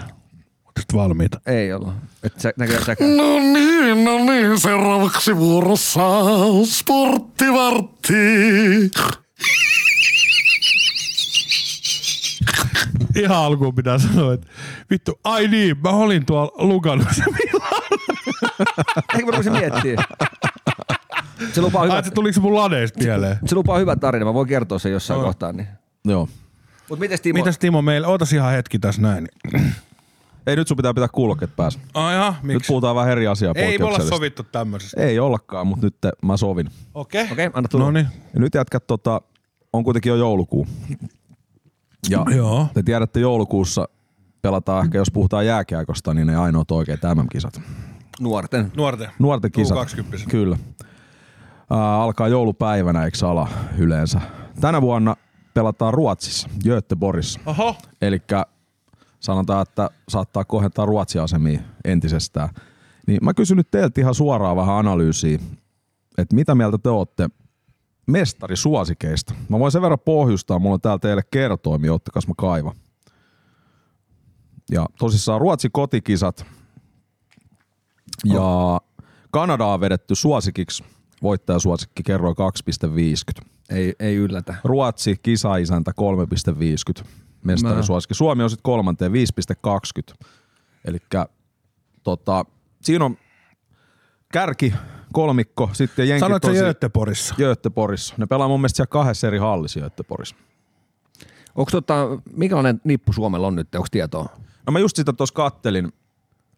Ootteko 0.79 0.99
valmiita? 1.03 1.41
Ei 1.47 1.73
ollut. 1.73 1.95
Et 2.23 2.41
sä, 2.41 2.53
näköjään 2.57 2.85
säkään. 2.85 3.17
No 3.17 3.39
niin, 3.39 4.05
no 4.05 4.19
niin, 4.19 4.61
seuraavaksi 4.61 5.37
vuorossa 5.37 6.01
sporttivartti. 6.65 8.15
Ihan 13.17 13.37
alkuun 13.37 13.75
pitää 13.75 13.99
sanoa, 13.99 14.35
että 14.35 14.47
vittu, 14.91 15.21
ai 15.25 15.49
niin, 15.49 15.77
mä 15.83 15.91
olin 15.91 16.27
tuolla 16.27 16.53
Luganossa. 16.59 17.25
Eikö 19.15 19.27
mä 19.27 19.31
rupesin 19.31 19.53
miettimään? 19.53 20.05
Se 21.53 21.61
lupaa 21.61 21.83
Ai, 21.83 21.89
hyvä, 21.89 21.99
että 21.99 22.11
tuliko 22.11 22.33
se 22.35 22.41
mun 22.41 22.55
ladeista 22.55 22.99
mieleen? 23.05 23.39
se 23.47 23.55
lupaa 23.55 23.79
hyvä 23.79 23.97
tarina, 23.97 24.25
mä 24.25 24.35
voin 24.35 24.49
kertoa 24.49 24.79
sen 24.79 24.93
jossain 24.93 25.19
Joo. 25.19 25.27
kohtaa. 25.27 25.53
Niin. 25.53 25.69
Joo. 26.05 26.29
Mut 26.91 26.99
mites 26.99 27.21
Timo? 27.21 27.39
Mitäs 27.39 27.59
Timo 27.59 27.83
meillä? 27.83 28.09
Ootas 28.09 28.33
ihan 28.33 28.53
hetki 28.53 28.79
tässä 28.79 29.03
näin. 29.03 29.29
Ei 30.49 30.57
nyt 30.57 30.69
sun 30.69 30.77
pitää 30.77 30.95
pitää 30.95 31.09
kuulokkeet 31.09 31.57
päässä. 31.57 31.81
Ai 31.95 32.15
jaha, 32.15 32.31
Nyt 32.31 32.43
miksi? 32.43 32.69
puhutaan 32.69 32.97
vähän 32.97 33.11
eri 33.11 33.27
asiaa 33.27 33.53
Ei 33.57 33.79
me 33.79 33.85
olla 33.85 33.99
sovittu 33.99 34.43
tämmöisestä. 34.43 35.03
Ei 35.03 35.19
ollakaan, 35.19 35.67
mutta 35.67 35.87
nyt 35.87 35.95
te, 36.01 36.13
mä 36.23 36.37
sovin. 36.37 36.71
Okei. 36.95 37.23
Okei, 37.23 37.47
okay, 37.47 37.51
anna 37.59 37.69
tulla. 37.69 37.85
No 37.85 37.91
niin. 37.91 38.09
Ja 38.35 38.41
nyt 38.41 38.55
jätkät, 38.55 38.87
tota, 38.87 39.21
on 39.73 39.85
kuitenkin 39.85 40.11
jo 40.11 40.17
joulukuu. 40.17 40.67
Ja 42.11 42.25
Joo. 42.37 42.67
te 42.75 42.83
tiedätte 42.83 43.21
joulukuussa 43.21 43.89
pelataan 44.43 44.85
ehkä, 44.85 44.99
jos 44.99 45.11
puhutaan 45.11 45.47
jääkiekosta, 45.47 46.15
niin 46.15 46.27
ne 46.27 46.37
ainoat 46.37 46.71
oikeat 46.71 47.01
MM-kisat. 47.15 47.61
Nuorten. 48.21 48.73
Nuorten. 48.77 49.09
Nuorten 49.19 49.53
kisat. 49.53 49.79
U20. 49.79 50.27
Kyllä. 50.29 50.59
Ää, 51.71 52.03
alkaa 52.03 52.29
joulupäivänä, 52.29 53.05
eikö 53.05 53.29
ala 53.29 53.49
yleensä. 53.79 54.21
Tänä 54.61 54.81
vuonna 54.81 55.17
pelataan 55.55 55.95
Ruotsissa, 55.95 56.49
Göteborgissa. 56.65 57.41
Oho. 57.47 57.77
Eli 58.03 58.23
sanotaan, 59.21 59.63
että 59.63 59.91
saattaa 60.09 60.45
kohentaa 60.45 60.87
Ruotsin 60.87 61.23
asemia 61.23 61.61
entisestään. 61.85 62.49
Niin 63.07 63.19
mä 63.23 63.35
kysyn 63.35 63.57
nyt 63.57 63.71
teiltä 63.71 64.01
ihan 64.01 64.15
suoraan 64.15 64.57
vähän 64.57 64.77
analyysiä, 64.77 65.39
että 66.19 66.35
mitä 66.35 66.55
mieltä 66.55 66.79
te 66.79 66.89
olette 66.89 67.29
mestarisuosikeista? 68.07 69.35
Mä 69.49 69.59
voin 69.59 69.73
sen 69.73 69.83
verran 69.83 69.99
pohjustaa, 70.05 70.59
mulla 70.59 70.75
on 70.75 70.81
täällä 70.81 70.99
teille 70.99 71.23
kertoimia, 71.31 71.95
ottakas 71.95 72.29
mä 72.29 72.35
kaiva. 72.37 72.75
Ja 74.71 74.87
tosissaan 74.99 75.41
Ruotsin 75.41 75.73
kotikisat 75.73 76.47
ja 78.25 78.81
Kanada 79.31 79.67
on 79.67 79.81
vedetty 79.81 80.15
suosikiksi, 80.15 80.85
voittajasuosikki 81.23 82.03
kerroin 82.03 82.37
2,50. 83.41 83.49
Ei, 83.71 83.95
ei 84.01 84.17
yllätä. 84.17 84.55
Ruotsi 84.65 85.17
kisaisäntä 85.23 85.93
3,50 87.01 87.07
mestarisuosikki. 87.45 88.15
Suomi 88.15 88.43
on 88.43 88.51
sitten 88.51 88.63
kolmanteen 88.63 89.13
5,20. 89.13 90.27
Eli 90.85 90.99
tota, 92.03 92.45
siinä 92.83 93.05
on 93.05 93.17
kärki, 94.33 94.75
kolmikko, 95.13 95.71
sitten 95.73 96.09
jenki 96.09 96.21
Sanoit 96.21 96.41
tosi... 96.41 96.59
Göteborgissa? 96.59 97.35
Göteborgissa. 97.39 98.15
Ne 98.19 98.27
pelaa 98.27 98.49
mun 98.49 98.61
mielestä 98.61 98.77
siellä 98.77 98.91
kahdessa 98.91 99.27
eri 99.27 99.39
hallissa 99.39 99.81
Göteborgissa. 99.81 100.37
Onko 101.55 101.71
tota, 101.71 101.95
minkälainen 102.33 102.81
nippu 102.85 103.13
Suomella 103.13 103.47
on 103.47 103.57
nyt, 103.57 103.75
onko 103.75 103.89
tietoa? 103.91 104.29
No 104.67 104.73
mä 104.73 104.79
just 104.79 104.97
sitä 104.97 105.13
tuossa 105.13 105.35
kattelin, 105.35 105.93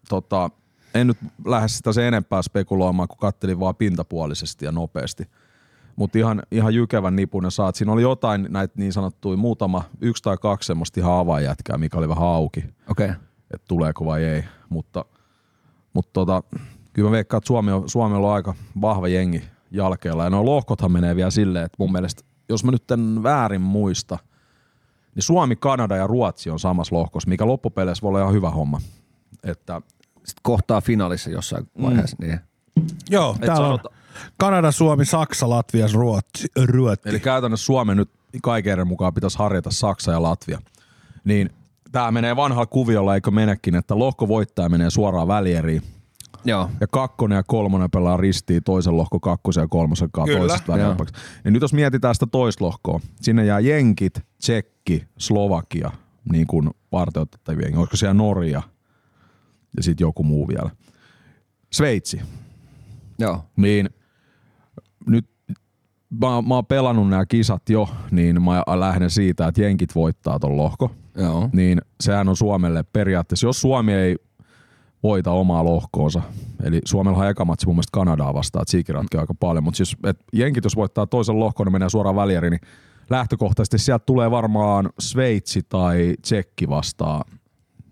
tota, 0.09 0.51
en 0.95 1.07
nyt 1.07 1.19
lähde 1.45 1.69
sitä 1.69 1.93
sen 1.93 2.05
enempää 2.05 2.43
spekuloimaan, 2.43 3.09
kun 3.09 3.19
kattelin 3.19 3.61
vaan 3.61 3.77
pintapuolisesti 3.77 4.65
ja 4.65 4.73
nopeasti. 4.73 5.25
Mutta 6.01 6.19
ihan, 6.19 6.43
ihan 6.51 6.75
jykevän 6.75 7.17
nipun 7.17 7.43
ne 7.43 7.51
saat. 7.51 7.75
Siinä 7.75 7.93
oli 7.93 8.03
jotain 8.03 8.47
näitä 8.51 8.75
niin 8.77 8.93
sanottuja 8.93 9.37
muutama, 9.37 9.85
yksi 10.01 10.23
tai 10.23 10.37
kaksi 10.37 10.67
semmoista 10.67 11.01
ihan 11.01 11.19
avainjätkää, 11.19 11.79
mikä 11.79 11.99
oli 11.99 12.09
vähän 12.09 12.25
auki, 12.25 12.65
Okei. 12.91 13.07
Okay. 13.07 13.17
että 13.55 13.65
tuleeko 13.69 14.05
vai 14.05 14.25
ei. 14.25 14.45
Mutta, 14.69 15.05
mutta 15.93 16.11
tota, 16.13 16.43
kyllä 16.93 17.09
mä 17.09 17.13
veikkaan, 17.13 17.39
että 17.39 17.47
Suomi 17.47 17.73
on, 17.73 17.89
Suomella 17.91 18.29
on 18.29 18.35
aika 18.35 18.55
vahva 18.81 19.09
jengi 19.09 19.45
jalkeella. 19.71 20.25
Ja 20.25 20.31
nuo 20.31 20.45
lohkothan 20.45 20.93
menee 20.93 21.17
vielä 21.17 21.31
silleen, 21.31 21.65
että 21.65 21.77
mun 21.79 21.93
mielestä, 21.93 22.23
jos 22.49 22.65
mä 22.65 22.71
nyt 22.71 22.91
en 22.91 23.23
väärin 23.23 23.61
muista, 23.61 24.19
niin 25.15 25.23
Suomi, 25.23 25.57
Kanada 25.57 25.97
ja 25.97 26.07
Ruotsi 26.07 26.51
on 26.51 26.59
samassa 26.59 26.97
lohkossa, 26.97 27.29
mikä 27.29 27.47
loppupeleissä 27.47 28.03
voi 28.03 28.09
olla 28.09 28.21
ihan 28.21 28.35
hyvä 28.35 28.51
homma. 28.51 28.81
Että 29.45 29.83
Sitten 30.17 30.43
kohtaa 30.43 30.81
finaalissa 30.81 31.31
jossain 31.31 31.71
vaiheessa. 31.83 32.17
Mm. 32.21 32.27
Niin. 32.27 32.41
Joo, 33.11 33.37
täällä 33.41 33.69
on 33.69 33.79
sanota- 33.79 34.00
Kanada, 34.39 34.73
Suomi, 34.73 35.05
Saksa, 35.05 35.49
Latvia, 35.49 35.87
Ruotsi. 35.93 36.49
Ruotti. 36.67 37.09
Eli 37.09 37.21
käytännössä 37.21 37.67
Suomen 37.67 37.97
nyt 37.97 38.11
kaiken 38.43 38.87
mukaan 38.87 39.15
pitäisi 39.15 39.39
harjata 39.39 39.71
Saksa 39.71 40.13
ja 40.13 40.23
Latvia. 40.23 40.59
Niin 41.25 41.51
tämä 41.93 42.11
menee 42.11 42.37
vanhalla 42.37 42.67
kuviolla, 42.67 43.15
eikö 43.15 43.31
menekin, 43.31 43.75
että 43.75 43.99
lohkovoittaja 43.99 44.69
menee 44.69 44.91
suoraan 44.91 45.29
välieriin. 45.29 45.83
Joo. 46.45 46.71
Ja 46.81 46.87
kakkonen 46.87 47.37
ja 47.37 47.43
kolmonen 47.43 47.91
pelaa 47.91 48.17
ristiin 48.17 48.63
toisen 48.65 48.97
lohko 48.97 49.21
kakkosen 49.21 49.63
ja 49.63 49.69
kolmosen 49.69 50.09
kanssa 50.13 50.39
toisesta 50.39 50.73
väliapaksi. 50.73 51.15
Ja 51.45 51.51
nyt 51.51 51.63
jos 51.63 51.73
mietitään 51.73 52.15
sitä 52.15 52.27
toislohkoa, 52.27 53.01
sinne 53.21 53.45
jää 53.45 53.61
Jenkit, 53.61 54.21
Tsekki, 54.39 55.05
Slovakia, 55.19 55.91
niin 56.33 56.47
kuin 56.47 56.71
varteutettavia 56.93 57.63
jengi. 57.63 57.79
Olisiko 57.79 57.97
siellä 57.97 58.15
Norja 58.15 58.63
ja 59.77 59.83
sitten 59.83 60.05
joku 60.05 60.23
muu 60.23 60.49
vielä. 60.49 60.71
Sveitsi, 61.73 62.21
Joo. 63.19 63.45
niin 63.57 63.91
nyt 65.07 65.27
mä, 66.11 66.43
mä 66.49 66.55
oon 66.55 66.67
pelannut 66.67 67.09
nämä 67.09 67.27
kisat 67.27 67.69
jo, 67.69 67.89
niin 68.11 68.43
mä 68.43 68.63
lähden 68.79 69.11
siitä, 69.11 69.47
että 69.47 69.63
jenkit 69.63 69.95
voittaa 69.95 70.39
ton 70.39 70.57
lohko. 70.57 70.91
Joo. 71.17 71.49
Niin 71.53 71.81
sehän 72.01 72.29
on 72.29 72.37
Suomelle 72.37 72.83
periaatteessa, 72.83 73.47
jos 73.47 73.61
Suomi 73.61 73.93
ei 73.93 74.17
voita 75.03 75.31
omaa 75.31 75.65
lohkoonsa. 75.65 76.23
Eli 76.63 76.81
Suomella 76.85 77.19
on 77.19 77.29
eka 77.29 77.45
matsi 77.45 77.67
mun 77.67 77.75
mielestä 77.75 77.93
Kanadaa 77.93 78.35
vastaan, 78.35 78.63
että 78.63 78.71
siikin 78.71 78.95
ratkeaa 78.95 79.21
aika 79.21 79.35
paljon. 79.35 79.65
Mutta 79.65 79.77
siis, 79.77 79.97
et 80.05 80.25
jenkit 80.33 80.65
jos 80.65 80.77
voittaa 80.77 81.07
toisen 81.07 81.41
lohkoon, 81.41 81.67
ne 81.67 81.71
menee 81.71 81.89
suoraan 81.89 82.17
välieriin, 82.17 82.51
niin 82.51 82.61
lähtökohtaisesti 83.11 83.79
sieltä 83.79 84.05
tulee 84.07 84.31
varmaan 84.31 84.91
Sveitsi 84.99 85.63
tai 85.69 86.15
Tsekki 86.23 86.69
vastaan 86.69 87.25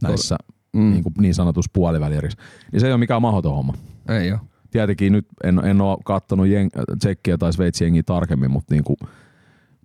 näissä 0.03 0.37
mm. 0.73 0.91
niin, 0.91 1.03
kuin 1.03 1.15
niin 1.21 1.35
sanotussa 1.35 1.71
puolivälierissä. 1.73 2.39
Niin 2.73 2.81
se 2.81 2.87
ei 2.87 2.93
ole 2.93 2.99
mikään 2.99 3.23
mahdoton 3.23 3.55
homma. 3.55 3.75
Ei 4.09 4.33
ole. 4.33 4.41
Tietenkin 4.71 5.13
nyt 5.13 5.27
en, 5.45 5.61
en 5.65 5.81
ole 5.81 5.99
katsonut 6.05 6.47
jeng- 6.47 6.97
Tsekkiä 6.99 7.39
tai 7.39 7.53
Sveitsi 7.53 7.85
jengiä 7.85 8.03
tarkemmin, 8.03 8.51
mutta 8.51 8.75
niin 8.75 8.85
kuin 8.85 8.97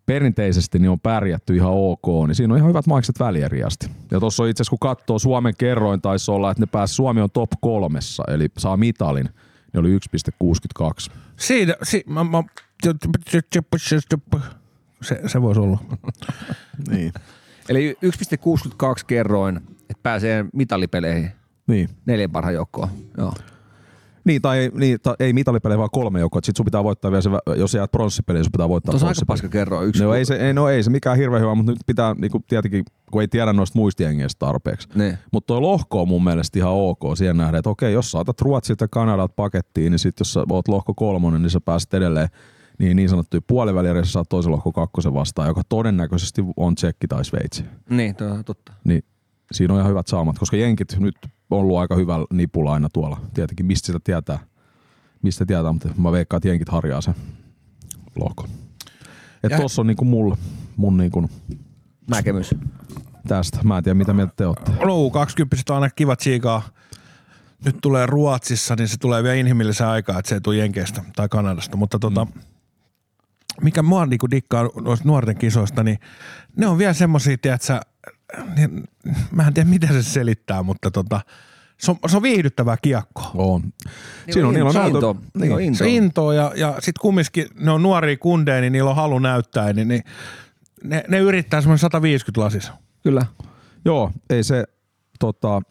perinteisesti 0.06 0.80
niin 0.80 0.90
on 0.90 1.00
pärjätty 1.00 1.56
ihan 1.56 1.72
ok, 1.72 2.06
niin 2.28 2.36
siinä 2.36 2.54
on 2.54 2.58
ihan 2.58 2.70
hyvät 2.70 2.88
maikset 2.88 3.20
välieriin 3.20 3.68
asti. 3.68 3.88
Ja 4.12 4.20
tuossa 4.20 4.44
on 4.44 4.50
itse 4.50 4.62
asiassa, 4.62 4.70
kun 4.70 4.80
katsoo 4.80 5.20
Suomen 5.20 5.54
kerroin, 5.58 6.02
taisi 6.02 6.32
olla, 6.32 6.52
että 6.52 6.62
ne 6.62 6.66
pääsi, 6.66 6.94
Suomi 6.94 7.22
on 7.22 7.32
top 7.32 7.52
kolmessa, 7.62 8.24
eli 8.28 8.48
saa 8.58 8.78
mitalin, 8.78 9.30
niin 9.74 9.80
oli 9.80 9.98
1,62. 11.10 11.12
Siitä, 11.36 11.76
si, 11.84 12.04
mä, 12.08 12.24
mä, 12.24 12.44
se, 15.02 15.22
se 15.28 15.42
voisi 15.42 15.60
olla. 15.62 15.80
Niin. 16.90 17.14
Eli 17.70 17.98
1,62 18.06 19.04
kerroin, 19.08 19.58
että 19.58 20.04
pääsee 20.04 20.46
mitalipeleihin 20.54 21.32
Niin. 21.68 21.90
neljän 22.06 22.32
parhaan 22.32 22.54
joukkoon. 22.54 22.90
Joo. 23.18 23.34
Niin, 24.26 24.42
tai, 24.42 24.72
niin, 24.74 24.98
tai 25.04 25.16
ei 25.20 25.34
mitalipelejä, 25.34 25.78
vaan 25.78 25.90
kolme 25.92 26.20
joukkoa. 26.20 26.40
Sitten 26.44 26.58
sun 26.58 26.66
pitää 26.66 26.84
voittaa 26.84 27.12
vielä 27.12 27.22
se, 27.22 27.30
jos 27.58 27.74
jäät 27.74 27.92
pronssipeliin, 27.92 28.40
niin 28.40 28.46
sun 28.46 28.52
pitää 28.52 28.70
voittaa 28.70 28.92
Tuossa 28.92 29.08
aika 29.08 29.22
paska 29.28 29.50
kerroin. 29.50 29.88
Yksi, 29.88 30.04
No 30.04 30.14
ei, 30.14 30.26
se, 30.26 30.36
ei, 30.36 30.54
no 30.54 30.70
ei 30.70 30.84
se 30.84 30.90
mikään 30.90 31.18
hirveän 31.18 31.42
hyvä, 31.42 31.56
mutta 31.56 31.72
nyt 31.72 31.80
pitää 31.86 32.14
niinku, 32.18 32.40
tietenkin, 32.48 32.86
kun 33.12 33.22
ei 33.22 33.28
tiedä 33.28 33.54
noista 33.54 33.80
muistiengeistä 33.80 34.40
tarpeeksi. 34.40 34.88
Niin. 34.96 35.18
Mutta 35.32 35.48
toi 35.48 35.62
lohko 35.62 36.02
on 36.02 36.08
mun 36.08 36.24
mielestä 36.24 36.60
ihan 36.60 36.74
ok 36.74 37.00
siihen 37.18 37.38
nähden, 37.38 37.60
että 37.60 37.70
okei, 37.70 37.94
jos 37.94 38.12
saatat 38.12 38.42
Ruotsilta 38.42 38.84
ja 38.84 38.88
Kanadalta 38.88 39.34
pakettiin, 39.36 39.92
niin 39.92 40.00
sitten 40.00 40.22
jos 40.22 40.34
sä 40.34 40.44
oot 40.50 40.68
lohko 40.68 40.94
kolmonen, 40.94 41.42
niin 41.42 41.50
sä 41.50 41.62
pääset 41.62 41.94
edelleen 41.94 42.28
niin, 42.80 42.96
niin 42.96 43.10
sanottuja 43.10 43.42
puolivälierissä 43.48 44.12
saat 44.12 44.30
toisen 44.30 44.52
lohko 44.52 44.72
kakkosen 44.72 45.14
vastaan, 45.14 45.48
joka 45.48 45.62
todennäköisesti 45.70 46.42
on 46.58 46.76
Tsekki 46.76 47.08
tai 47.08 47.26
Sveitsi. 47.26 47.64
Niin, 47.90 48.16
totta. 48.46 48.74
Niin 48.84 49.04
siinä 49.52 49.74
on 49.74 49.80
ihan 49.80 49.90
hyvät 49.90 50.08
saamat, 50.08 50.40
koska 50.40 50.58
jenkit 50.58 50.96
nyt 51.00 51.16
ollut 51.60 51.78
aika 51.78 51.96
hyvällä 51.96 52.26
nipulla 52.34 52.74
aina 52.74 52.90
tuolla. 52.94 53.22
Tietenkin 53.34 53.66
mistä 53.66 53.86
sitä 53.86 54.00
tietää, 54.04 54.40
mistä 55.22 55.46
tietää, 55.46 55.72
mutta 55.72 55.90
mä 55.98 56.12
veikkaan, 56.12 56.38
että 56.38 56.48
jenkit 56.48 56.70
harjaa 56.70 57.02
sen 57.02 57.16
lohkon. 58.16 58.50
Että 59.44 59.56
Ja- 59.56 59.62
tossa 59.62 59.82
on 59.82 59.88
niinku 59.88 60.06
mulla, 60.06 60.38
mun 60.78 60.98
niinku 60.98 61.30
Näkemys. 62.10 62.56
tästä. 63.28 63.60
Mä 63.64 63.78
en 63.78 63.84
tiedä, 63.84 63.94
mitä 63.98 64.14
mieltä 64.14 64.34
te 64.36 64.48
ootte. 64.48 64.72
No, 64.86 65.10
20 65.10 65.74
on 65.74 65.76
aina 65.84 65.90
kiva 65.96 66.16
tsiikaa. 66.16 66.62
Nyt 67.66 67.78
tulee 67.82 68.06
Ruotsissa, 68.06 68.76
niin 68.76 68.88
se 68.88 68.98
tulee 68.98 69.24
vielä 69.24 69.36
inhimillisen 69.36 69.88
aikaa, 69.88 70.20
että 70.20 70.30
se 70.30 70.36
ei 70.36 70.42
tule 70.42 70.58
Jenkeistä 70.58 71.04
tai 71.16 71.30
Kanadasta. 71.30 71.78
Mutta 71.78 72.00
tota, 72.00 72.28
mikä 73.62 73.82
mua 73.84 74.06
niinku 74.06 74.32
dikkaa 74.32 74.70
noista 74.82 75.08
nuorten 75.08 75.38
kisoista, 75.38 75.84
niin 75.84 76.00
ne 76.58 76.68
on 76.68 76.78
vielä 76.78 76.94
semmosia, 76.94 77.38
tiedätkö, 77.38 77.80
niin, 78.58 78.84
mä 79.32 79.48
en 79.48 79.54
tiedä 79.54 79.70
mitä 79.70 79.88
se 79.88 80.04
selittää, 80.04 80.64
mutta 80.64 80.92
tota, 80.92 81.22
se 81.78 81.92
on, 81.92 81.98
se 82.08 82.18
on 82.18 82.24
viihdyttävää 82.24 82.78
kiekkoa. 82.82 83.32
On. 83.34 83.62
Niin 84.36 84.46
on 84.46 84.56
into- 84.56 84.88
into. 84.88 85.18
Niin 85.38 85.52
on 85.52 85.58
Niin. 85.58 85.68
into. 85.68 85.78
Se 85.78 85.90
intoo 85.90 86.32
ja, 86.32 86.52
ja 86.56 86.72
sitten 86.74 87.02
kumminkin 87.02 87.48
ne 87.60 87.72
on 87.72 87.84
nuoria 87.84 88.18
kundeja, 88.18 88.62
niin 88.62 88.74
niillä 88.74 88.90
on 88.90 88.96
halu 88.96 89.20
näyttää, 89.20 89.74
niin, 89.74 89.88
niin 89.88 90.04
ne, 90.84 91.04
ne 91.08 91.20
yrittää 91.20 91.62
semmoinen 91.62 91.80
150 91.80 92.42
lasissa. 92.42 92.74
Kyllä. 93.04 93.26
Joo, 93.86 94.12
ei 94.30 94.44
se, 94.44 94.64
tota, 95.20 95.62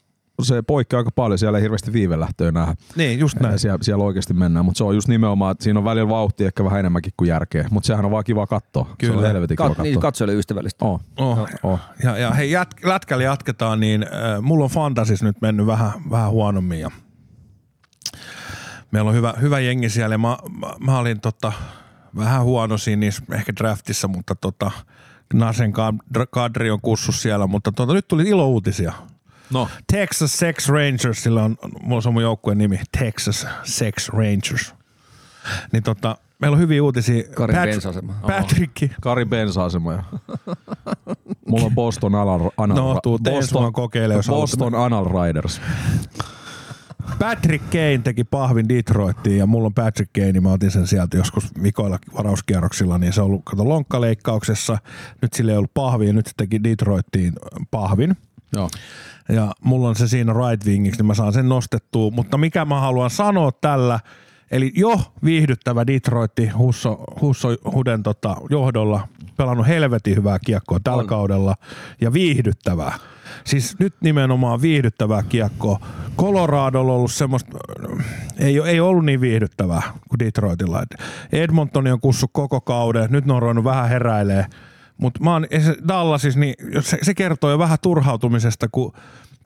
se 0.45 0.63
poikkeaa 0.63 0.99
aika 0.99 1.11
paljon. 1.11 1.39
Siellä 1.39 1.59
ei 1.59 1.63
hirveästi 1.63 1.93
viivelähtöä 1.93 2.53
nähdä. 2.53 2.75
Niin, 2.97 3.19
just 3.19 3.41
näin. 3.41 3.59
Siellä, 3.59 3.79
siellä 3.83 4.05
oikeasti 4.05 4.35
mennään, 4.35 4.65
mutta 4.65 4.79
se 4.79 4.85
on 4.85 4.95
just 4.95 5.09
nimenomaan, 5.09 5.53
että 5.53 5.65
siinä 5.65 5.79
on 5.79 5.85
välillä 5.85 6.09
vauhtia 6.09 6.47
ehkä 6.47 6.65
vähän 6.65 6.81
enemmänkin 6.81 7.13
kuin 7.17 7.29
järkeä. 7.29 7.69
Mutta 7.71 7.87
sehän 7.87 8.05
on 8.05 8.11
vaan 8.11 8.25
kiva 8.25 8.47
katsoa. 8.47 8.85
Se 8.85 8.95
Kyllä. 8.99 9.19
on 9.19 9.27
helvetin 9.27 9.57
kiva 9.57 9.69
Kat, 9.69 9.79
niin, 9.79 9.95
katsoa. 9.95 10.09
katsojille 10.09 10.35
ystävällistä. 10.35 10.85
Oh. 10.85 11.01
Oh. 11.17 11.49
Oh. 11.63 11.81
Ja, 12.05 12.19
ja 12.19 12.31
hei, 12.31 12.51
jät, 12.51 12.69
lätkällä 12.85 13.25
jatketaan, 13.25 13.81
niin 13.81 14.03
äh, 14.03 14.43
mulla 14.43 14.65
on 14.65 14.71
fantasis 14.71 15.23
nyt 15.23 15.37
mennyt 15.41 15.67
vähän, 15.67 15.93
vähän 16.11 16.31
huonommin. 16.31 16.81
Ja 16.81 16.91
meillä 18.91 19.09
on 19.09 19.15
hyvä, 19.17 19.35
hyvä 19.41 19.61
jengi 19.61 19.89
siellä 19.89 20.15
ja 20.15 20.19
mä, 20.19 20.39
mä, 20.61 20.75
mä 20.81 20.99
olin 20.99 21.21
tota, 21.21 21.53
vähän 22.17 22.43
huono 22.43 22.79
siinä 22.79 23.01
niissä 23.01 23.23
ehkä 23.33 23.53
draftissa, 23.57 24.09
mutta 24.09 24.35
tota, 24.35 24.71
Nasen 25.35 25.73
kad- 25.73 26.27
kadri 26.31 26.71
on 26.71 26.81
kussus 26.81 27.23
siellä, 27.23 27.47
mutta 27.47 27.73
tota, 27.73 27.93
nyt 27.95 28.09
tuli 28.09 28.23
ilouutisia. 28.29 28.93
No. 29.51 29.69
Texas 29.93 30.39
Sex 30.39 30.69
Rangers, 30.69 31.23
sillä 31.23 31.45
on, 31.45 31.57
mulla 31.83 32.03
on 32.07 32.13
mun 32.15 32.23
joukkueen 32.23 32.59
nimi, 32.59 32.81
Texas 32.99 33.47
Sex 33.65 34.09
Rangers. 34.09 34.75
Niin 35.73 35.83
tota, 35.83 36.17
meillä 36.39 36.55
on 36.55 36.61
hyviä 36.61 36.83
uutisia. 36.83 37.23
Karin 37.35 37.57
Pat- 37.57 37.63
bensa-asema. 37.67 38.13
Patrick, 38.27 38.73
Kari 39.01 39.25
bensa-asema. 39.25 39.93
ja- 39.93 40.05
Mulla 41.49 41.65
on 41.67 41.75
Boston 41.75 42.15
Anal, 42.15 42.51
anal 42.57 42.77
No, 42.77 43.01
tuu 43.03 43.19
Teesuman 43.19 43.73
kokeile, 43.73 44.15
jos 44.15 44.29
haluat. 44.29 44.41
Boston 44.43 44.75
Anal 44.75 45.05
Riders. 45.05 45.61
Patrick 47.19 47.65
Kane 47.71 47.99
teki 48.05 48.25
pahvin 48.25 48.69
Detroittiin 48.69 49.39
ja 49.39 49.47
mulla 49.47 49.67
on 49.67 49.75
Patrick 49.75 50.13
Kane, 50.13 50.33
niin 50.33 50.43
mä 50.43 50.53
otin 50.53 50.71
sen 50.71 50.87
sieltä 50.87 51.17
joskus 51.17 51.45
vikoilla 51.63 51.99
varauskierroksilla, 52.17 52.99
niin 52.99 53.13
se 53.13 53.21
on 53.21 53.27
ollut 53.27 53.43
kato 53.45 53.69
lonkkaleikkauksessa, 53.69 54.79
nyt 55.23 55.33
sillä 55.33 55.53
ei 55.53 55.59
ollut 55.59 55.75
pahvi 55.75 56.07
ja 56.07 56.13
nyt 56.13 56.27
se 56.27 56.33
teki 56.37 56.65
Detroittiin 56.65 57.33
pahvin. 57.71 58.17
Joo. 58.57 58.71
Ja 59.29 59.53
mulla 59.65 59.89
on 59.89 59.97
se 59.97 60.09
siinä 60.09 60.33
right 60.33 60.67
wingiksi, 60.67 60.99
niin 60.99 61.07
mä 61.07 61.15
saan 61.15 61.33
sen 61.33 61.49
nostettua, 61.49 62.11
mutta 62.11 62.39
mikä 62.39 62.65
mä 62.65 62.81
haluan 62.81 63.11
sanoa 63.11 63.53
tällä, 63.53 64.01
eli 64.51 64.73
jo 64.75 65.01
viihdyttävä 65.25 65.87
Detroitti 65.87 66.49
Husso, 66.49 67.05
Husso 67.21 67.49
Huden 67.75 68.03
tota, 68.03 68.37
johdolla, 68.51 69.09
pelannut 69.37 69.67
helvetin 69.67 70.17
hyvää 70.17 70.39
kiekkoa 70.39 70.79
tällä 70.85 71.01
On. 71.01 71.07
kaudella 71.07 71.55
ja 72.01 72.13
viihdyttävää. 72.13 72.95
Siis 73.45 73.79
nyt 73.79 73.95
nimenomaan 74.01 74.63
viihdyttävää 74.63 75.23
kiekkoa. 75.23 75.81
Coloradolla 76.19 76.93
on 76.93 76.99
ollut 76.99 77.13
semmoista, 77.13 77.59
ei, 78.39 78.59
ei 78.59 78.81
ollut 78.81 79.05
niin 79.05 79.21
viihdyttävää 79.21 79.83
kuin 80.09 80.19
Detroitilla. 80.19 80.83
Et 80.83 81.03
Edmontoni 81.33 81.91
on 81.91 82.01
kussu 82.01 82.27
koko 82.33 82.61
kauden, 82.61 83.09
nyt 83.11 83.25
ne 83.25 83.33
on 83.33 83.43
ruvennut 83.43 83.65
vähän 83.65 83.89
heräilee. 83.89 84.47
Mutta 85.03 85.25
mä 85.25 85.33
oon 85.33 85.47
se 85.65 85.77
Dallasissa, 85.89 86.41
niin 86.41 86.55
se, 86.81 86.99
se 87.03 87.15
kertoo 87.15 87.51
jo 87.51 87.59
vähän 87.59 87.79
turhautumisesta, 87.83 88.69
kun 88.73 88.93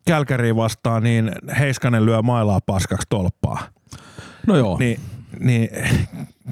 Kälkäriin 0.07 0.57
vastaan, 0.57 1.03
niin 1.03 1.33
Heiskanen 1.59 2.07
lyö 2.07 2.23
mailaa 2.23 2.61
paskaksi 2.67 3.07
tolppaa. 3.09 3.63
No 4.47 4.57
joo. 4.57 4.79
Niin, 4.79 5.01
niin, 5.41 5.69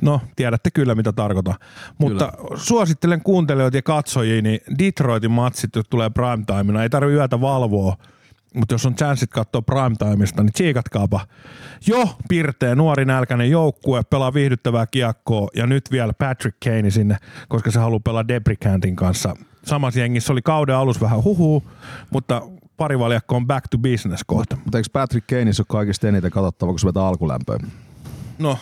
no 0.03 0.21
tiedätte 0.37 0.71
kyllä 0.71 0.95
mitä 0.95 1.13
tarkoitan. 1.13 1.55
Mutta 1.99 2.33
kyllä. 2.37 2.59
suosittelen 2.59 3.23
kuuntelijoita 3.23 3.77
ja 3.77 3.83
katsojia, 3.83 4.43
niin 4.43 4.61
Detroitin 4.79 5.31
matsit, 5.31 5.77
jos 5.77 5.87
tulee 5.91 6.11
primetimeina, 6.11 6.83
ei 6.83 6.91
tarvitse 6.91 7.17
yötä 7.17 7.41
valvoa, 7.41 7.97
mutta 8.55 8.75
jos 8.75 8.87
on 8.87 8.95
chanssit 8.95 9.31
katsoa 9.31 9.63
primetimeista, 9.63 10.43
niin 10.43 10.53
tsiikatkaapa. 10.53 11.21
Jo 11.87 12.09
pirteä 12.29 12.75
nuori 12.75 13.05
nälkäinen 13.05 13.51
joukkue, 13.51 14.03
pelaa 14.11 14.35
viihdyttävää 14.35 14.87
kiekkoa 14.87 15.49
ja 15.57 15.67
nyt 15.67 15.91
vielä 15.91 16.13
Patrick 16.13 16.57
Kane 16.65 16.91
sinne, 16.91 17.17
koska 17.49 17.71
se 17.71 17.79
haluaa 17.79 18.01
pelaa 18.01 18.29
Debricantin 18.29 18.97
kanssa. 18.97 19.37
Samassa 19.65 20.01
jengissä 20.01 20.33
oli 20.33 20.43
kauden 20.43 20.77
alus 20.77 21.01
vähän 21.01 21.25
huhuu, 21.25 21.63
mutta 22.11 22.43
parivaljakko 22.77 23.37
on 23.37 23.47
back 23.47 23.69
to 23.71 23.79
business 23.79 24.25
kohta. 24.27 24.57
Mutta 24.65 24.79
eikö 24.79 24.89
Patrick 24.93 25.27
Kaneissa 25.27 25.61
ole 25.61 25.67
kaikista 25.69 26.09
eniten 26.09 26.31
katsottava, 26.31 26.73
kun 26.73 26.79
se 26.79 26.87
vetää 26.87 27.07
alkulämpöä? 27.07 27.59
No, 28.39 28.59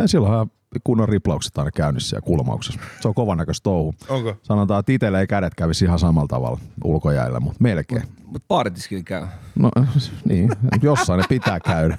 Ei, 0.00 0.08
silloin 0.08 0.34
on 0.34 0.50
kunnon 0.84 1.08
riplaukset 1.08 1.58
aina 1.58 1.70
käynnissä 1.70 2.16
ja 2.16 2.20
kulmauksessa. 2.20 2.80
Se 3.00 3.08
on 3.08 3.14
kovan 3.14 3.38
näköistä 3.38 3.62
touhu. 3.62 3.94
onko? 4.08 4.36
Sanotaan, 4.42 4.80
että 4.80 4.92
itselle 4.92 5.20
ei 5.20 5.26
kädet 5.26 5.54
kävisi 5.54 5.84
ihan 5.84 5.98
samalla 5.98 6.28
tavalla 6.28 6.58
ulkojäillä, 6.84 7.40
mutta 7.40 7.58
melkein. 7.62 8.02
Mutta 8.24 8.46
baaritiskillä 8.48 9.02
käy. 9.02 9.26
No 9.54 9.70
niin, 10.28 10.50
jossain 10.82 11.18
ne 11.18 11.24
pitää 11.28 11.60
käydä. 11.60 11.98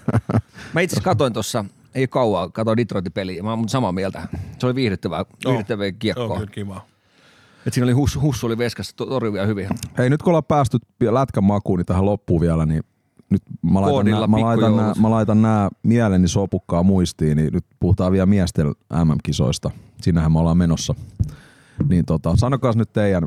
Mä 0.73 0.81
itse 0.81 0.93
asiassa 0.93 1.09
katoin 1.09 1.33
tuossa, 1.33 1.65
ei 1.95 2.01
ole 2.01 2.07
kauaa, 2.07 2.49
katoin 2.49 2.77
Detroitin 2.77 3.11
peliä. 3.11 3.43
Mä 3.43 3.49
oon 3.49 3.69
samaa 3.69 3.91
mieltä. 3.91 4.27
Se 4.59 4.65
oli 4.65 4.75
viihdyttävää, 4.75 5.25
viihdyttävää 5.45 5.85
Joo, 5.85 5.95
kiekkoa. 5.99 6.35
kyllä 6.37 6.51
kiva. 6.51 6.81
Et 7.67 7.73
siinä 7.73 7.85
oli 7.85 7.91
hussu, 7.93 8.21
hussu 8.21 8.47
oli 8.47 8.57
veskassa, 8.57 8.95
to- 8.95 9.05
torjuvia 9.05 9.45
hyviä. 9.45 9.69
Hei, 9.97 10.09
nyt 10.09 10.21
kun 10.23 10.31
ollaan 10.31 10.43
päästy 10.43 10.77
lätkän 11.11 11.43
makuun 11.43 11.79
niin 11.79 11.85
tähän 11.85 12.05
loppuun 12.05 12.41
vielä, 12.41 12.65
niin 12.65 12.83
nyt 13.33 13.41
mä 13.61 13.81
laitan, 13.81 14.05
nää, 14.11 14.27
mä, 14.27 14.41
laitan 14.41 14.75
nää, 14.77 14.93
mä 15.01 15.09
laitan 15.11 15.41
nää 15.41 15.69
mieleni 15.83 16.27
sopukkaa 16.27 16.83
muistiin, 16.83 17.37
niin 17.37 17.53
nyt 17.53 17.65
puhutaan 17.79 18.11
vielä 18.11 18.25
miesten 18.25 18.67
MM-kisoista. 19.05 19.71
Sinähän 20.01 20.31
me 20.31 20.39
ollaan 20.39 20.57
menossa. 20.57 20.95
Niin 21.89 22.05
tota, 22.05 22.35
sanokaa 22.35 22.71
nyt 22.75 22.93
teidän, 22.93 23.23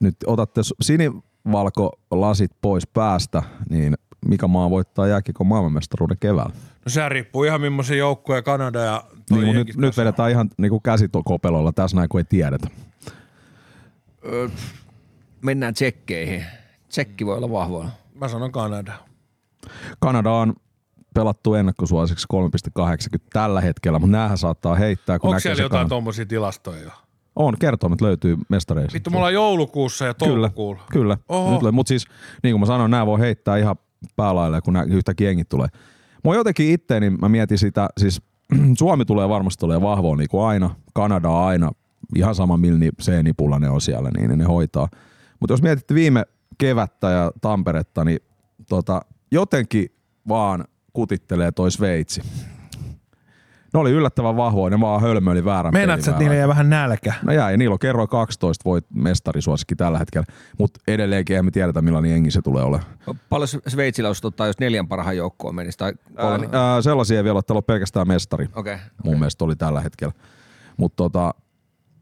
nyt 0.00 0.16
otatte 0.26 0.62
s- 0.62 0.74
sinivalko 0.80 1.92
lasit 2.10 2.50
pois 2.60 2.86
päästä, 2.86 3.42
niin 3.70 3.94
mikä 4.28 4.46
maa 4.46 4.70
voittaa 4.70 5.06
jääkiekon 5.06 5.46
maailmanmestaruuden 5.46 6.16
keväällä? 6.20 6.52
No 6.84 6.90
se 6.90 7.08
riippuu 7.08 7.44
ihan 7.44 7.60
millaisia 7.60 7.96
joukkoja 7.96 8.42
Kanada 8.42 8.78
ja 8.80 9.04
Niin, 9.30 9.40
nyt, 9.46 9.54
jenkit 9.54 9.76
nyt 9.76 9.82
kanssa. 9.86 10.02
vedetään 10.02 10.30
ihan 10.30 10.50
niin 10.58 10.82
käsitokopelolla 10.82 11.72
tässä 11.72 11.96
näin, 11.96 12.08
kun 12.08 12.20
ei 12.20 12.24
tiedetä. 12.24 12.68
Mennään 15.42 15.74
tsekkeihin. 15.74 16.44
Tsekki 16.88 17.26
voi 17.26 17.36
olla 17.36 17.50
vahvoilla. 17.50 17.90
Mä 18.14 18.28
sanon 18.28 18.52
Kanada. 18.52 18.92
Kanada 20.00 20.30
on 20.30 20.54
pelattu 21.14 21.54
ennakkosuosiksi 21.54 22.26
3,80 22.34 23.18
tällä 23.32 23.60
hetkellä, 23.60 23.98
mutta 23.98 24.16
näähän 24.16 24.38
saattaa 24.38 24.74
heittää, 24.74 25.18
kun 25.18 25.28
Onko 25.30 25.40
siellä 25.40 25.62
jotain 25.62 25.88
tommosia 25.88 26.26
tilastoja 26.26 26.82
jo? 26.82 26.90
On, 27.36 27.58
kertoimet 27.58 28.00
löytyy 28.00 28.36
mestareista. 28.48 28.94
Vittu, 28.94 29.10
mulla 29.10 29.26
on 29.26 29.34
joulukuussa 29.34 30.04
ja 30.06 30.14
Kyllä, 30.14 30.48
toukokuulla. 30.48 30.82
kyllä. 30.92 31.18
Nyt, 31.50 31.72
mutta 31.74 31.88
siis 31.88 32.06
niin 32.42 32.52
kuin 32.52 32.60
mä 32.60 32.66
sanoin, 32.66 32.90
nämä 32.90 33.06
voi 33.06 33.20
heittää 33.20 33.56
ihan 33.56 33.76
päälaille, 34.16 34.60
kun 34.60 34.72
nämä 34.74 34.84
yhtäkkiä 34.84 35.28
jengit 35.30 35.48
tulee. 35.48 35.68
Mua 36.24 36.34
jotenkin 36.34 36.70
itse, 36.70 37.00
niin 37.00 37.18
mä 37.20 37.28
mietin 37.28 37.58
sitä, 37.58 37.88
siis 37.98 38.22
Suomi 38.78 39.04
tulee 39.04 39.28
varmasti 39.28 39.66
olemaan 39.66 39.96
vahvoa 39.96 40.16
niin 40.16 40.28
kuin 40.28 40.44
aina, 40.44 40.74
Kanada 40.94 41.28
aina, 41.30 41.70
ihan 42.16 42.34
sama 42.34 42.56
millä 42.56 42.78
ni- 42.78 42.90
C-nipulla 43.02 43.58
ne 43.58 43.70
on 43.70 43.80
siellä, 43.80 44.10
niin 44.10 44.38
ne 44.38 44.44
hoitaa. 44.44 44.88
Mutta 45.40 45.52
jos 45.52 45.62
mietitte 45.62 45.94
viime 45.94 46.24
kevättä 46.58 47.10
ja 47.10 47.32
Tamperetta, 47.40 48.04
niin 48.04 48.18
tota, 48.68 49.00
jotenkin 49.30 49.86
vaan 50.28 50.64
kutittelee 50.92 51.52
toi 51.52 51.70
Sveitsi. 51.70 52.22
Ne 53.74 53.80
oli 53.80 53.90
yllättävän 53.90 54.36
vahvoja, 54.36 54.70
ne 54.70 54.80
vaan 54.80 55.00
hölmöili 55.00 55.44
väärän 55.44 55.72
Meinaat 55.72 56.02
sä, 56.02 56.10
että 56.10 56.18
niillä 56.18 56.36
jää 56.36 56.48
vähän 56.48 56.70
nälkä? 56.70 57.14
No 57.22 57.32
jäi, 57.32 57.56
niillä 57.56 57.72
on 57.72 57.78
kerroin 57.78 58.08
12 58.08 58.64
voit 58.64 58.86
mestarisuosikki 58.94 59.76
tällä 59.76 59.98
hetkellä, 59.98 60.26
mutta 60.58 60.80
edelleenkin 60.88 61.36
emme 61.36 61.50
tiedetä 61.50 61.82
millainen 61.82 62.10
jengi 62.10 62.30
se 62.30 62.42
tulee 62.42 62.64
olemaan. 62.64 62.90
Paljon 63.28 63.48
Sveitsillä 63.66 64.08
olisi 64.08 64.22
tota, 64.22 64.46
jos 64.46 64.58
neljän 64.58 64.88
parhaan 64.88 65.16
joukkoon 65.16 65.54
menisi? 65.54 65.78
Tai 65.78 65.92
Ää, 66.16 66.30
kolme? 66.30 66.46
ni- 66.46 66.52
ää, 66.52 66.82
sellaisia 66.82 67.16
ei 67.16 67.24
vielä 67.24 67.40
ole, 67.48 67.62
pelkästään 67.62 68.08
mestari. 68.08 68.48
Okei. 68.54 68.74
Okay. 68.74 68.86
Mun 69.04 69.18
mielestä 69.18 69.44
oli 69.44 69.56
tällä 69.56 69.80
hetkellä. 69.80 70.12
Mutta 70.76 70.96
tota, 70.96 71.34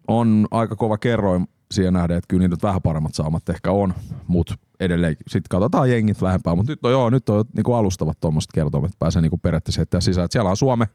on 0.08 0.46
aika 0.50 0.76
kova 0.76 0.98
kerroin 0.98 1.48
siihen 1.70 1.92
nähden, 1.92 2.16
että 2.16 2.28
kyllä 2.28 2.48
niitä 2.48 2.66
vähän 2.66 2.82
paremmat 2.82 3.14
saamat 3.14 3.48
ehkä 3.48 3.70
on, 3.70 3.94
mutta 4.26 4.54
edelleen 4.80 5.16
sitten 5.28 5.48
katsotaan 5.50 5.90
jengit 5.90 6.22
lähempää. 6.22 6.54
Mutta 6.54 6.72
nyt 6.72 6.84
on 6.84 6.90
joo, 6.92 7.10
nyt 7.10 7.28
on 7.28 7.44
niinku 7.56 7.74
alustavat 7.74 8.20
tuommoiset 8.20 8.52
kertomat, 8.54 8.90
että 8.90 8.98
pääsee 8.98 9.22
niinku 9.22 9.38
periaatteessa 9.38 9.80
heittää 9.80 10.00
sisään. 10.00 10.24
Et 10.24 10.32
siellä 10.32 10.50
on 10.50 10.56
Suome, 10.56 10.88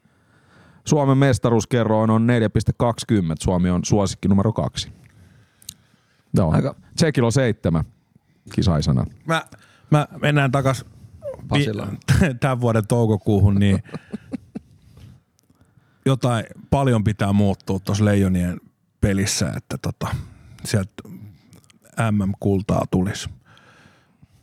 Suomen 0.85 1.17
mestaruuskerroin 1.17 2.09
on 2.09 2.27
4,20, 2.27 3.35
Suomi 3.39 3.69
on 3.69 3.81
suosikki 3.85 4.27
numero 4.27 4.53
kaksi. 4.53 4.91
Joo, 6.37 6.51
Aika- 6.51 6.75
Tsekillä 6.95 7.25
on 7.25 7.31
seitsemän 7.31 7.83
kisaisena. 8.55 9.05
Mä, 9.25 9.45
mä 9.91 10.07
mennään 10.21 10.51
takas 10.51 10.85
Pasilaan. 11.47 11.97
tämän 12.39 12.61
vuoden 12.61 12.87
toukokuuhun, 12.87 13.55
niin 13.55 13.83
jotain 16.05 16.45
paljon 16.69 17.03
pitää 17.03 17.33
muuttua 17.33 17.79
tuossa 17.79 18.05
Leijonien 18.05 18.61
pelissä, 19.01 19.53
että 19.57 19.77
tota, 19.81 20.07
sieltä 20.65 21.03
MM-kultaa 22.11 22.85
tulisi. 22.91 23.29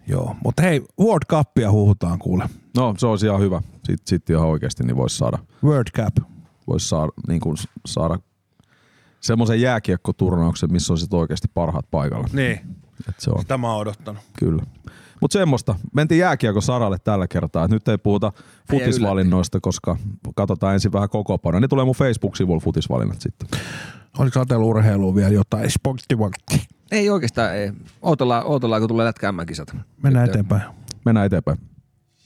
Joo, 0.08 0.36
mutta 0.44 0.62
hei, 0.62 0.84
World 1.00 1.24
Cupia 1.30 1.70
huhutaan 1.70 2.18
kuule. 2.18 2.48
No, 2.76 2.94
se 2.98 3.06
olisi 3.06 3.26
ihan 3.26 3.40
hyvä. 3.40 3.62
Sitten 3.74 3.96
sit 4.06 4.30
ihan 4.30 4.46
oikeasti 4.46 4.84
niin 4.84 4.96
voisi 4.96 5.16
saada, 5.16 5.38
World 5.64 5.90
Cup. 5.96 6.16
vois 6.66 6.88
saada, 6.88 7.12
niin 7.28 7.40
kuin 7.40 7.56
saada 7.86 8.18
semmoisen 9.20 9.60
jääkiekkoturnauksen, 9.60 10.72
missä 10.72 10.92
on 10.92 11.18
oikeasti 11.18 11.48
parhaat 11.54 11.90
paikalla. 11.90 12.28
Niin, 12.32 12.60
Et 13.08 13.20
se 13.20 13.30
on, 13.30 13.40
sitä 13.40 13.58
mä 13.58 13.68
oon 13.72 13.80
odottanut. 13.80 14.22
kyllä. 14.38 14.62
Mutta 15.20 15.32
semmoista. 15.32 15.74
Mentiin 15.94 16.18
jääkiekko 16.18 16.60
saralle 16.60 16.98
tällä 17.04 17.28
kertaa. 17.28 17.64
Et 17.64 17.70
nyt 17.70 17.88
ei 17.88 17.98
puhuta 17.98 18.32
futisvalinnoista, 18.70 19.60
koska 19.60 19.96
katsotaan 20.36 20.74
ensin 20.74 20.92
vähän 20.92 21.08
kokoopanoa. 21.08 21.60
Ne 21.60 21.68
tulee 21.68 21.84
mun 21.84 21.94
Facebook-sivulla 21.94 22.60
futisvalinnat 22.60 23.20
sitten. 23.20 23.48
Oliko 24.18 24.44
urheilua 24.58 25.14
vielä 25.14 25.30
jotain? 25.30 25.70
Sporttivakti. 25.70 26.66
Ei 26.90 27.10
oikeastaan, 27.10 27.54
ei. 27.54 27.72
Ootellaan, 28.02 28.46
ootellaan 28.46 28.82
kun 28.82 28.88
tulee 28.88 29.06
lätkä 29.06 29.32
MM-kisat. 29.32 29.76
Mennään 30.02 30.28
eteenpäin. 30.28 30.62
Mennään 31.04 31.26
eteenpäin. 31.26 31.58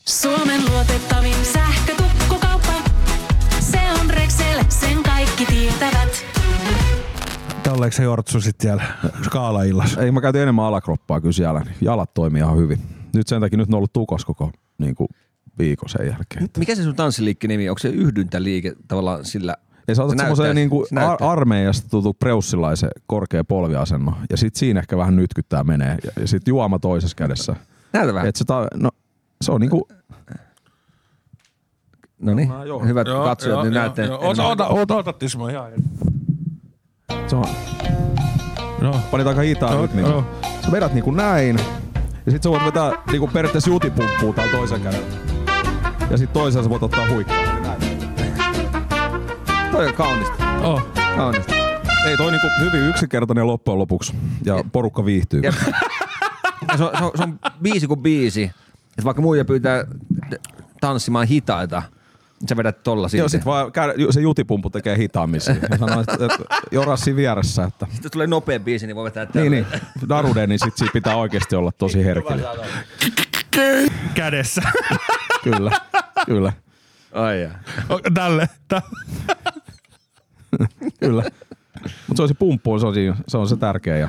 Suomen 0.08 0.60
luotettavin 0.70 1.31
Tälleekö 7.72 7.96
se 7.96 8.02
Jortsu 8.02 8.40
sitten 8.40 8.62
siellä 8.62 8.84
skaalaillassa? 9.24 10.00
Ei, 10.02 10.12
mä 10.12 10.20
käytin 10.20 10.40
enemmän 10.42 10.64
alakroppaa 10.64 11.20
kyllä 11.20 11.32
siellä. 11.32 11.60
niin 11.60 11.74
Jalat 11.80 12.14
toimii 12.14 12.40
ihan 12.42 12.56
hyvin. 12.56 12.78
Nyt 13.14 13.28
sen 13.28 13.40
takia 13.40 13.56
nyt 13.56 13.68
on 13.68 13.74
ollut 13.74 13.92
tukos 13.92 14.24
koko 14.24 14.50
niin 14.78 14.94
kuin 14.94 15.08
viikon 15.58 15.88
sen 15.88 16.06
jälkeen. 16.06 16.48
Mikä 16.58 16.74
se 16.74 16.82
sun 16.82 16.94
tanssiliikke 16.96 17.48
nimi? 17.48 17.68
Onko 17.68 17.78
se 17.78 17.88
yhdyntäliike 17.88 18.72
tavallaan 18.88 19.24
sillä? 19.24 19.56
Ja 19.88 19.94
sä 19.94 20.02
otat 20.04 20.16
Se 20.18 20.20
semmoisen 20.20 20.42
näyttää- 20.44 20.54
niinku 20.54 20.86
se 20.88 21.00
ar- 21.00 21.24
armeijasta 21.24 21.88
tuttu 21.88 22.14
preussilaisen 22.14 22.90
korkea 23.06 23.44
polviasenno. 23.44 24.14
Ja 24.30 24.36
sit 24.36 24.54
siinä 24.56 24.80
ehkä 24.80 24.96
vähän 24.96 25.16
nytkyttää 25.16 25.64
menee. 25.64 25.98
Ja, 26.04 26.10
ja 26.20 26.26
sit 26.28 26.48
juoma 26.48 26.78
toisessa 26.78 27.16
kädessä. 27.16 27.56
Näytä 27.92 28.14
vähän. 28.14 28.28
Et 28.28 28.36
se, 28.36 28.44
ta- 28.44 28.68
no, 28.74 28.90
se 29.42 29.52
on 29.52 29.60
niinku, 29.60 29.88
No 32.18 32.34
niin, 32.34 32.48
No, 32.48 32.64
joo. 32.64 32.84
hyvät 32.84 33.06
katsojat, 33.24 33.62
niin 33.62 33.74
näette. 33.74 34.10
Ota, 34.10 34.44
ota, 34.46 34.66
ota, 34.68 34.96
ota 34.96 35.12
Tismo 35.12 35.48
ihan. 35.48 35.72
Se 37.26 37.36
on, 37.36 37.44
No. 38.80 39.00
panit 39.10 39.26
aika 39.26 39.40
hitaan 39.40 39.72
Joo, 39.72 39.82
nyt. 39.82 39.94
Niinku. 39.94 40.10
joo. 40.10 40.24
Sä 40.64 40.72
vedät 40.72 40.94
niinku 40.94 41.10
näin. 41.10 41.56
Ja 42.26 42.32
sit 42.32 42.42
sä 42.42 42.50
voit 42.50 42.64
vetää 42.64 42.92
niinku 43.10 43.26
periaatteessa 43.28 43.70
jutipumppua 43.70 44.32
täällä 44.32 44.52
toisen 44.56 44.80
kädellä. 44.80 45.06
Ja 46.10 46.18
sit 46.18 46.32
toisella 46.32 46.64
sä 46.64 46.70
voit 46.70 46.82
ottaa 46.82 47.08
huikkaa. 47.08 47.36
Toi 49.72 49.86
on 49.86 49.94
kaunista. 49.94 50.34
Oh. 50.62 50.82
kaunista. 51.16 51.52
Ei 52.06 52.16
toi 52.16 52.30
niinku 52.32 52.46
hyvin 52.60 52.80
yksinkertainen 52.88 53.46
loppujen 53.46 53.78
lopuksi. 53.78 54.14
Ja 54.44 54.64
porukka 54.72 55.04
viihtyy. 55.04 55.40
Ja- 55.40 55.52
Ja 56.72 56.76
se, 56.78 56.84
on, 56.84 56.90
se, 56.98 57.04
on, 57.04 57.10
se 57.16 57.22
on 57.22 57.38
biisi 57.62 57.86
kuin 57.86 58.00
biisi. 58.00 58.50
Et 58.98 59.04
vaikka 59.04 59.22
muija 59.22 59.44
pyytää 59.44 59.84
tanssimaan 60.80 61.26
hitaita, 61.26 61.82
niin 61.82 61.92
sä 62.48 62.56
vedät 62.56 62.82
tolla 62.82 63.08
silti. 63.08 63.20
Joo, 63.20 63.28
sit 63.28 63.44
vaan 63.44 63.72
käydä, 63.72 63.94
se 64.10 64.20
jutipumpu 64.20 64.70
tekee 64.70 64.96
hitaammin 64.96 65.40
siinä. 65.40 65.68
Ja 65.70 65.78
sanoo, 65.78 66.00
että, 66.00 66.12
että 66.12 66.44
Jorassi 66.70 67.16
vieressä, 67.16 67.64
että 67.64 67.86
Sitten 67.92 68.10
tulee 68.10 68.26
nopea 68.26 68.60
biisi, 68.60 68.86
niin 68.86 68.96
voi 68.96 69.04
vetää 69.04 69.26
tällä. 69.26 69.50
Niin, 69.50 69.66
niin. 69.70 69.80
Darude, 70.08 70.46
niin 70.46 70.58
sit 70.58 70.76
siinä 70.76 70.92
pitää 70.92 71.16
oikeasti 71.16 71.56
olla 71.56 71.72
tosi 71.72 72.04
herkillä. 72.04 72.48
Kädessä. 74.14 74.62
Kyllä, 75.44 75.70
kyllä, 76.26 76.52
Ai 77.12 77.42
jaa. 77.42 77.58
Tälle. 78.14 78.48
Tälle. 78.68 78.82
kyllä. 81.00 81.22
Mutta 81.82 82.16
se 82.16 82.22
on 82.22 82.28
se 82.28 82.34
pumppu, 82.34 82.78
se 82.78 82.86
on, 82.86 82.94
se 83.28 83.38
on 83.38 83.48
se 83.48 83.56
tärkeä. 83.56 83.96
Ja 83.96 84.08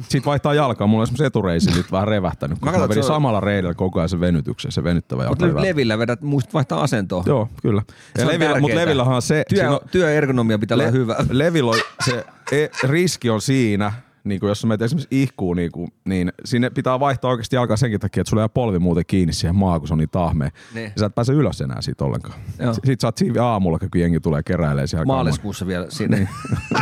sitten 0.00 0.24
vaihtaa 0.24 0.54
jalkaa. 0.54 0.86
Mulla 0.86 1.00
on 1.00 1.04
esimerkiksi 1.04 1.24
etureisi 1.24 1.70
nyt 1.76 1.92
vähän 1.92 2.08
revähtänyt, 2.08 2.58
kun 2.58 2.72
Mä 2.72 2.78
mä, 2.78 2.88
vedin 2.88 3.02
se 3.02 3.06
samalla 3.06 3.40
reidellä 3.40 3.74
koko 3.74 3.98
ajan 3.98 4.08
se 4.08 4.20
venytyksen, 4.20 4.72
se 4.72 4.84
venyttävä 4.84 5.24
jalka. 5.24 5.46
Mutta 5.46 5.62
levillä 5.62 5.98
vedät, 5.98 6.22
muistat 6.22 6.54
vaihtaa 6.54 6.82
asentoa. 6.82 7.22
Joo, 7.26 7.48
kyllä. 7.62 7.82
Se 7.88 8.22
Ja 8.22 8.26
on 8.26 8.32
levillä, 8.32 8.60
mutta 8.60 8.76
levillähän 8.76 9.14
on 9.14 9.22
se... 9.22 9.44
Työ, 9.48 9.70
on- 9.70 9.80
työergonomia 9.90 10.58
pitää 10.58 10.74
olla 10.74 10.86
hyvä. 10.90 11.16
Levillä 11.30 11.70
on 11.70 11.78
se 12.04 12.24
e, 12.52 12.66
riski 12.88 13.30
on 13.30 13.40
siinä, 13.40 13.92
niin 14.24 14.40
kuin 14.40 14.48
jos 14.48 14.60
sä 14.60 14.66
menet 14.66 14.82
esimerkiksi 14.82 15.16
ihkuun, 15.22 15.56
niin, 15.56 15.72
kuin, 15.72 15.92
niin 16.04 16.32
sinne 16.44 16.70
pitää 16.70 17.00
vaihtaa 17.00 17.30
oikeasti 17.30 17.56
jalkaa 17.56 17.76
senkin 17.76 18.00
takia, 18.00 18.20
että 18.20 18.30
sulla 18.30 18.42
jää 18.42 18.48
polvi 18.48 18.78
muuten 18.78 19.04
kiinni 19.06 19.32
siihen 19.32 19.56
maahan, 19.56 19.80
kun 19.80 19.88
se 19.88 19.94
on 19.94 19.98
niin 19.98 20.08
tahmea. 20.10 20.50
Niin. 20.74 20.84
Ja 20.84 21.00
sä 21.00 21.06
et 21.06 21.14
pääse 21.14 21.32
ylös 21.32 21.60
enää 21.60 21.80
siitä 21.82 22.04
ollenkaan. 22.04 22.34
Joo. 22.58 22.74
S- 22.74 22.80
Sit 22.84 23.00
sä 23.00 23.06
oot 23.08 23.18
siinä 23.18 23.44
aamulla, 23.44 23.78
kun 23.78 23.88
jengi 23.96 24.20
tulee 24.20 24.42
keräilemään 24.42 24.88
siellä. 24.88 25.04
Maaliskuussa 25.04 25.66
vielä 25.66 25.86
sinne. 25.88 26.28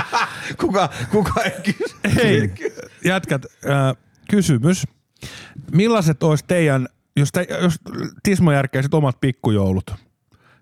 kuka, 0.61 0.89
kuka 1.11 1.43
ei 1.43 1.51
kysy? 1.51 1.95
Hei, 2.17 2.51
jätkät, 3.05 3.47
äh, 3.47 3.97
kysymys. 4.31 4.87
Millaiset 5.73 6.23
olisi 6.23 6.45
teidän, 6.47 6.89
jos, 7.17 7.33
te, 7.33 7.47
jos 7.63 7.75
Tismo 8.23 8.53
järkkäisit 8.53 8.95
omat 8.95 9.21
pikkujoulut, 9.21 9.95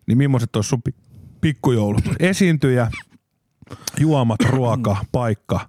niin 0.06 0.18
millaiset 0.18 0.56
olisi 0.56 0.68
sun 0.68 0.82
pi- 0.82 0.94
pikkujoulut? 1.40 2.04
Esiintyjä, 2.20 2.90
juomat, 4.00 4.40
ruoka, 4.44 4.96
paikka, 5.12 5.68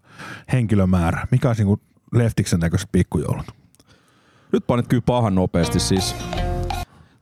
henkilömäärä. 0.51 1.27
Mikä 1.31 1.47
olisi 1.47 1.63
niin 1.63 1.81
leftiksen 2.13 2.59
näköiset 2.59 2.89
pikkujoulut? 2.91 3.45
Nyt 4.51 4.67
panit 4.67 4.88
kyllä 4.88 5.03
pahan 5.05 5.36
nopeasti 5.36 5.79
siis. 5.79 6.15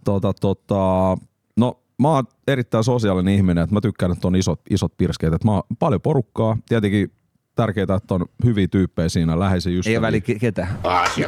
Tota, 0.04 0.34
tota, 0.34 1.18
no 1.58 1.82
mä 2.00 2.10
oon 2.10 2.24
erittäin 2.48 2.84
sosiaalinen 2.84 3.34
ihminen, 3.34 3.64
että 3.64 3.74
mä 3.74 3.82
tykkään, 3.82 4.12
että 4.12 4.28
on 4.28 4.36
isot, 4.36 4.62
isot 4.70 4.98
pirskeet, 4.98 5.34
että 5.34 5.48
mä 5.48 5.52
oon 5.52 5.64
paljon 5.80 6.02
porukkaa. 6.02 6.58
Tietenkin 6.70 7.12
tärkeää, 7.56 7.96
että 7.98 8.14
on 8.14 8.26
hyviä 8.46 8.68
tyyppejä 8.68 9.10
siinä, 9.10 9.40
läheisiä 9.40 9.72
Ei 9.72 9.78
ystäviä. 9.80 10.00
ole 10.00 10.08
väli 10.08 10.20
ke- 10.20 10.40
ketä. 10.40 10.68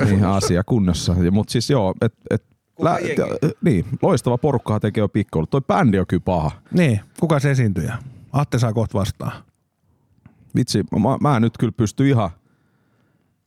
Niin, 0.05 0.25
asia 0.25 0.63
kunnossa. 0.63 1.15
Ja, 1.21 1.31
mut 1.31 1.49
siis 1.49 1.69
joo, 1.69 1.93
et, 2.01 2.13
et, 2.29 2.43
lä, 2.79 2.97
t- 2.97 3.57
niin, 3.63 3.85
loistava 4.01 4.37
porukkahan 4.37 4.81
tekee 4.81 5.01
jo 5.01 5.09
pikkuilu. 5.09 5.45
Toi 5.47 5.61
bändi 5.61 5.99
on 5.99 6.07
kyllä 6.07 6.23
paha. 6.25 6.51
Niin, 6.71 6.99
kuka 7.19 7.39
se 7.39 7.51
esiintyjä? 7.51 7.97
Atte 8.33 8.59
saa 8.59 8.73
kohta 8.73 8.99
vastaan. 8.99 9.43
Vitsi, 10.55 10.83
mä, 10.83 11.17
mä 11.29 11.39
nyt 11.39 11.57
kyllä 11.57 11.73
pystyn 11.77 12.07
ihan, 12.07 12.29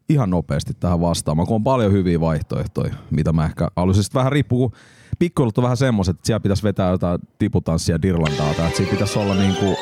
ihan 0.09 0.31
nopeasti 0.31 0.74
tähän 0.81 1.01
vastaamaan, 1.01 1.47
kun 1.49 1.55
on 1.55 1.64
paljon 1.64 1.93
hyviä 1.93 2.20
vaihtoehtoja, 2.20 2.95
mitä 3.11 3.33
mä 3.33 3.45
ehkä 3.45 3.68
haluaisin. 3.77 4.05
Sitten 4.05 4.18
vähän 4.18 4.33
riippuu, 4.33 4.68
kun 4.68 4.79
pikkuilut 5.18 5.58
on 5.58 5.64
vähän 5.64 5.76
semmoiset, 5.76 6.16
että 6.16 6.26
siellä 6.26 6.40
pitäisi 6.40 6.62
vetää 6.62 6.90
jotain 6.90 7.20
tiputanssia 7.38 8.02
Dirlandaa, 8.02 8.54
tai 8.54 8.66
että 8.66 8.76
siinä 8.76 8.92
pitäisi 8.92 9.18
olla 9.18 9.34
niinku, 9.34 9.76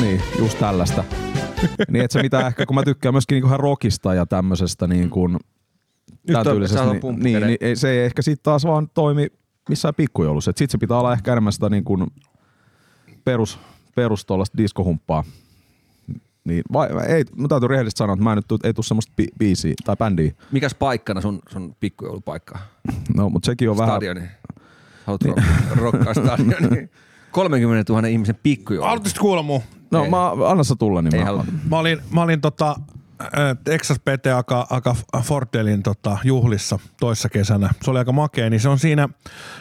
niin, 0.00 0.22
just 0.38 0.58
tällaista. 0.58 1.04
niin 1.90 2.04
että 2.04 2.12
se 2.12 2.22
mitä 2.22 2.46
ehkä, 2.46 2.66
kun 2.66 2.74
mä 2.74 2.82
tykkään 2.82 3.14
myöskin 3.14 3.36
niinku 3.36 3.48
ihan 3.48 3.60
rockista 3.60 4.14
ja 4.14 4.26
tämmöisestä 4.26 4.86
niin 4.86 5.10
kuin, 5.10 5.38
Nyt 6.28 6.36
on- 6.36 7.18
niin, 7.18 7.40
niin, 7.40 7.58
niin, 7.60 7.76
se 7.76 7.90
ei 7.90 7.98
ehkä 7.98 8.22
sitten 8.22 8.42
taas 8.42 8.64
vaan 8.64 8.88
toimi 8.94 9.26
missään 9.68 9.94
pikkujoulussa. 9.94 10.50
Sitten 10.50 10.70
se 10.70 10.78
pitää 10.78 10.98
olla 10.98 11.12
ehkä 11.12 11.32
enemmän 11.32 11.52
sitä 11.52 11.68
niin 11.68 11.84
kuin 11.84 12.06
perus, 13.24 13.58
perus 13.94 14.26
diskohumppaa. 14.56 15.24
Niin, 16.44 16.62
vai, 16.72 16.88
ei, 17.08 17.24
mä 17.36 17.48
täytyy 17.48 17.68
rehellisesti 17.68 17.98
sanoa, 17.98 18.14
että 18.14 18.24
mä 18.24 18.32
en 18.32 18.36
nyt 18.36 18.48
tuu, 18.48 18.58
ei 18.64 18.74
tuu 18.74 18.82
semmoista 18.82 19.12
bi- 19.22 19.34
biisiä 19.38 19.74
tai 19.84 19.96
bändiä. 19.96 20.32
Mikäs 20.52 20.74
paikkana 20.74 21.20
sun, 21.20 21.38
sun 21.48 21.76
pikkujoulupaikka? 21.80 22.58
No, 23.16 23.28
mutta 23.30 23.46
sekin 23.46 23.70
on 23.70 23.78
vähän... 23.78 24.00
Haluat 25.06 25.22
niin. 25.24 25.34
rokkaa 25.76 26.14
stadioni. 26.14 26.88
30 27.30 27.92
000 27.92 28.08
ihmisen 28.08 28.38
pikkujoulu. 28.42 28.88
Haluaisitko 28.88 29.22
kuulla 29.22 29.42
mun? 29.42 29.60
No, 29.90 30.04
Ei. 30.04 30.10
mä, 30.10 30.30
anna 30.30 30.64
sä 30.64 30.76
tulla, 30.78 31.02
niin 31.02 31.14
Ei 31.14 31.20
mä, 31.20 31.26
halua. 31.26 31.44
Mä 31.70 31.78
olin, 31.78 31.98
mä 32.10 32.22
olin 32.22 32.40
tota, 32.40 32.76
äh, 33.20 33.28
Texas 33.64 33.98
PT 33.98 34.26
aka, 34.36 34.66
aka 34.70 34.96
Fordelin 35.22 35.82
tota, 35.82 36.18
juhlissa 36.24 36.78
toissa 37.00 37.28
kesänä. 37.28 37.70
Se 37.82 37.90
oli 37.90 37.98
aika 37.98 38.12
makea, 38.12 38.50
niin 38.50 38.60
se 38.60 38.68
on 38.68 38.78
siinä 38.78 39.08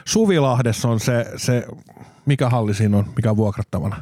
Suvilahdessa 0.06 0.90
on 0.90 1.00
se, 1.00 1.26
se 1.36 1.68
mikä 2.26 2.50
halli 2.50 2.74
siinä 2.74 2.98
on, 2.98 3.06
mikä 3.16 3.32
on 3.32 3.38
vuokrattavana? 3.38 4.02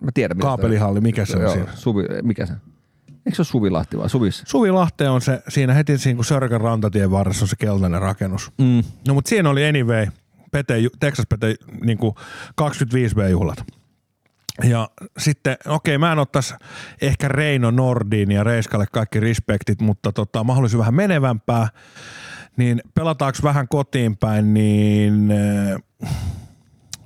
Mä 0.00 0.10
tiedän. 0.14 0.38
Kaapelihalli, 0.38 1.00
mikä 1.00 1.24
se 1.24 1.36
on 1.36 1.42
Joo, 1.42 1.52
siinä? 1.52 1.72
Suvi, 1.74 2.04
mikä 2.22 2.46
se? 2.46 2.54
Eikö 3.26 3.36
se 3.36 3.40
ole 3.40 3.46
Suvilahti 3.46 3.98
vai 3.98 4.10
Suvis? 4.10 4.42
Suvilahte 4.46 5.08
on 5.08 5.20
se, 5.20 5.42
siinä 5.48 5.74
heti 5.74 5.98
siinä 5.98 6.16
kun 6.16 6.24
Sörkän 6.24 6.60
rantatien 6.60 7.10
varressa 7.10 7.44
on 7.44 7.48
se 7.48 7.56
keltainen 7.56 8.02
rakennus. 8.02 8.52
Mm. 8.58 8.82
No 9.08 9.14
mutta 9.14 9.28
siinä 9.28 9.50
oli 9.50 9.66
anyway, 9.66 10.06
Pete, 10.50 10.74
Texas 11.00 11.26
Pete 11.28 11.54
niin 11.84 11.98
25B-juhlat. 12.60 13.64
Ja 14.64 14.90
sitten, 15.18 15.56
okei, 15.66 15.98
mä 15.98 16.12
en 16.12 16.18
ottaisi 16.18 16.54
ehkä 17.02 17.28
Reino 17.28 17.70
Nordin 17.70 18.30
ja 18.32 18.44
Reiskalle 18.44 18.86
kaikki 18.92 19.20
respektit, 19.20 19.80
mutta 19.80 20.12
tota, 20.12 20.44
haluaisin 20.48 20.78
vähän 20.78 20.94
menevämpää. 20.94 21.68
Niin 22.56 22.82
pelataanko 22.94 23.38
vähän 23.42 23.68
kotiin 23.68 24.16
päin, 24.16 24.54
niin 24.54 25.30
äh, 26.02 26.12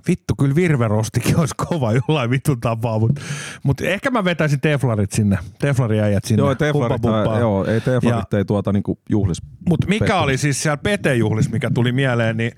vittu, 0.09 0.35
kyllä 0.39 0.55
Virverostikin 0.55 1.39
olisi 1.39 1.55
kova 1.57 1.93
jollain 1.93 2.31
vitun 2.31 2.61
tapaa, 2.61 2.99
mutta 2.99 3.21
mut 3.63 3.81
ehkä 3.81 4.11
mä 4.11 4.25
vetäisin 4.25 4.61
Teflarit 4.61 5.13
sinne, 5.13 5.39
Teflariäijät 5.59 6.25
sinne. 6.25 6.41
Joo, 6.43 6.55
teflarit, 6.55 7.03
buppaa. 7.03 7.39
joo, 7.39 7.65
ei 7.65 7.81
teflarit 7.81 8.35
ei 8.35 8.45
tuota 8.45 8.73
niinku 8.73 8.99
juhlis. 9.11 9.43
Mutta 9.69 9.87
mikä 9.89 10.05
Pettynyt. 10.05 10.23
oli 10.23 10.39
siis 10.39 10.63
siellä 10.63 10.77
PT-juhlissa, 10.77 11.51
mikä 11.51 11.71
tuli 11.75 11.93
mieleen, 11.93 12.37
niin 12.37 12.53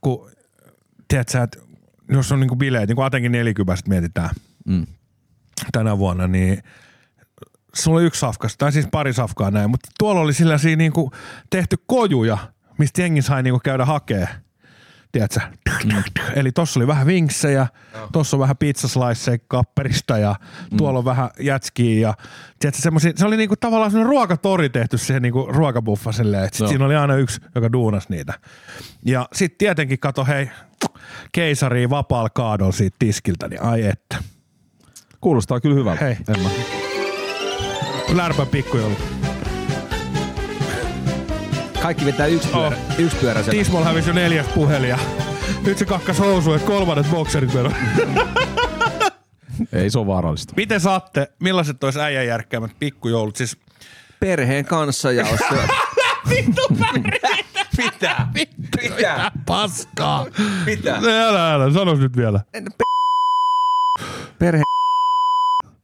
kun, 0.00 0.30
tiedätkö 1.08 1.32
sä, 1.32 1.42
että 1.42 1.58
jos 2.08 2.32
on 2.32 2.40
niinku 2.40 2.56
bileet, 2.56 2.88
niin 2.88 2.96
kuin 2.96 3.06
Atenkin 3.06 3.32
40 3.32 3.82
mietitään 3.88 4.30
Mm. 4.68 4.86
tänä 5.72 5.98
vuonna, 5.98 6.26
niin 6.28 6.62
sulla 7.74 7.98
oli 7.98 8.06
yksi 8.06 8.20
safka, 8.20 8.48
tai 8.58 8.72
siis 8.72 8.86
pari 8.90 9.12
safkaa 9.12 9.50
näin, 9.50 9.70
mutta 9.70 9.88
tuolla 9.98 10.20
oli 10.20 10.32
sellaisia 10.32 10.76
niinku 10.76 11.10
tehty 11.50 11.76
kojuja, 11.86 12.38
mistä 12.78 13.02
jengi 13.02 13.22
sai 13.22 13.42
niinku 13.42 13.60
käydä 13.64 13.84
hakee. 13.84 14.28
Tiedätkö? 15.12 15.40
Mm. 15.84 16.02
Eli 16.34 16.52
tossa 16.52 16.80
oli 16.80 16.86
vähän 16.86 17.06
vinksejä, 17.06 17.66
tossa 18.12 18.36
on 18.36 18.40
vähän 18.40 18.56
pizzasliceja 18.56 19.38
kapperista 19.48 20.18
ja 20.18 20.34
Mm. 20.70 20.76
tuolla 20.76 20.98
on 20.98 21.04
vähän 21.04 21.30
jätskiä 21.40 22.00
ja 22.08 22.14
tiedätkö, 22.58 22.82
semmosia, 22.82 23.12
se 23.16 23.26
oli 23.26 23.36
niinku 23.36 23.56
tavallaan 23.56 23.90
semmoinen 23.90 24.10
ruokatori 24.10 24.68
tehty 24.68 24.98
siihen 24.98 25.22
niinku 25.22 25.46
ruokabuffa 25.50 26.12
silleen, 26.12 26.44
että 26.44 26.56
sit 26.56 26.60
Joo. 26.60 26.68
siinä 26.68 26.84
oli 26.84 26.96
aina 26.96 27.14
yksi, 27.16 27.40
joka 27.54 27.72
duunas 27.72 28.08
niitä. 28.08 28.32
Ja 29.04 29.28
sitten 29.32 29.58
tietenkin 29.58 29.98
kato, 29.98 30.24
hei, 30.24 30.50
keisari 31.32 31.90
vapaalla 31.90 32.30
kaadolla 32.30 32.72
siitä 32.72 32.96
tiskiltä, 32.98 33.48
niin 33.48 33.62
ai 33.62 33.86
että. 33.86 34.16
Kuulostaa 35.20 35.60
kyllä 35.60 35.74
hyvältä. 35.76 36.04
Hei. 36.04 36.16
En 36.36 36.42
mä. 36.42 36.48
Lärpän 38.14 38.46
pikkujoulu. 38.46 38.96
Kaikki 41.82 42.04
vetää 42.04 42.26
yksi 42.26 42.48
pyörä, 42.48 42.76
oh. 42.76 42.98
yksi. 42.98 43.50
Tismol 43.50 43.84
hävisi 43.84 44.10
jo 44.10 44.14
neljäs 44.14 44.46
puhelin 44.54 44.88
ja 44.88 44.98
nyt 45.66 45.78
se 45.78 45.84
kakkas 45.84 46.18
housuun, 46.18 46.56
että 46.56 46.68
kolmannet 46.68 47.06
bokserit 47.10 47.54
meno. 47.54 47.72
Ei 49.72 49.90
se 49.90 49.98
ole 49.98 50.06
vaarallista. 50.06 50.52
Miten 50.56 50.80
saatte, 50.80 51.28
millaiset 51.38 51.84
olisi 51.84 52.00
äijän 52.00 52.26
järkkäämät 52.26 52.70
pikkujoulut? 52.78 53.36
Siis 53.36 53.56
Perheen 54.20 54.64
kanssa 54.64 55.12
ja 55.12 55.26
jos 55.30 55.40
Mitä? 57.76 58.26
Mitä? 58.82 59.32
Paskaa. 59.46 60.26
Mitä? 60.66 60.94
Älä, 61.28 61.54
älä, 61.54 61.72
sanos 61.72 61.98
nyt 61.98 62.16
vielä. 62.16 62.40
Perhe 64.38 64.62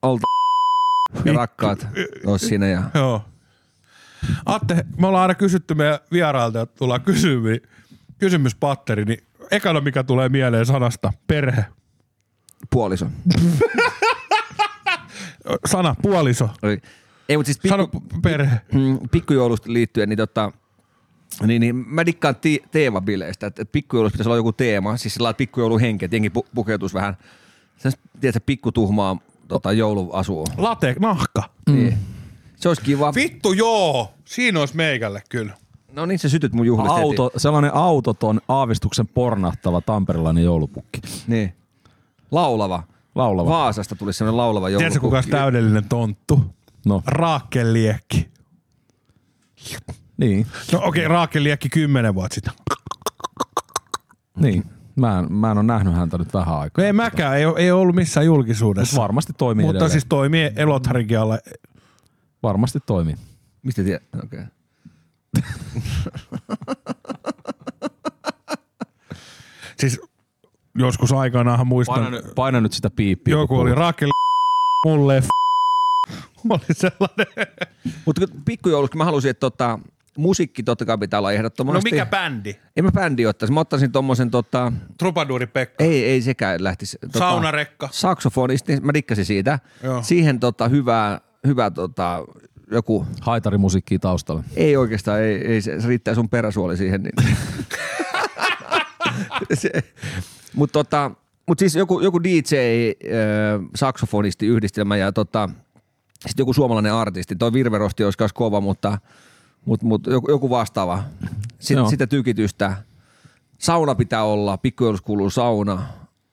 olta 0.03 0.27
ja 1.25 1.33
rakkaat 1.33 1.87
ois 2.27 2.43
siinä 2.43 2.67
ja 2.67 2.83
Joo. 2.95 3.23
Atte, 4.47 4.87
me 4.99 5.07
ollaan 5.07 5.23
aina 5.23 5.35
kysytty 5.35 5.75
meidän 5.75 5.99
vierailta, 6.13 6.61
että 6.61 6.77
tullaan 6.79 7.01
kysymys, 7.01 7.59
kysymyspatteri, 8.19 9.05
niin 9.05 9.19
ekana 9.51 9.81
mikä 9.81 10.03
tulee 10.05 10.29
mieleen 10.29 10.67
sanasta 10.67 11.13
perhe. 11.27 11.65
puoliso. 12.71 13.07
Sana 15.67 15.95
puoliso. 16.03 16.51
Oli- 16.63 16.83
Ei, 17.29 17.37
mutta 17.37 17.53
siis 17.53 17.59
Sano 17.69 17.87
pikku, 17.87 18.01
p- 18.09 18.23
perhe. 18.23 18.61
mm, 18.73 18.99
pikkujoulusta 19.11 19.73
liittyen, 19.73 20.09
niin 20.09 20.17
tota, 20.17 20.53
niin, 21.47 21.61
niin 21.61 21.77
mä 21.77 22.07
dikkaan 22.07 22.37
ti- 22.37 22.63
teemabileistä, 22.71 23.47
että, 23.47 23.63
että 23.63 23.73
pikkujoulussa 23.73 24.13
pitäisi 24.15 24.29
olla 24.29 24.37
joku 24.37 24.53
teema, 24.53 24.97
siis 24.97 25.15
sellainen 25.15 25.37
pikkujouluhenki, 25.37 26.05
että 26.05 26.17
jengi 26.17 26.29
pu- 26.29 26.47
pukeutuisi 26.55 26.95
vähän, 26.95 27.17
sen, 27.77 27.93
tiedätkö, 28.21 28.41
pikkutuhmaa 28.47 29.17
tota, 29.49 29.73
jouluasuun. 29.73 30.47
Late, 30.57 30.97
nahka. 31.01 31.43
Mm. 31.69 31.75
Niin. 31.75 31.99
Se 32.57 32.69
olisi 32.69 32.83
kiva. 32.83 33.15
Vittu 33.15 33.53
joo, 33.53 34.13
siinä 34.25 34.61
olisi 34.61 34.77
meikälle 34.77 35.23
kyllä. 35.29 35.53
No 35.93 36.07
niin, 36.07 36.19
sä 36.19 36.29
sytyt 36.29 36.53
mun 36.53 36.67
juhlista 36.67 36.95
Auto, 36.95 37.31
sellainen 37.37 37.75
autoton, 37.75 38.41
aavistuksen 38.49 39.09
pornahtava 39.09 39.81
tamperilainen 39.81 40.45
joulupukki. 40.45 41.01
heti. 41.05 41.23
Niin. 41.27 41.53
Laulava. 42.31 42.83
Laulava. 43.15 43.51
Vaasasta 43.51 43.97
tuli 43.97 44.13
semmoinen 44.13 44.37
laulava 44.37 44.69
joulupukki. 44.69 44.83
Tiedätkö 44.83 45.01
kuka 45.01 45.17
olisi 45.17 45.31
täydellinen 45.31 45.89
tonttu? 45.89 46.41
No, 46.87 47.03
Raakel 47.07 47.73
Liekki. 47.73 48.29
niin. 50.17 50.47
No 50.73 50.79
okei, 50.79 50.89
okay, 50.89 51.15
Raakel 51.15 51.45
Liekki 51.45 51.69
kymmenen 51.69 52.15
vuotta 52.15 52.35
sitten. 52.35 52.53
Niin. 54.39 54.65
Mä 54.97 55.19
en, 55.19 55.33
mä 55.33 55.51
en 55.51 55.59
ole 55.59 55.67
nähnyt 55.67 55.95
häntä 55.95 56.19
nyt 56.19 56.35
vähän 56.35 56.59
aikaa. 56.59 56.85
Ei 56.85 56.93
mäkään, 56.93 57.37
ei, 57.37 57.45
ei 57.57 57.71
ollut 57.71 57.97
missään 57.97 58.27
julkisuudessa. 58.27 58.93
Mutta 58.93 59.03
varmasti 59.03 59.33
toimii 59.33 59.65
Mutta 59.65 59.77
edelleen. 59.77 59.91
siis 59.91 60.07
toimii 60.09 60.51
Elotharinkin 60.57 61.19
alla. 61.19 61.39
Varmasti 62.43 62.79
toimii. 62.87 63.15
Mistä 63.63 63.85
tiedät? 63.85 64.03
Okei. 64.25 64.41
Okay. 64.41 64.47
Siis 69.79 70.01
joskus 70.79 71.13
aikanaanhan 71.13 71.67
muistan, 71.67 71.95
Paina 71.95 72.11
nyt, 72.11 72.35
paina 72.35 72.61
nyt 72.61 72.73
sitä 72.73 72.91
piippiä. 72.91 73.35
joku 73.35 73.59
oli. 73.59 73.75
Raakel 73.75 74.09
mulle 74.87 75.21
f- 75.21 75.29
oli 76.51 76.61
sellainen. 76.73 77.27
Mutta 78.07 78.21
pikkujouluksi 78.45 78.97
mä 78.99 79.05
halusin, 79.05 79.31
että 79.31 79.41
tota, 79.41 79.79
musiikki 80.17 80.63
totta 80.63 80.85
kai 80.85 80.99
pitää 80.99 81.19
olla 81.21 81.29
No 81.29 81.35
ehdottomasti. 81.35 81.91
mikä 81.91 82.07
bändi? 82.07 82.55
En 82.77 82.85
mä 82.85 82.91
bändi 82.93 83.27
ottaisi. 83.27 83.53
Mä 83.53 83.61
ottaisin 83.61 83.93
tommosen 83.93 84.31
tota, 84.31 84.73
Trupaduuri 84.99 85.47
Pekka. 85.47 85.85
ei, 85.85 86.05
ei 86.05 86.23
sekään 86.23 86.65
lähtisi. 86.65 86.99
Tota, 87.01 87.19
Saunarekka. 87.19 87.89
Saksofonisti, 87.93 88.81
mä 88.81 88.95
dikkasin 88.95 89.25
siitä. 89.25 89.59
Joo. 89.83 90.03
Siihen 90.03 90.41
tota, 90.41 90.69
hyvää, 90.69 91.21
hyvä 91.47 91.71
tota, 91.71 92.25
joku, 92.71 93.07
Haitarimusiikkia 93.21 93.99
taustalla. 93.99 94.45
ei 94.57 94.77
oikeastaan, 94.77 95.21
ei, 95.23 95.35
ei 95.47 95.63
se, 95.63 95.81
se 95.81 95.89
riittää 95.89 96.15
sun 96.15 96.29
peräsuoli 96.29 96.77
siihen. 96.77 97.03
Niin. 97.03 97.37
Mutta 100.55 100.73
tota, 100.73 101.11
mut 101.49 101.59
siis 101.59 101.75
joku, 101.75 102.01
joku 102.01 102.23
DJ, 102.23 102.57
äh, 102.57 103.61
saksofonisti 103.75 104.47
yhdistelmä 104.47 104.97
ja 104.97 105.13
tota, 105.13 105.49
sitten 106.27 106.43
joku 106.43 106.53
suomalainen 106.53 106.93
artisti. 106.93 107.37
Toi 107.37 107.53
Virverosti 107.53 108.05
olisi 108.05 108.17
myös 108.21 108.33
kova, 108.33 108.61
mutta, 108.61 108.99
mutta, 109.65 109.87
mutta 109.87 110.11
joku, 110.11 110.31
joku 110.31 110.51
vastaava. 110.51 111.05
Sitten, 111.59 111.77
Joo. 111.83 111.91
sitä 111.91 112.07
tykitystä. 112.07 112.77
Sauna 113.59 113.95
pitää 113.95 114.25
olla, 114.25 114.57
pikkujoulussa 114.59 115.05
kuuluu 115.07 115.31
sauna, 115.31 115.83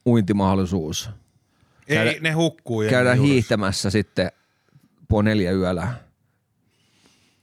uintimahdollisuus. 0.06 1.10
Käydä- 1.88 2.12
Ei, 2.12 2.20
ne 2.20 2.32
hukkuu. 2.32 2.84
Käydään 2.90 3.18
hiihtämässä 3.20 3.90
sitten 3.90 4.32
puoli 5.08 5.24
neljä 5.24 5.52
yöllä. 5.52 5.88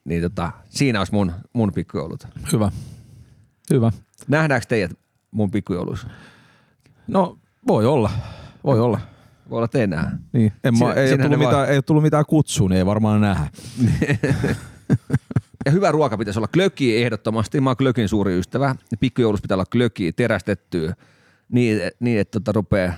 Niin 0.04 0.22
tota, 0.22 0.52
siinä 0.68 0.98
olisi 0.98 1.12
mun, 1.12 1.32
mun 1.52 1.72
pikkujoulut. 1.72 2.26
Hyvä. 2.52 2.72
Hyvä. 3.70 3.92
Nähdäänkö 4.28 4.66
teidät 4.66 4.98
mun 5.30 5.50
pikkujouluissa? 5.50 6.08
No, 7.06 7.38
voi 7.68 7.86
olla. 7.86 8.10
Voi 8.64 8.80
olla. 8.80 9.00
Voi 9.50 9.56
olla 9.56 9.68
te 9.68 9.82
enää. 9.82 10.18
Niin. 10.32 10.52
En 10.64 10.78
mä, 10.78 10.92
ei, 10.92 11.12
ole 11.12 11.28
mitään, 11.28 11.40
vaan- 11.40 11.68
ei 11.68 11.76
ole 11.76 11.82
tullut 11.82 12.02
mitään 12.02 12.26
kutsua, 12.26 12.68
niin 12.68 12.78
ei 12.78 12.86
varmaan 12.86 13.20
nähdä. 13.20 13.50
Ja 15.66 15.72
hyvä 15.72 15.90
ruoka 15.92 16.18
pitäisi 16.18 16.38
olla 16.38 16.48
klöki 16.48 17.02
ehdottomasti. 17.02 17.60
Mä 17.60 17.70
oon 17.70 17.76
klökin 17.76 18.08
suuri 18.08 18.38
ystävä. 18.38 18.74
Pikkujoulussa 19.00 19.42
pitää 19.42 19.54
olla 19.54 19.64
klöki 19.72 20.12
terästettyä 20.12 20.94
niin, 21.48 21.80
niin 22.00 22.20
että 22.20 22.40
tota 22.40 22.52
rupeaa 22.52 22.92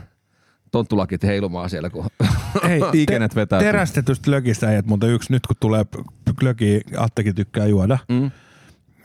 tonttulakit 0.72 1.22
heilumaan 1.22 1.70
siellä. 1.70 1.90
Kun... 1.90 2.06
Ei, 2.68 2.80
Ikenet 2.92 3.34
vetää. 3.34 3.60
Terästetystä 3.60 4.30
lökistä 4.30 4.68
äijät, 4.68 4.86
mutta 4.86 5.06
yksi 5.06 5.32
nyt 5.32 5.46
kun 5.46 5.56
tulee 5.60 5.84
klöki, 6.38 6.80
Attekin 6.96 7.34
tykkää 7.34 7.66
juoda, 7.66 7.98
Mm. 8.08 8.30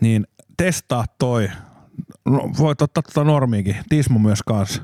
niin 0.02 0.28
testaa 0.58 1.06
toi 1.20 1.50
no, 2.26 2.52
voit 2.60 2.82
ottaa 2.82 3.04
tota 3.04 3.24
normiikin. 3.24 3.76
Tismo 3.90 4.20
myös 4.20 4.44
kanssa. 4.44 4.82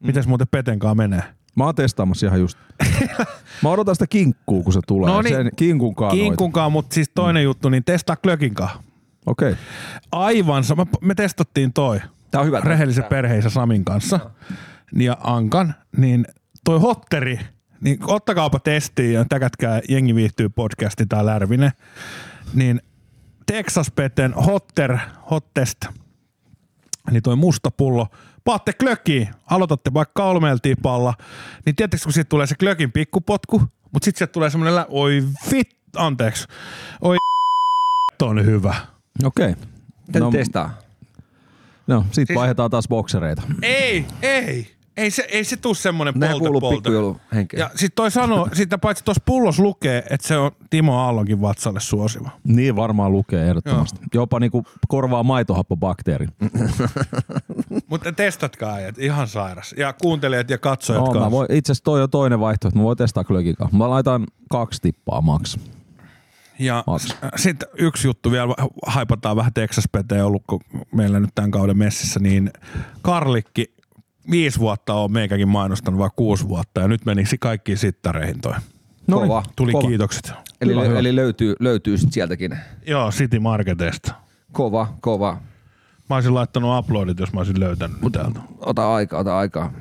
Mites 0.00 0.26
muuten 0.26 0.48
Petenkaan 0.50 0.96
menee? 0.96 1.22
Mä 1.56 1.64
oon 1.64 1.74
testaamassa 1.74 2.26
ihan 2.26 2.40
just. 2.40 2.58
Mä 3.62 3.68
odotan 3.68 3.94
sitä 3.94 4.06
kinkkuu, 4.06 4.62
kun 4.62 4.72
se 4.72 4.80
tulee. 4.86 5.10
No 5.10 5.22
niin. 5.22 5.34
Sen 5.36 5.50
kinkun 5.56 5.94
kanssa. 5.94 6.16
Kinkunkaan, 6.16 6.72
mutta 6.72 6.94
siis 6.94 7.10
toinen 7.14 7.42
juttu, 7.42 7.68
niin 7.68 7.84
testaa 7.84 8.16
Klökinkaan. 8.16 8.78
Okei. 9.26 9.52
Okay. 9.52 9.64
Aivan 10.12 10.64
sama. 10.64 10.86
Me 11.00 11.14
testattiin 11.14 11.72
toi. 11.72 12.00
Tää 12.30 12.40
on 12.40 12.46
hyvä. 12.46 12.60
Rehellisen 12.60 13.04
perheisä 13.04 13.50
Samin 13.50 13.84
kanssa 13.84 14.20
ja 14.92 15.16
Ankan, 15.20 15.74
niin 15.96 16.26
toi 16.64 16.80
hotteri, 16.80 17.38
niin 17.80 17.98
ottakaapa 18.02 18.58
testiin 18.58 19.12
ja 19.12 19.24
täkätkää 19.28 19.80
Jengi 19.88 20.14
viihtyy 20.14 20.48
podcasti 20.48 21.06
tai 21.06 21.26
Lärvinen, 21.26 21.72
niin 22.54 22.80
Texas 23.46 23.90
Peten 23.90 24.34
hotter, 24.34 24.98
hottest, 25.30 25.78
niin 27.10 27.22
toi 27.22 27.36
musta 27.36 27.70
pullo, 27.70 28.06
paatte 28.44 28.72
klökiin, 28.72 29.28
aloitatte 29.50 29.94
vaikka 29.94 30.22
kolmella 30.22 30.58
tipalla, 30.62 31.14
niin 31.66 31.76
tietysti 31.76 32.04
kun 32.04 32.12
siitä 32.12 32.28
tulee 32.28 32.46
se 32.46 32.54
klökin 32.54 32.92
pikkupotku, 32.92 33.58
mutta 33.92 34.04
sitten 34.04 34.18
sieltä 34.18 34.32
tulee 34.32 34.50
semmoinen, 34.50 34.74
lä- 34.74 34.86
oi 34.88 35.24
vit, 35.52 35.70
anteeksi, 35.96 36.46
oi 37.00 37.16
on 38.22 38.44
hyvä. 38.44 38.74
Okei. 39.24 39.50
Okay. 39.50 40.20
No, 40.20 40.30
testaa. 40.30 40.78
no, 41.86 42.06
sit 42.12 42.26
siis... 42.26 42.38
vaihdetaan 42.38 42.70
taas 42.70 42.88
boksereita. 42.88 43.42
Ei, 43.62 44.06
ei. 44.22 44.75
Ei 44.96 45.10
se, 45.10 45.26
ei 45.30 45.44
se 45.44 45.56
tuu 45.56 45.74
semmonen 45.74 46.14
Nehän 46.16 46.38
polta 46.38 46.60
polta. 46.60 46.90
Ja 47.56 47.70
sit 47.74 47.94
toi 47.94 48.10
sanoo, 48.10 48.48
sitä 48.52 48.78
paitsi 48.78 49.04
tuossa 49.04 49.22
pullos 49.26 49.58
lukee, 49.58 50.02
että 50.10 50.28
se 50.28 50.36
on 50.38 50.50
Timo 50.70 50.98
Aallonkin 50.98 51.40
vatsalle 51.40 51.80
suosiva. 51.80 52.30
Niin 52.44 52.76
varmaan 52.76 53.12
lukee 53.12 53.48
ehdottomasti. 53.48 53.98
Joo. 54.00 54.22
Jopa 54.22 54.40
niinku 54.40 54.64
korvaa 54.88 55.22
maitohappobakteeri. 55.22 56.26
Mutta 57.90 58.12
testatkaa 58.12 58.74
äijät, 58.74 58.98
ihan 58.98 59.28
sairas. 59.28 59.74
Ja 59.78 59.92
kuuntelijat 59.92 60.50
ja 60.50 60.58
katsojat 60.58 61.04
No, 61.04 61.12
kanssa. 61.12 61.46
itse 61.50 61.72
asiassa 61.72 61.84
toi 61.84 62.02
on 62.02 62.10
toinen 62.10 62.40
vaihtoehto. 62.40 62.78
Mä 62.78 62.84
voin 62.84 62.98
testaa 62.98 63.24
klökikaa. 63.24 63.68
Mä 63.72 63.90
laitan 63.90 64.26
kaksi 64.50 64.82
tippaa 64.82 65.20
maks. 65.20 65.58
Ja 66.58 66.84
sitten 67.36 67.68
yksi 67.78 68.08
juttu 68.08 68.30
vielä, 68.30 68.54
haipataan 68.86 69.36
vähän 69.36 69.52
Texas 69.52 69.84
PT 69.88 70.12
ollut 70.24 70.42
kun 70.46 70.60
meillä 70.94 71.20
nyt 71.20 71.30
tämän 71.34 71.50
kauden 71.50 71.78
messissä, 71.78 72.20
niin 72.20 72.50
Karlikki 73.02 73.75
viisi 74.30 74.58
vuotta 74.58 74.94
on 74.94 75.12
meikäkin 75.12 75.48
mainostanut, 75.48 75.98
vai 76.00 76.10
kuusi 76.16 76.48
vuotta, 76.48 76.80
ja 76.80 76.88
nyt 76.88 77.04
menisi 77.04 77.38
kaikkiin 77.38 77.78
sittareihin 77.78 78.40
toi. 78.40 78.54
No 79.06 79.20
Kova. 79.20 79.42
Tuli 79.56 79.72
Kova. 79.72 79.88
kiitokset. 79.88 80.32
Eli, 80.60 80.72
Hyvä, 80.72 80.84
hyvä. 80.84 80.98
eli 80.98 81.16
löytyy, 81.16 81.54
löytyy 81.60 81.98
sit 81.98 82.12
sieltäkin. 82.12 82.58
Joo, 82.86 83.10
City 83.10 83.38
Marketista. 83.38 84.14
Kova, 84.52 84.94
kova. 85.00 85.38
Mä 86.10 86.16
olisin 86.16 86.34
laittanut 86.34 86.78
uploadit, 86.78 87.18
jos 87.20 87.32
mä 87.32 87.40
olisin 87.40 87.60
löytänyt 87.60 88.00
Mut, 88.02 88.12
täältä. 88.12 88.40
Ota 88.58 88.94
aikaa, 88.94 89.20
ota 89.20 89.38
aikaa. 89.38 89.72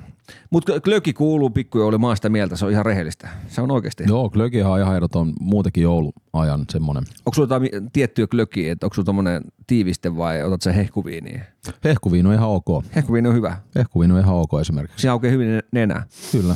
Mutta 0.49 0.81
klöki 0.81 1.13
kuuluu 1.13 1.49
pikkujoulu, 1.49 1.99
mä 1.99 2.07
oon 2.07 2.15
sitä 2.15 2.29
mieltä, 2.29 2.55
se 2.55 2.65
on 2.65 2.71
ihan 2.71 2.85
rehellistä. 2.85 3.29
Se 3.47 3.61
on 3.61 3.71
oikeasti. 3.71 4.03
Joo, 4.07 4.29
klökihan 4.29 4.71
on 4.71 4.79
ihan 4.79 4.95
ehdoton 4.95 5.33
muutenkin 5.39 5.83
jouluajan 5.83 6.65
semmonen. 6.69 7.03
Onko 7.25 7.33
sulla 7.33 7.45
jotain 7.45 7.89
tiettyä 7.93 8.27
klökiä, 8.27 8.71
että 8.71 8.85
onko 8.85 8.93
sulla 8.93 9.05
tommonen 9.05 9.41
tiiviste 9.67 10.15
vai 10.15 10.43
otat 10.43 10.61
sen 10.61 10.73
hehkuviiniä? 10.73 11.45
Hehkuviino 11.83 12.29
on 12.29 12.35
ihan 12.35 12.49
ok. 12.49 12.65
Hehkuviini 12.95 13.29
on 13.29 13.35
hyvä. 13.35 13.57
Hehkuviino 13.75 14.15
on 14.15 14.21
ihan 14.21 14.35
ok 14.35 14.49
esimerkiksi. 14.61 15.01
Siinä 15.01 15.11
aukeaa 15.11 15.31
hyvin 15.31 15.61
nenä. 15.71 16.03
Kyllä. 16.31 16.55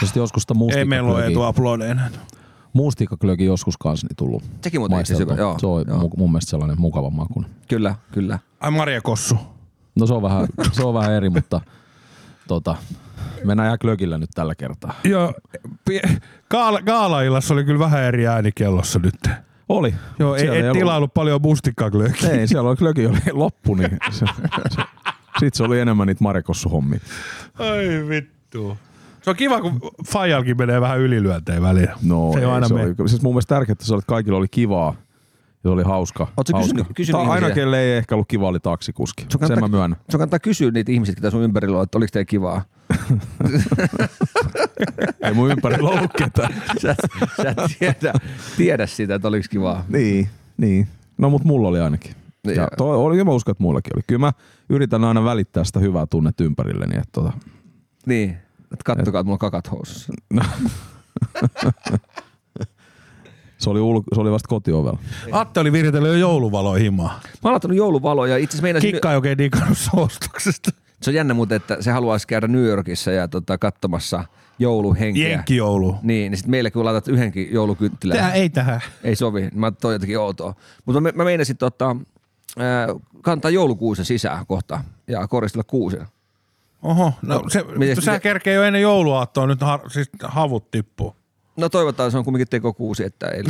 Ja 0.00 0.06
sitten 0.06 0.20
joskus 0.20 0.42
sitä 0.42 0.54
Ei 0.78 0.84
meillä 0.84 1.10
ole 1.10 1.26
etu 1.26 1.48
uploadeja 1.48 1.90
enää. 1.90 2.10
Mustikkaklöki 2.72 3.44
joskus 3.44 3.76
kanssa 3.76 4.06
niin 4.06 4.16
tullut 4.16 4.42
Sekin 4.60 4.80
muuten 4.80 5.04
hyvä, 5.18 5.34
joo, 5.34 5.58
Se 5.58 5.66
on 5.66 5.84
joo. 5.88 5.98
mu- 5.98 6.10
mun 6.16 6.30
mielestä 6.30 6.50
sellainen 6.50 6.80
mukava 6.80 7.10
maku. 7.10 7.44
Kyllä, 7.68 7.94
kyllä. 8.12 8.38
Ai 8.60 8.70
Maria 8.70 9.00
Kossu. 9.00 9.36
No 9.98 10.06
se 10.06 10.14
on 10.14 10.22
vähän, 10.22 10.46
se 10.72 10.84
on 10.84 10.94
vähän 10.94 11.12
eri, 11.12 11.30
mutta 11.30 11.60
tota, 12.48 12.76
mennään 13.44 13.66
ihan 13.66 13.78
klökillä 13.78 14.18
nyt 14.18 14.30
tällä 14.34 14.54
kertaa. 14.54 14.94
Joo, 15.04 15.34
gaala, 16.50 16.82
gaalaillassa 16.82 17.54
oli 17.54 17.64
kyllä 17.64 17.78
vähän 17.78 18.02
eri 18.02 18.26
ääni 18.26 18.52
kellossa 18.54 18.98
nyt. 18.98 19.14
Oli. 19.68 19.94
Joo, 20.18 20.34
ei, 20.36 20.50
ollut- 20.50 20.72
tilailu 20.78 21.08
paljon 21.08 21.42
mustikkaklökiä. 21.42 22.30
Ei, 22.30 22.46
siellä 22.48 22.68
oli 22.68 22.76
klöki 22.76 23.06
oli 23.06 23.18
loppu, 23.32 23.74
niin 23.74 23.98
se, 24.10 24.26
se, 24.70 24.82
sitten 25.38 25.54
se 25.54 25.62
oli 25.62 25.80
enemmän 25.80 26.06
niitä 26.06 26.24
Marekossu-hommia. 26.24 27.00
Ai 27.58 28.08
vittu. 28.08 28.76
Se 29.22 29.30
on 29.30 29.36
kiva, 29.36 29.60
kun 29.60 29.80
Fajalkin 30.06 30.58
menee 30.58 30.80
vähän 30.80 30.98
ylilyöntejä 30.98 31.62
väliin. 31.62 31.88
No, 32.02 32.30
se 32.32 32.38
ei 32.38 32.44
ei, 32.44 32.50
aina 32.50 32.68
se 32.68 32.74
mene. 32.74 32.94
oli, 32.98 33.08
siis 33.08 33.22
mun 33.22 33.34
mielestä 33.34 33.54
tärkeää, 33.54 33.72
että 33.72 33.84
se 33.84 33.94
oli, 33.94 33.98
että 33.98 34.08
kaikilla 34.08 34.38
oli 34.38 34.48
kivaa 34.50 34.94
se 35.62 35.68
oli 35.68 35.82
hauska. 35.82 36.28
Ootko 36.36 36.52
hauska. 36.58 36.74
kysynyt- 36.74 36.96
kysynyt 36.96 37.22
Ta- 37.26 37.32
aina 37.32 37.50
kelle 37.50 37.80
ei 37.80 37.92
ehkä 37.96 38.14
ollut 38.14 38.28
kiva, 38.28 38.48
oli 38.48 38.60
taksikuski. 38.60 39.22
Se 39.22 39.26
on 39.26 39.30
Sen 39.30 39.40
kannattaa- 39.40 39.68
mä 39.68 39.76
myönnän. 39.76 39.98
Se 40.00 40.12
kannattaa 40.12 40.38
kysyä 40.38 40.70
niitä 40.70 40.92
ihmisiä, 40.92 41.12
jotka 41.12 41.30
sun 41.30 41.42
ympärillä 41.42 41.76
on, 41.76 41.82
että 41.84 41.98
oliko 41.98 42.10
teillä 42.12 42.24
kivaa. 42.24 42.62
Ei 45.22 45.34
mun 45.34 45.50
ympärillä 45.50 45.90
ollut 45.90 46.12
ketään. 46.18 46.54
Sä, 46.82 46.94
sä 47.42 47.50
et 47.50 47.56
tiedä, 47.78 48.12
tiedä 48.56 48.86
sitä, 48.86 49.14
että 49.14 49.28
oliko 49.28 49.46
kivaa. 49.50 49.84
Niin, 49.88 50.28
niin. 50.56 50.88
No 51.18 51.30
mut 51.30 51.44
mulla 51.44 51.68
oli 51.68 51.80
ainakin. 51.80 52.12
Niin, 52.46 52.56
Ja 52.56 52.68
toi, 52.76 52.96
oli, 52.96 53.24
mä 53.24 53.30
uskon, 53.32 53.52
että 53.52 53.62
mullakin 53.62 53.92
oli. 53.96 54.02
Kyllä 54.06 54.18
mä 54.20 54.32
yritän 54.68 55.04
aina 55.04 55.24
välittää 55.24 55.64
sitä 55.64 55.80
hyvää 55.80 56.06
tunnetta 56.06 56.44
ympärilleni. 56.44 56.94
Että 56.96 57.08
tota, 57.12 57.32
Niin, 58.06 58.30
että 58.62 58.84
kattokaa, 58.84 59.20
että 59.20 59.24
mulla 59.24 59.34
on 59.34 59.38
kakat 59.38 59.70
housussa. 59.70 60.12
se, 63.62 63.70
oli 63.70 63.80
ul, 63.80 64.00
se 64.14 64.20
oli 64.20 64.30
vasta 64.30 64.48
kotiovella. 64.48 64.98
Atte 65.32 65.60
oli 65.60 65.72
viritellyt 65.72 66.08
jo 66.12 66.16
jouluvaloa 66.18 66.74
himaa. 66.76 67.20
Mä 67.24 67.38
oon 67.44 67.52
laittanut 67.52 67.76
jouluvaloja. 67.76 68.36
Itse 68.36 68.54
asiassa 68.54 68.62
meinasin, 68.62 68.90
Kikka 68.92 69.10
ei 69.10 69.16
oikein 69.16 69.38
digannut 69.38 69.78
suostuksesta. 69.78 70.70
se 71.02 71.10
on 71.10 71.14
jännä 71.14 71.34
muuten, 71.34 71.56
että 71.56 71.76
se 71.80 71.90
haluaisi 71.92 72.26
käydä 72.26 72.48
New 72.48 72.64
Yorkissa 72.64 73.10
ja 73.12 73.28
tota, 73.28 73.58
katsomassa 73.58 74.24
jouluhenkeä. 74.58 75.28
Jenkkijoulu. 75.28 75.96
Niin, 76.02 76.30
niin 76.30 76.36
sitten 76.38 76.50
meille 76.50 76.70
kun 76.70 76.84
laitat 76.84 77.08
yhdenkin 77.08 77.48
joulukynttilän, 77.52 78.16
Tää 78.18 78.32
ei 78.32 78.48
tähän. 78.50 78.80
ei 79.04 79.16
sovi. 79.16 79.48
Mä 79.54 79.70
toi 79.70 79.94
jotenkin 79.94 80.18
outoa. 80.18 80.54
Mutta 80.84 81.00
mä, 81.00 81.10
mä 81.14 81.24
meinasin 81.24 81.56
tota, 81.56 81.96
kantaa 83.22 83.50
joulukuusen 83.50 84.04
sisään 84.04 84.46
kohta 84.46 84.84
ja 85.08 85.28
koristella 85.28 85.64
kuusen. 85.64 86.06
Oho, 86.82 87.12
no 87.22 87.42
se, 87.48 87.62
miten- 87.76 88.02
sä 88.02 88.10
miten- 88.10 88.20
kerkee 88.20 88.54
jo 88.54 88.62
ennen 88.62 88.82
jouluaattoa, 88.82 89.46
nyt 89.46 89.60
har, 89.60 89.90
siis 89.90 90.10
havut 90.24 90.70
tippuu. 90.70 91.16
No 91.56 91.68
toivotaan, 91.68 92.10
se 92.10 92.18
on 92.18 92.24
kumminkin 92.24 92.48
tekokuusi, 92.48 93.04
että 93.04 93.26
ei, 93.28 93.42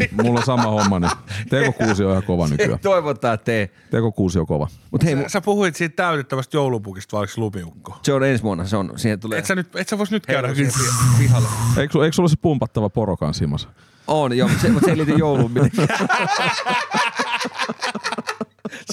ei, 0.00 0.08
Mulla 0.22 0.38
on 0.40 0.46
sama 0.46 0.62
homma 0.70 0.98
nyt. 1.00 1.10
Tekokuusi 1.48 2.04
on 2.04 2.10
ihan 2.10 2.22
kova 2.22 2.48
nykyään. 2.48 2.78
toivotaan, 2.78 3.34
että 3.34 3.52
ei. 3.52 3.70
Tekokuusi 3.90 4.38
on 4.38 4.46
kova. 4.46 4.68
Mutta 4.90 5.06
hei, 5.06 5.16
Sä, 5.16 5.22
mu- 5.22 5.28
sä 5.28 5.40
puhuit 5.40 5.76
siitä 5.76 5.96
täytettävästä 5.96 6.56
joulupukista, 6.56 7.12
vai 7.16 7.20
oliko 7.20 7.32
se 7.32 7.40
lumiukko? 7.40 7.98
se 8.02 8.12
on 8.12 8.24
ensi 8.24 8.42
vuonna, 8.44 8.64
se 8.66 8.76
on, 8.76 8.92
siihen 8.96 9.20
tulee 9.20 9.38
Et 9.38 9.46
sä, 9.46 9.54
nyt, 9.54 9.76
et 9.76 9.88
sä 9.88 9.98
vois 9.98 10.10
nyt 10.10 10.26
käydä 10.26 10.48
Heilu 10.48 10.70
siihen 10.70 10.72
pi- 10.72 11.18
pihalle. 11.22 11.48
Eikö, 11.76 12.04
eikö 12.04 12.12
sulla 12.14 12.28
se 12.28 12.36
pumpattava 12.42 12.88
poro 12.88 13.16
kanssa 13.16 13.44
himassa? 13.44 13.68
On, 14.06 14.36
joo, 14.36 14.48
mutta 14.48 14.62
se, 14.62 14.68
mutta 14.68 14.84
se 14.86 14.90
ei 14.90 14.96
liity 14.96 15.12
jouluun 15.18 15.50
mitenkään. 15.52 15.88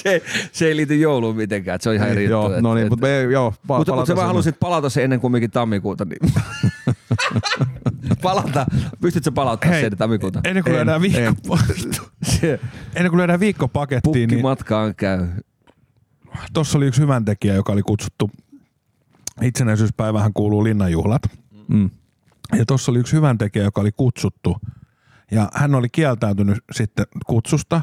se, 0.03 0.21
se 0.51 0.67
ei 0.67 0.75
liity 0.75 0.95
jouluun 0.99 1.35
mitenkään, 1.35 1.79
se 1.81 1.89
on 1.89 1.95
ihan 1.95 2.09
eri 2.09 2.25
joo, 2.25 2.43
juttu. 2.47 2.61
no 2.61 2.75
niin, 2.75 2.87
mutta 2.89 3.05
me, 3.05 3.21
joo, 3.21 3.49
pa- 3.49 3.53
mutta, 3.53 3.77
mutta 3.77 3.91
palataan 3.91 4.07
sä 4.07 4.15
vaan 4.15 4.27
halusit 4.27 4.59
palata 4.59 4.89
se 4.89 5.03
ennen 5.03 5.19
kumminkin 5.19 5.51
tammikuuta, 5.51 6.05
niin 6.05 6.33
palata, 8.21 8.65
pystytkö 9.01 9.31
palauttaa 9.31 9.71
Hei, 9.71 9.81
sen 9.81 9.97
tammikuuta? 9.97 10.41
Ennen 10.43 10.63
kuin 10.63 10.71
En, 10.71 10.77
lyödään 10.77 11.01
viikko, 11.01 11.57
Se 12.23 12.59
ennen 12.95 13.09
kuin 13.09 13.17
lyödään 13.17 13.39
viikkopakettiin, 13.39 14.13
pukki 14.13 14.27
niin 14.27 14.41
matkaan 14.41 14.95
käy. 14.95 15.27
tuossa 16.53 16.77
oli 16.77 16.85
yksi 16.85 17.01
hyvän 17.01 17.25
tekijä, 17.25 17.53
joka 17.53 17.73
oli 17.73 17.81
kutsuttu 17.81 18.31
itsenäisyyspäivähän 19.41 20.33
kuuluu 20.33 20.63
linnanjuhlat. 20.63 21.21
Mm. 21.67 21.89
Ja 22.57 22.65
tuossa 22.65 22.91
oli 22.91 22.99
yksi 22.99 23.15
hyvän 23.15 23.37
tekijä, 23.37 23.65
joka 23.65 23.81
oli 23.81 23.91
kutsuttu. 23.91 24.57
Ja 25.31 25.49
hän 25.53 25.75
oli 25.75 25.89
kieltäytynyt 25.89 26.57
sitten 26.71 27.05
kutsusta. 27.27 27.81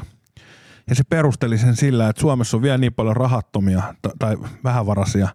Ja 0.89 0.95
se 0.95 1.03
perusteli 1.03 1.57
sen 1.57 1.75
sillä, 1.75 2.09
että 2.09 2.19
Suomessa 2.19 2.57
on 2.57 2.63
vielä 2.63 2.77
niin 2.77 2.93
paljon 2.93 3.15
rahattomia 3.15 3.93
tai 4.19 4.37
vähävaraisia, 4.63 5.27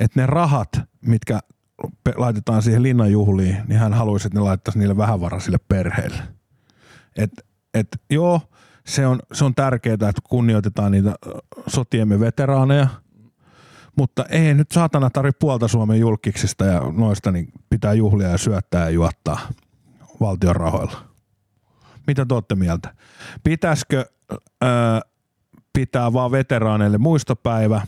että 0.00 0.20
ne 0.20 0.26
rahat, 0.26 0.68
mitkä 1.00 1.40
laitetaan 2.16 2.62
siihen 2.62 2.82
linnanjuhliin, 2.82 3.56
niin 3.68 3.80
hän 3.80 3.92
haluaisi, 3.92 4.26
että 4.26 4.38
ne 4.38 4.42
laittaisi 4.44 4.78
niille 4.78 4.96
vähävaraisille 4.96 5.58
perheille. 5.68 6.22
Et, 7.16 7.30
et, 7.74 7.88
joo, 8.10 8.40
se 8.86 9.06
on, 9.06 9.20
se 9.32 9.44
on 9.44 9.54
tärkeää, 9.54 9.94
että 9.94 10.22
kunnioitetaan 10.28 10.92
niitä 10.92 11.14
sotiemme 11.66 12.20
veteraaneja, 12.20 12.88
mutta 13.96 14.24
ei 14.24 14.54
nyt 14.54 14.70
saatana 14.72 15.10
tarvi 15.10 15.30
puolta 15.38 15.68
Suomen 15.68 16.00
julkiksista 16.00 16.64
ja 16.64 16.80
noista 16.96 17.30
niin 17.30 17.52
pitää 17.70 17.92
juhlia 17.92 18.28
ja 18.28 18.38
syöttää 18.38 18.84
ja 18.84 18.90
juottaa 18.90 19.40
valtion 20.20 20.56
rahoilla. 20.56 21.04
Mitä 22.06 22.26
te 22.26 22.34
olette 22.34 22.54
mieltä? 22.54 22.94
Pitäisikö 23.44 24.04
öö, 24.32 24.68
pitää 25.72 26.12
vaan 26.12 26.30
veteraaneille 26.30 26.98
muistopäivä, 26.98 27.82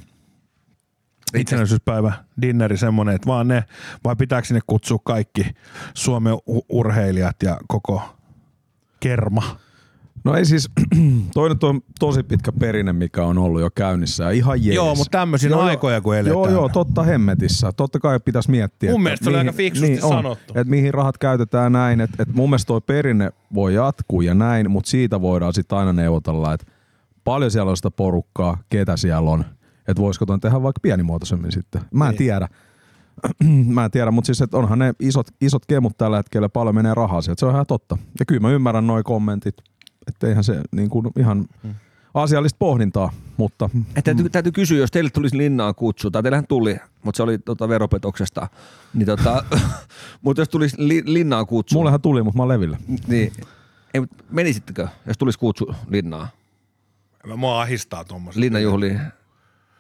itsenäisyyspäivä, 1.34 2.12
dinneri 2.42 2.76
semmoinen, 2.76 3.14
että 3.14 3.26
vaan 3.26 3.48
ne, 3.48 3.64
vai 4.04 4.16
pitääkö 4.16 4.46
sinne 4.46 4.60
kutsua 4.66 4.98
kaikki 5.04 5.46
Suomen 5.94 6.34
urheilijat 6.68 7.42
ja 7.42 7.58
koko 7.68 8.02
kerma? 9.00 9.56
No 10.24 10.34
ei 10.34 10.44
siis, 10.44 10.70
toi 11.34 11.48
nyt 11.48 11.64
on 11.64 11.80
tosi 12.00 12.22
pitkä 12.22 12.52
perinne, 12.52 12.92
mikä 12.92 13.24
on 13.24 13.38
ollut 13.38 13.60
jo 13.60 13.70
käynnissä 13.70 14.24
ja 14.24 14.30
ihan 14.30 14.64
jees. 14.64 14.76
Joo, 14.76 14.94
mutta 14.94 15.18
tämmöisiä 15.18 15.56
aikoja 15.56 16.00
kun 16.00 16.16
eletään. 16.16 16.34
Joo, 16.34 16.48
joo, 16.50 16.68
totta 16.68 17.02
hemmetissä. 17.02 17.72
Totta 17.76 17.98
kai 17.98 18.20
pitäisi 18.20 18.50
miettiä. 18.50 18.90
Mun 18.90 19.02
mielestä 19.02 19.30
oli 19.30 19.38
aika 19.38 19.52
fiksusti 19.52 19.98
on, 20.02 20.08
sanottu. 20.08 20.52
Että 20.56 20.70
mihin 20.70 20.94
rahat 20.94 21.18
käytetään 21.18 21.72
näin. 21.72 22.00
Että 22.00 22.22
et 22.22 22.34
mun 22.34 22.50
mielestä 22.50 22.66
toi 22.66 22.80
perinne 22.80 23.32
voi 23.54 23.74
jatkuu 23.74 24.20
ja 24.20 24.34
näin, 24.34 24.70
mutta 24.70 24.90
siitä 24.90 25.20
voidaan 25.20 25.54
sitten 25.54 25.78
aina 25.78 25.92
neuvotella, 25.92 26.52
että 26.52 26.66
paljon 27.24 27.50
siellä 27.50 27.70
on 27.70 27.76
sitä 27.76 27.90
porukkaa, 27.90 28.58
ketä 28.68 28.96
siellä 28.96 29.30
on. 29.30 29.44
Että 29.90 30.02
voisiko 30.02 30.26
ton 30.26 30.40
tehdä 30.40 30.62
vaikka 30.62 30.80
pienimuotoisemmin 30.82 31.52
sitten. 31.52 31.80
Mä 31.94 32.04
en 32.04 32.10
Niin. 32.10 32.18
tiedä. 32.18 32.48
mä 33.74 33.84
en 33.84 33.90
tiedä, 33.90 34.10
mutta 34.10 34.26
siis 34.26 34.40
että 34.40 34.56
onhan 34.56 34.78
ne 34.78 34.92
isot, 35.00 35.26
isot 35.40 35.66
kemut 35.66 35.98
tällä 35.98 36.16
hetkellä 36.16 36.48
paljon 36.48 36.74
menee 36.74 36.94
rahaa 36.94 37.22
sieltä. 37.22 37.40
Se 37.40 37.46
on 37.46 37.52
ihan 37.54 37.66
totta. 37.66 37.98
Ja 38.18 38.26
kyllä 38.26 38.40
mä 38.40 38.50
ymmärrän 38.50 38.86
noi 38.86 39.02
kommentit, 39.02 39.54
että 40.08 40.26
eihän 40.26 40.44
se 40.44 40.60
niin 40.72 40.90
kuin 40.90 41.06
ihan 41.18 41.46
Hmm. 41.62 41.74
asiallista 42.14 42.56
pohdintaa, 42.58 43.12
mutta 43.36 43.70
Et 43.96 44.04
täytyy, 44.04 44.28
täytyy 44.30 44.52
kysyä, 44.52 44.78
jos 44.78 44.90
teille 44.90 45.10
tulisi 45.10 45.36
linnaan 45.38 45.74
kutsu, 45.74 46.10
tai 46.10 46.22
teillähän 46.22 46.46
tuli, 46.46 46.76
mutta 47.04 47.16
se 47.16 47.22
oli 47.22 47.38
tota 47.38 47.68
veropetoksesta, 47.68 48.48
niin 48.94 49.06
tota, 49.06 49.44
mutta 50.22 50.40
jos 50.40 50.48
tulisi 50.48 50.76
li, 50.78 51.02
linnaan 51.06 51.46
kutsu, 51.46 51.74
mullehan 51.78 52.00
tuli, 52.00 52.22
mutta 52.22 52.36
mä 52.36 52.42
oon 52.42 52.48
levillä. 52.48 52.78
niin 53.06 53.32
ei, 53.94 54.02
menisittekö, 54.30 54.88
jos 55.06 55.18
tulisi 55.18 55.38
kutsu 55.38 55.74
linnaan, 55.88 56.28
Mä 57.26 57.36
mua 57.36 57.62
ahistaa 57.62 58.04
tommoset. 58.04 58.40
linnanjuhliin? 58.40 59.00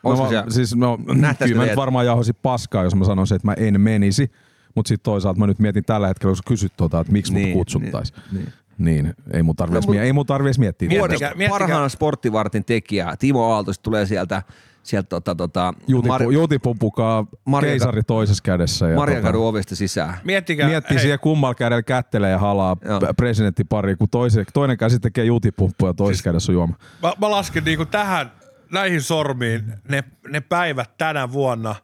No, 0.04 0.10
Olisiko 0.10 0.24
mä, 0.24 0.30
siellä, 0.30 0.50
siis, 0.50 0.76
no, 0.76 0.98
kyllä 1.44 1.56
mä 1.62 1.66
nyt 1.66 1.76
varmaan 1.76 2.06
jahoisin 2.06 2.34
paskaa, 2.42 2.84
jos 2.84 2.94
mä 2.94 3.04
sanoisin, 3.04 3.34
että 3.36 3.48
mä 3.48 3.54
en 3.54 3.80
menisi. 3.80 4.30
Mutta 4.74 4.88
sitten 4.88 5.04
toisaalta 5.04 5.40
mä 5.40 5.46
nyt 5.46 5.58
mietin 5.58 5.84
tällä 5.84 6.08
hetkellä, 6.08 6.34
kun 6.34 6.42
kysyt 6.48 6.72
tuota, 6.76 7.00
että 7.00 7.12
miksi 7.12 7.34
niin, 7.34 7.44
Niin, 7.44 7.56
mut 7.56 7.60
kutsuttaisiin. 7.60 8.20
niin, 8.32 8.52
Niin, 8.78 9.04
niin. 9.04 9.14
ei 9.32 9.42
mun 9.42 9.56
tarvi 9.56 9.72
No, 9.72 9.78
edes 9.78 9.86
mut- 9.86 9.96
mie- 9.96 10.24
tarvi 10.26 10.50
miettiä. 10.58 10.88
Miettikää-. 10.88 11.00
Vuoden 11.18 11.38
miettikää- 11.38 11.48
parhaan 11.58 11.90
sporttivartin 11.90 12.64
tekijä 12.64 13.14
Timo 13.18 13.52
Aalto 13.52 13.72
tulee 13.82 14.06
sieltä, 14.06 14.42
sieltä 14.82 15.08
tota, 15.08 15.34
tota, 15.34 15.74
Juutipu, 15.86 16.30
juutipupukaa 16.30 17.26
Marja- 17.44 17.68
keisari 17.70 18.02
toisessa 18.02 18.42
kädessä. 18.42 18.88
Ja 18.88 18.96
Marjankadun 18.96 19.46
ovesta 19.46 19.76
sisään. 19.76 20.14
Miettikää, 20.24 20.68
miettii 20.68 20.94
hei, 20.94 21.02
siihen 21.02 21.18
kummalla 21.20 21.54
kädellä 21.54 21.82
kättelee 21.82 22.30
ja 22.30 22.38
halaa 22.38 22.76
Joo. 22.84 23.00
presidentti 23.16 23.64
pari, 23.64 23.96
kun 23.96 24.08
toisen, 24.08 24.46
toinen 24.54 24.78
käsi 24.78 25.00
tekee 25.00 25.24
juutipumppu 25.24 25.86
ja 25.86 25.94
toisessa 25.94 26.24
kädessä 26.24 26.52
on 26.52 26.54
juoma. 26.54 26.74
mä, 27.02 27.12
mä 27.20 27.30
lasken 27.30 27.64
niinku 27.64 27.86
tähän, 27.86 28.32
näihin 28.72 29.02
sormiin 29.02 29.74
ne, 29.88 30.04
ne 30.28 30.40
päivät 30.40 30.96
tänä 30.98 31.32
vuonna, 31.32 31.74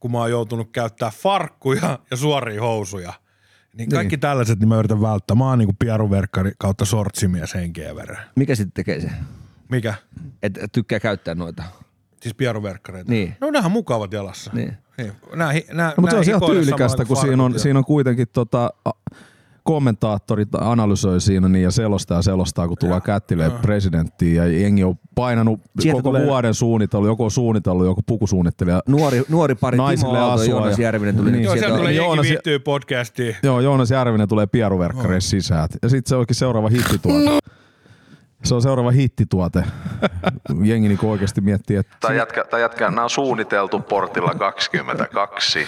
kun 0.00 0.12
mä 0.12 0.18
oon 0.18 0.30
joutunut 0.30 0.68
käyttää 0.72 1.10
farkkuja 1.10 1.98
ja 2.10 2.16
suoria 2.16 2.60
housuja. 2.60 3.12
Niin 3.74 3.88
kaikki 3.88 4.16
niin. 4.16 4.20
tällaiset, 4.20 4.58
niin 4.58 4.68
mä 4.68 4.78
yritän 4.78 5.00
välttää. 5.00 5.34
Mä 5.34 5.48
oon 5.48 5.58
niinku 5.58 5.74
pieruverkkari 5.78 6.52
kautta 6.58 6.84
sortsimies 6.84 7.54
henkeä 7.54 7.96
veren. 7.96 8.18
Mikä 8.36 8.54
sitten 8.54 8.72
tekee 8.72 9.00
se? 9.00 9.10
Mikä? 9.68 9.94
Et 10.42 10.58
tykkää 10.72 11.00
käyttää 11.00 11.34
noita. 11.34 11.62
Siis 12.20 12.34
pieruverkkareita. 12.34 13.10
Niin. 13.10 13.36
No 13.40 13.50
nehän 13.50 13.70
mukavat 13.72 14.12
jalassa. 14.12 14.50
Niin. 14.54 14.76
niin. 14.98 15.12
Nää, 15.34 15.52
nää, 15.72 15.88
No, 15.88 15.94
mutta 16.00 16.10
se 16.10 16.16
on 16.16 16.24
ihan 16.42 16.50
tyylikästä, 16.50 17.04
kun 17.04 17.06
kuin 17.16 17.26
siinä 17.26 17.42
on, 17.42 17.60
siinä 17.60 17.78
on 17.78 17.84
kuitenkin 17.84 18.26
tota, 18.32 18.70
a- 18.84 19.18
kommentaattorit 19.68 20.48
analysoi 20.54 21.20
siinä 21.20 21.48
niin 21.48 21.62
ja 21.62 21.70
selostaa 21.70 22.18
ja 22.18 22.22
selostaa, 22.22 22.68
kun 22.68 22.76
tulee 22.80 23.00
kättileen 23.00 23.52
presidenttiin 23.52 24.36
ja 24.36 24.46
jengi 24.46 24.84
on 24.84 24.94
painanut 25.14 25.60
Sieltä 25.80 25.96
koko 26.02 26.08
tulee- 26.08 26.26
vuoden 26.26 26.54
suunnitellut, 26.54 27.08
joku 27.08 27.24
on 27.24 27.30
suunnitellut, 27.30 27.86
joku 27.86 28.00
pukusuunnittelija. 28.06 28.82
Nuori, 28.88 29.22
nuori 29.28 29.54
pari 29.54 29.74
Timo 29.76 29.84
Naisille 29.86 30.18
Aalto 30.18 30.42
ja 30.42 30.42
asua 30.42 30.60
Joonas 30.60 30.78
Järvinen 30.78 31.16
tuli 31.16 31.30
Niin. 31.32 31.44
Joo, 31.44 31.52
sieltä. 31.52 31.66
siellä 31.66 31.78
tulee 31.78 31.92
Joonas 31.92 32.26
viihtyy 32.26 32.58
podcastiin. 32.58 33.36
Joo, 33.42 33.60
Joonas 33.60 33.90
Järvinen 33.90 34.28
tulee 34.28 34.46
pieruverkkareissa 34.46 35.30
sisään. 35.30 35.68
Ja 35.82 35.88
sitten 35.88 36.08
se 36.08 36.16
onkin 36.16 36.36
seuraava 36.36 36.68
hittituote. 36.68 37.38
Se 38.44 38.54
on 38.54 38.62
seuraava 38.62 38.90
hittituote. 38.90 39.64
Jengi 40.64 40.88
niinku 40.88 41.10
oikeasti 41.10 41.40
miettii, 41.40 41.76
että 41.76 41.96
Tai 42.00 42.16
jätkä, 42.16 42.44
tai 42.50 42.60
jätkä, 42.60 42.90
nämä 42.90 43.02
on 43.02 43.10
suunniteltu 43.10 43.80
portilla 43.80 44.34
22. 44.34 45.66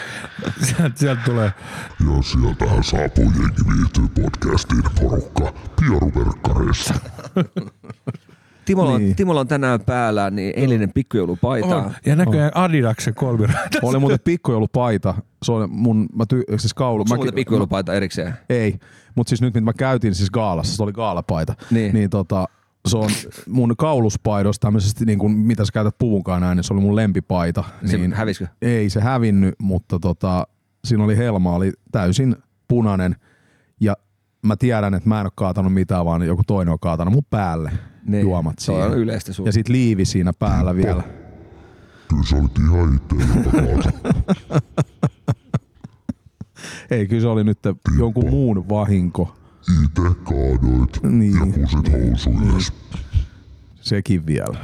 Sieltä, 0.63 0.91
sieltä 0.99 1.23
tulee. 1.25 1.53
Ja 2.01 2.23
sieltähän 2.23 2.85
saapuu 2.85 3.25
Jengi 3.25 3.63
viihtyy 3.77 4.23
podcastin 4.23 4.83
porukka 5.01 5.53
pieruverkkareissa. 5.81 6.95
Timolla, 8.65 8.91
on, 8.93 9.01
Niin. 9.01 9.17
Timolla 9.17 9.41
on 9.41 9.49
tänään 9.49 9.81
päällä 9.81 10.31
niin 10.31 10.53
eilinen 10.57 10.93
pikkujoulupaita. 10.93 11.77
On. 11.77 11.91
Ja 12.07 12.17
näköjään 12.17 12.51
Adidaksen 12.55 13.15
kolmiraita. 13.15 13.79
oli 13.83 13.99
muuten 13.99 14.21
pikkujoulupaita. 14.25 15.15
Se 15.43 15.53
on 15.53 15.69
mun, 15.71 16.09
mä 16.15 16.25
ty, 16.29 16.43
siis 16.57 16.75
kaulu. 16.75 17.01
Onko 17.03 17.15
Mä, 17.15 17.17
muuten 17.17 17.35
pikkujoulupaita 17.35 17.95
erikseen? 17.95 18.35
Ei, 18.51 18.79
mutta 19.15 19.29
siis 19.29 19.41
nyt 19.43 19.55
mitä 19.55 19.65
mä 19.65 19.73
käytin 19.73 20.15
siis 20.15 20.31
gaalassa, 20.31 20.77
se 20.77 20.83
oli 20.83 20.93
gaalapaita, 20.93 21.55
Niin. 21.71 21.95
niin 21.95 22.11
tota, 22.11 22.47
se 22.89 22.97
on 22.97 23.11
mun 23.49 23.75
kauluspaidosta 23.79 24.67
tämmöisesti, 24.67 25.05
niin 25.05 25.19
kuin, 25.19 25.33
mitä 25.33 25.65
sä 25.65 25.73
käytät 25.73 25.99
puvunkaan 25.99 26.43
näin, 26.43 26.57
niin 26.57 26.65
se 26.65 26.73
oli 26.73 26.81
mun 26.81 26.97
lempipaita. 26.97 27.65
Se 27.85 27.97
niin, 27.99 28.13
hävisikö? 28.13 28.47
Ei 28.63 28.91
se 28.91 29.01
hävinnyt, 29.01 29.55
mutta 29.59 29.99
tota, 29.99 30.47
siinä 30.85 31.05
oli 31.05 31.17
helma, 31.17 31.55
oli 31.55 31.73
täysin 31.93 32.37
punainen 32.69 33.17
ja 33.81 33.97
mä 34.43 34.57
tiedän, 34.57 34.95
että 34.95 35.09
mä 35.09 35.21
en 35.21 35.27
ole 35.27 35.33
kaatanut 35.35 35.75
mitään, 35.75 36.05
vaan 36.05 36.23
joku 36.23 36.43
toinen 36.47 36.73
on 36.73 36.79
kaatanut 36.81 37.15
mun 37.15 37.25
päälle 37.31 37.73
Niin. 38.07 38.23
juomat 38.23 38.59
Se 38.59 38.73
on 38.73 38.83
siihen. 38.83 38.99
yleistä 38.99 39.33
sun. 39.33 39.47
Ja 39.47 39.53
sit 39.53 39.69
liivi 39.69 40.05
siinä 40.05 40.33
päällä 40.39 40.75
vielä. 40.77 41.03
Kyllä 42.09 42.23
sä 42.31 42.37
olit 42.37 42.59
ihan 42.59 42.95
itse 42.95 43.17
Ei, 46.91 47.07
kyllä 47.09 47.23
se 47.23 47.29
oli 47.29 47.45
nyt 47.45 47.59
jonkun 47.99 48.31
muun 48.31 48.69
vahinko. 48.69 49.37
Ite 49.85 50.03
kaadoit 50.25 51.03
Niin. 51.03 51.35
ja 51.35 51.47
kusit 51.61 51.93
housuilles. 51.93 52.73
Sekin 53.81 54.27
vielä. 54.27 54.57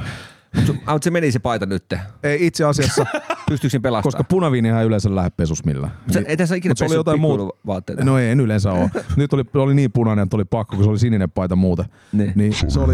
Mutta 0.55 0.73
se 1.01 1.11
meni 1.11 1.31
se 1.31 1.39
paita 1.39 1.65
nyt. 1.65 1.83
Ei 2.23 2.45
itse 2.45 2.63
asiassa, 2.63 3.05
Pystyykö 3.49 3.71
siinä 3.71 3.81
pelastamaan? 3.81 4.03
koska 4.03 4.23
punaviinihän 4.23 4.81
ei 4.81 4.87
yleensä 4.87 5.15
lähde 5.15 5.29
pesus 5.29 5.65
millään. 5.65 5.93
Sä, 6.11 6.21
ei 6.27 6.37
tässä 6.37 6.55
ikinä 6.55 6.75
se 6.77 6.85
oli 6.85 6.93
jotain 6.95 7.19
muuta. 7.21 7.43
pikkujouluvaatteita. 7.43 8.03
No 8.03 8.17
ei, 8.17 8.29
en 8.29 8.39
yleensä 8.39 8.71
ole. 8.71 8.91
Nyt 9.15 9.33
oli, 9.33 9.43
oli 9.55 9.73
niin 9.73 9.91
punainen, 9.91 10.23
että 10.23 10.35
oli 10.35 10.45
pakko, 10.45 10.75
kun 10.75 10.85
se 10.85 10.89
oli 10.89 10.99
sininen 10.99 11.31
paita 11.31 11.55
muuten. 11.55 11.85
Niin. 12.11 12.31
niin 12.35 12.53
se, 12.67 12.79
oli, 12.79 12.93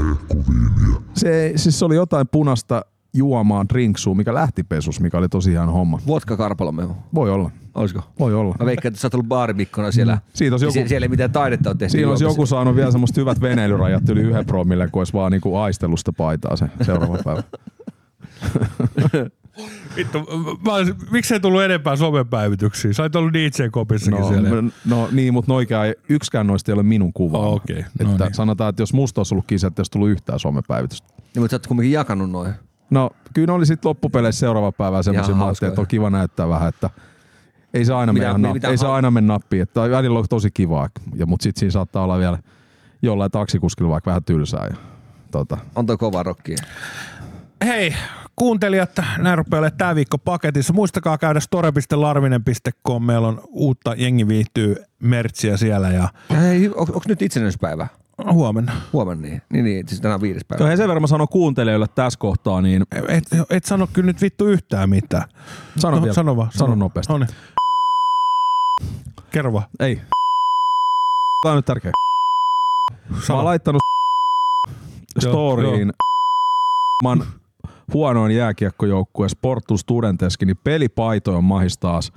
se, 1.14 1.54
siis 1.56 1.80
se 1.80 1.86
oli 1.86 1.96
jotain 1.96 2.28
punasta 2.28 2.86
juomaan 3.14 3.70
drinksua, 3.70 4.16
mikä 4.16 4.34
lähti 4.34 4.64
pesus, 4.64 5.00
mikä 5.00 5.18
oli 5.18 5.30
tosi 5.30 5.52
hieno 5.52 5.72
homma. 5.72 6.00
Vodka 6.08 6.38
karpalomehu. 6.38 6.96
Voi 7.16 7.32
olla, 7.32 7.52
Olisiko? 7.76 8.02
voi 8.20 8.34
olla. 8.34 8.56
Mä 8.60 8.66
veikkaan, 8.66 8.90
että 8.90 9.02
sä 9.02 9.06
oot 9.08 9.14
ollut 9.14 9.28
baarimikkona 9.28 9.92
siellä. 9.92 10.18
Siitä 10.34 10.54
olisi 10.54 10.66
Niin 10.66 10.70
joku- 10.76 10.86
sie- 10.86 10.90
Siellä 10.90 11.06
ei 11.06 11.10
mitään 11.10 11.32
taidetta 11.32 11.70
ole 11.70 11.76
tehty. 11.78 11.92
Siinä 11.92 12.10
olisi 12.10 12.24
joku 12.24 12.46
saanut 12.46 12.76
vielä 12.76 12.92
semmoista 12.92 13.22
hyvät 13.22 13.42
veneilyrajat 13.42 14.10
yli 14.10 14.22
yhden 14.22 14.46
promille, 14.46 14.88
kun 14.88 15.00
olisi 15.00 15.14
vaan 15.14 15.32
niinku 15.32 15.56
aistelusta 15.58 16.14
paitaa 16.14 16.56
se 16.56 16.66
seuraava 16.82 17.18
päivä. 17.24 17.44
Vittu, 19.98 20.20
mä 20.66 20.74
olisin, 20.74 20.96
miksei 21.12 21.40
tullut 21.40 21.62
enempää 21.62 21.96
somepäivityksiä? 21.96 22.94
Sä 22.94 23.04
olit 23.04 23.16
ollut 23.16 23.34
DJ-kopissakin 23.34 24.20
No, 24.20 24.28
siellä. 24.28 24.50
no 24.86 25.10
niin, 25.12 25.34
mutta 25.34 25.52
noikään, 25.52 25.94
yksikään 26.10 26.48
noista 26.48 26.72
ei 26.72 26.74
ole 26.74 26.84
minun 26.84 27.14
kuva. 27.14 27.38
Oh, 27.38 27.54
okei. 27.54 27.80
Että 27.80 28.04
No 28.04 28.18
niin. 28.18 28.34
Sanotaan, 28.34 28.70
että 28.70 28.82
jos 28.82 28.94
musta 28.94 29.20
olisi 29.20 29.34
ollut 29.34 29.46
kisa, 29.48 29.68
että 29.68 29.80
olisi 29.80 29.92
tullut 29.92 30.10
yhtään 30.10 30.40
somepäivitystä. 30.40 31.08
Niin, 31.18 31.42
mutta 31.44 31.52
sä 31.52 31.56
oot 31.56 31.68
kumminkin 31.68 31.92
jakanut 31.92 32.32
noin. 32.32 32.54
No 32.94 33.10
kyllä 33.34 33.46
ne 33.46 33.54
oli 33.54 33.66
sitten 33.66 33.90
loppupeleissä 33.90 34.40
seuraava 34.40 34.72
päivä 34.72 35.04
semmoisia, 35.04 35.36
hauskoja. 35.36 35.70
että 35.70 35.82
on 35.82 35.88
kiva 35.88 36.10
näyttää 36.10 36.50
vähän, 36.50 36.70
että 36.70 36.90
ei 37.74 37.86
se 37.86 37.94
aina, 37.94 38.14
Mitä- 38.14 38.26
mene, 38.28 38.38
nappi, 38.38 38.54
mitä 38.54 38.68
ei 38.68 38.78
se 38.78 38.86
hau- 38.86 38.90
aina 38.90 39.12
mene 39.12 39.28
nappiin. 39.28 39.62
Että 39.62 39.82
välillä 39.82 40.20
on 40.20 40.26
tosi 40.30 40.52
kivaa, 40.54 40.90
ja, 41.16 41.26
mutta 41.26 41.44
sitten 41.44 41.60
siinä 41.60 41.72
saattaa 41.72 42.04
olla 42.04 42.18
vielä 42.20 42.38
jollain 43.02 43.32
taksikuskilla 43.32 43.90
vaikka 43.92 44.10
vähän 44.10 44.24
tylsää. 44.24 44.68
Ja, 44.70 44.76
tota. 45.32 45.58
On 45.76 45.86
toi 45.86 45.98
kova 45.98 46.24
rokki. 46.24 46.56
Hei, 47.66 47.96
kuuntelijat, 48.36 48.90
näin 49.18 49.38
rupeaa 49.38 49.60
olemaan 49.60 49.78
tämä 49.78 49.96
viikko 49.96 50.18
paketissa. 50.18 50.74
Muistakaa 50.74 51.18
käydä 51.18 51.40
store.larvinen.com. 51.40 53.04
Meillä 53.06 53.28
on 53.28 53.42
uutta 53.48 53.94
Jengi 53.98 54.28
viihtyy 54.28 54.76
mertsiä 55.00 55.58
siellä 55.58 55.90
ja 55.90 56.10
Hei, 56.42 56.70
on, 56.70 56.76
onko 56.80 57.02
nyt 57.08 57.22
itsenäisyyspäivä? 57.22 57.88
Huomenna. 58.34 58.72
Huomenna 58.94 59.22
niin. 59.28 59.42
Niin, 59.50 59.66
niin 59.66 59.88
siis 59.88 60.02
tänään 60.02 60.16
on 60.18 60.22
viides 60.22 60.44
päivä. 60.48 60.68
Hei, 60.68 60.78
sen 60.78 60.88
verran 60.88 61.02
mä 61.02 61.08
sanon 61.08 61.28
kuuntelijoille 61.28 61.88
tässä 61.96 62.20
kohtaa, 62.20 62.62
niin 62.62 62.86
Et, 63.08 63.24
et 63.50 63.66
sano 63.66 63.88
kyllä 63.94 64.08
nyt 64.08 64.22
vittu 64.22 64.46
yhtään 64.48 64.90
mitään. 64.90 65.30
sano, 65.78 65.96
No, 65.96 66.02
vielä, 66.02 66.14
sano 66.14 66.38
vaan. 66.38 66.50
sano 66.56 66.76
nopeasti. 66.76 67.14
No 67.14 67.20
niin. 67.20 67.30
Kerro 69.32 69.54
vaan. 69.54 69.66
Ei. 69.80 69.96
Tämä 71.42 71.52
on 71.54 71.56
nyt 71.56 71.66
tärkeä. 71.66 71.92
Mä 73.10 73.18
Sano. 73.22 73.38
oon 73.38 73.46
laittanut 73.46 73.82
storyin 75.20 75.94
man 77.04 77.24
huonoin 77.94 78.36
jääkiekkojoukkue 78.36 79.30
Sportus 79.30 79.80
Studenteskin, 79.82 80.48
niin 80.48 80.58
pelipaitoja 80.64 81.38
on 81.38 81.44
mahis 81.44 81.78
taas 81.78 82.12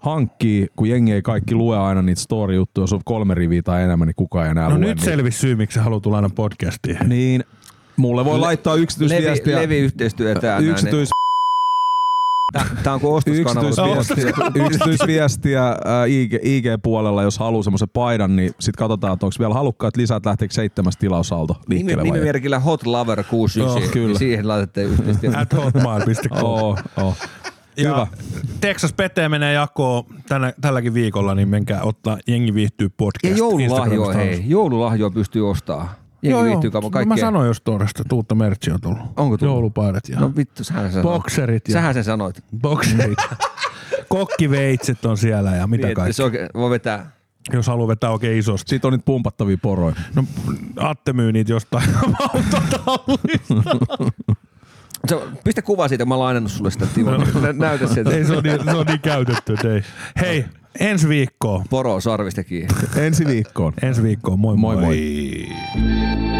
hankkii, 0.00 0.66
kun 0.76 0.88
jengi 0.88 1.12
ei 1.12 1.22
kaikki 1.22 1.54
lue 1.54 1.78
aina 1.78 2.02
niitä 2.02 2.20
story-juttuja, 2.20 2.82
jos 2.82 2.92
on 2.92 3.00
kolme 3.04 3.34
riviä 3.34 3.62
tai 3.62 3.82
enemmän, 3.82 4.06
niin 4.08 4.14
kukaan 4.16 4.46
ei 4.46 4.50
enää 4.50 4.64
No 4.68 4.70
lue 4.70 4.78
nyt 4.78 4.88
niitä. 4.88 5.04
selvisi 5.04 5.38
syy, 5.38 5.56
miksi 5.56 5.74
sä 5.74 5.82
haluat 5.82 6.02
tulla 6.02 6.16
aina 6.16 6.30
podcastiin. 6.30 6.98
Niin, 7.06 7.44
mulle 7.96 8.24
voi 8.24 8.34
Le- 8.34 8.40
laittaa 8.40 8.72
Levi, 8.74 8.82
yksityisviestiä. 8.82 9.58
Levi 9.58 9.78
yhteistyötä. 9.78 10.58
Yksityis... 10.58 11.08
Tää 12.82 12.94
on 12.94 13.00
kuin 13.00 13.14
ostoskanava. 13.14 13.68
Yksityisviestiä, 13.68 14.64
yksityisviestiä 14.66 15.62
ää, 15.84 16.04
IG, 16.06 16.32
IG-puolella, 16.42 17.22
jos 17.22 17.38
haluaa 17.38 17.62
semmoisen 17.62 17.88
paidan, 17.88 18.36
niin 18.36 18.48
sitten 18.60 18.78
katsotaan, 18.78 19.12
että 19.12 19.26
onko 19.26 19.34
vielä 19.38 19.54
halukkaat 19.54 19.96
lisää, 19.96 20.16
että 20.16 20.30
lähteekö 20.30 20.54
seitsemäs 20.54 20.96
tilausalto 20.96 21.54
Nimi, 21.54 21.74
liikkeelle 21.74 22.02
vai 22.02 22.08
ei. 22.08 22.12
nimimerkillä 22.12 22.58
Hot 22.58 22.86
Lover 22.86 23.24
69, 23.24 23.82
Joo, 23.82 23.92
kyllä. 23.92 24.06
niin 24.06 24.18
siihen 24.18 24.48
laitatte 24.48 24.82
yhteistyötä. 24.82 25.38
At 25.38 25.56
hotmail.com. 25.56 26.42
Oo, 26.44 26.78
oo. 26.96 27.14
Ja 27.78 27.90
Hyvä. 27.94 28.06
Texas 28.60 28.92
Pete 28.92 29.28
menee 29.28 29.52
jakoon 29.52 30.04
tänä, 30.28 30.52
tälläkin 30.60 30.94
viikolla, 30.94 31.34
niin 31.34 31.48
menkää 31.48 31.82
ottaa 31.82 32.18
Jengi 32.26 32.54
viihtyy 32.54 32.88
podcast. 32.88 33.32
Ja 33.32 33.36
joululahjoa, 33.38 34.12
hei. 34.12 34.44
Joululahjoa 34.46 35.10
pystyy 35.10 35.50
ostamaan. 35.50 35.88
Jengi 36.22 36.44
viihtyy 36.44 36.70
kaupan 36.70 36.86
no 36.88 36.90
kaikkea. 36.92 37.14
Mä 37.16 37.20
sanoin 37.20 37.46
just 37.46 37.64
tuosta, 37.64 38.02
että 38.02 38.14
uutta 38.14 38.34
merchia 38.34 38.74
on 38.74 38.80
tullut. 38.80 38.98
Onko 39.00 39.36
tullut? 39.38 39.40
Joulupaidat 39.54 40.08
ja 40.08 40.20
No 40.20 40.32
vittu, 40.36 40.64
sähän 40.64 40.92
sen 40.92 41.02
bokserit 41.02 41.68
ja 41.68 41.72
Sähän 41.72 41.94
sen 41.94 42.04
sanoit. 42.04 42.44
bokserit. 42.60 43.18
Kokkiveitset 44.08 45.04
on 45.04 45.16
siellä 45.16 45.50
ja 45.50 45.66
mitä 45.66 45.86
Niin, 45.86 45.94
kaikkea. 45.96 46.12
se 46.12 46.22
oikein, 46.24 46.48
voi 46.54 46.70
vetää. 46.70 47.10
Jos 47.52 47.66
haluaa 47.66 47.88
vetää 47.88 48.10
oikein 48.10 48.38
isosti. 48.38 48.70
Sitten 48.70 48.88
on 48.88 48.92
niitä 48.92 49.04
pumpattavia 49.04 49.58
poroja. 49.62 49.94
No, 50.16 50.24
Atte 50.76 51.12
myy 51.12 51.32
niitä 51.32 51.52
jostain 51.52 51.88
autotallista. 52.34 53.54
Pistä 55.44 55.62
kuva 55.62 55.88
siitä, 55.88 56.04
mä 56.04 56.14
oon 56.14 56.24
lainannut 56.24 56.52
sulle 56.52 56.70
sitä 56.70 56.86
Timo. 56.94 57.10
Nä- 57.10 57.52
Näytä 57.52 57.86
sieltä. 57.86 58.10
ei, 58.10 58.24
se 58.24 58.32
on, 58.36 58.42
niin, 58.42 58.64
se 58.64 58.70
on 58.70 58.86
niin 58.86 59.00
käytetty, 59.00 59.56
ei. 59.74 59.82
Hei, 60.20 60.44
ensi 60.80 61.08
viikkoon. 61.08 61.64
Poro 61.70 62.00
sarvista 62.00 62.44
kiinni. 62.44 62.74
Ensi 62.96 63.26
viikkoon. 63.26 63.72
Ensi 63.82 64.02
viikkoon, 64.02 64.38
moi 64.38 64.56
moi. 64.56 64.76
Moi 64.76 64.84
moi. 64.84 66.37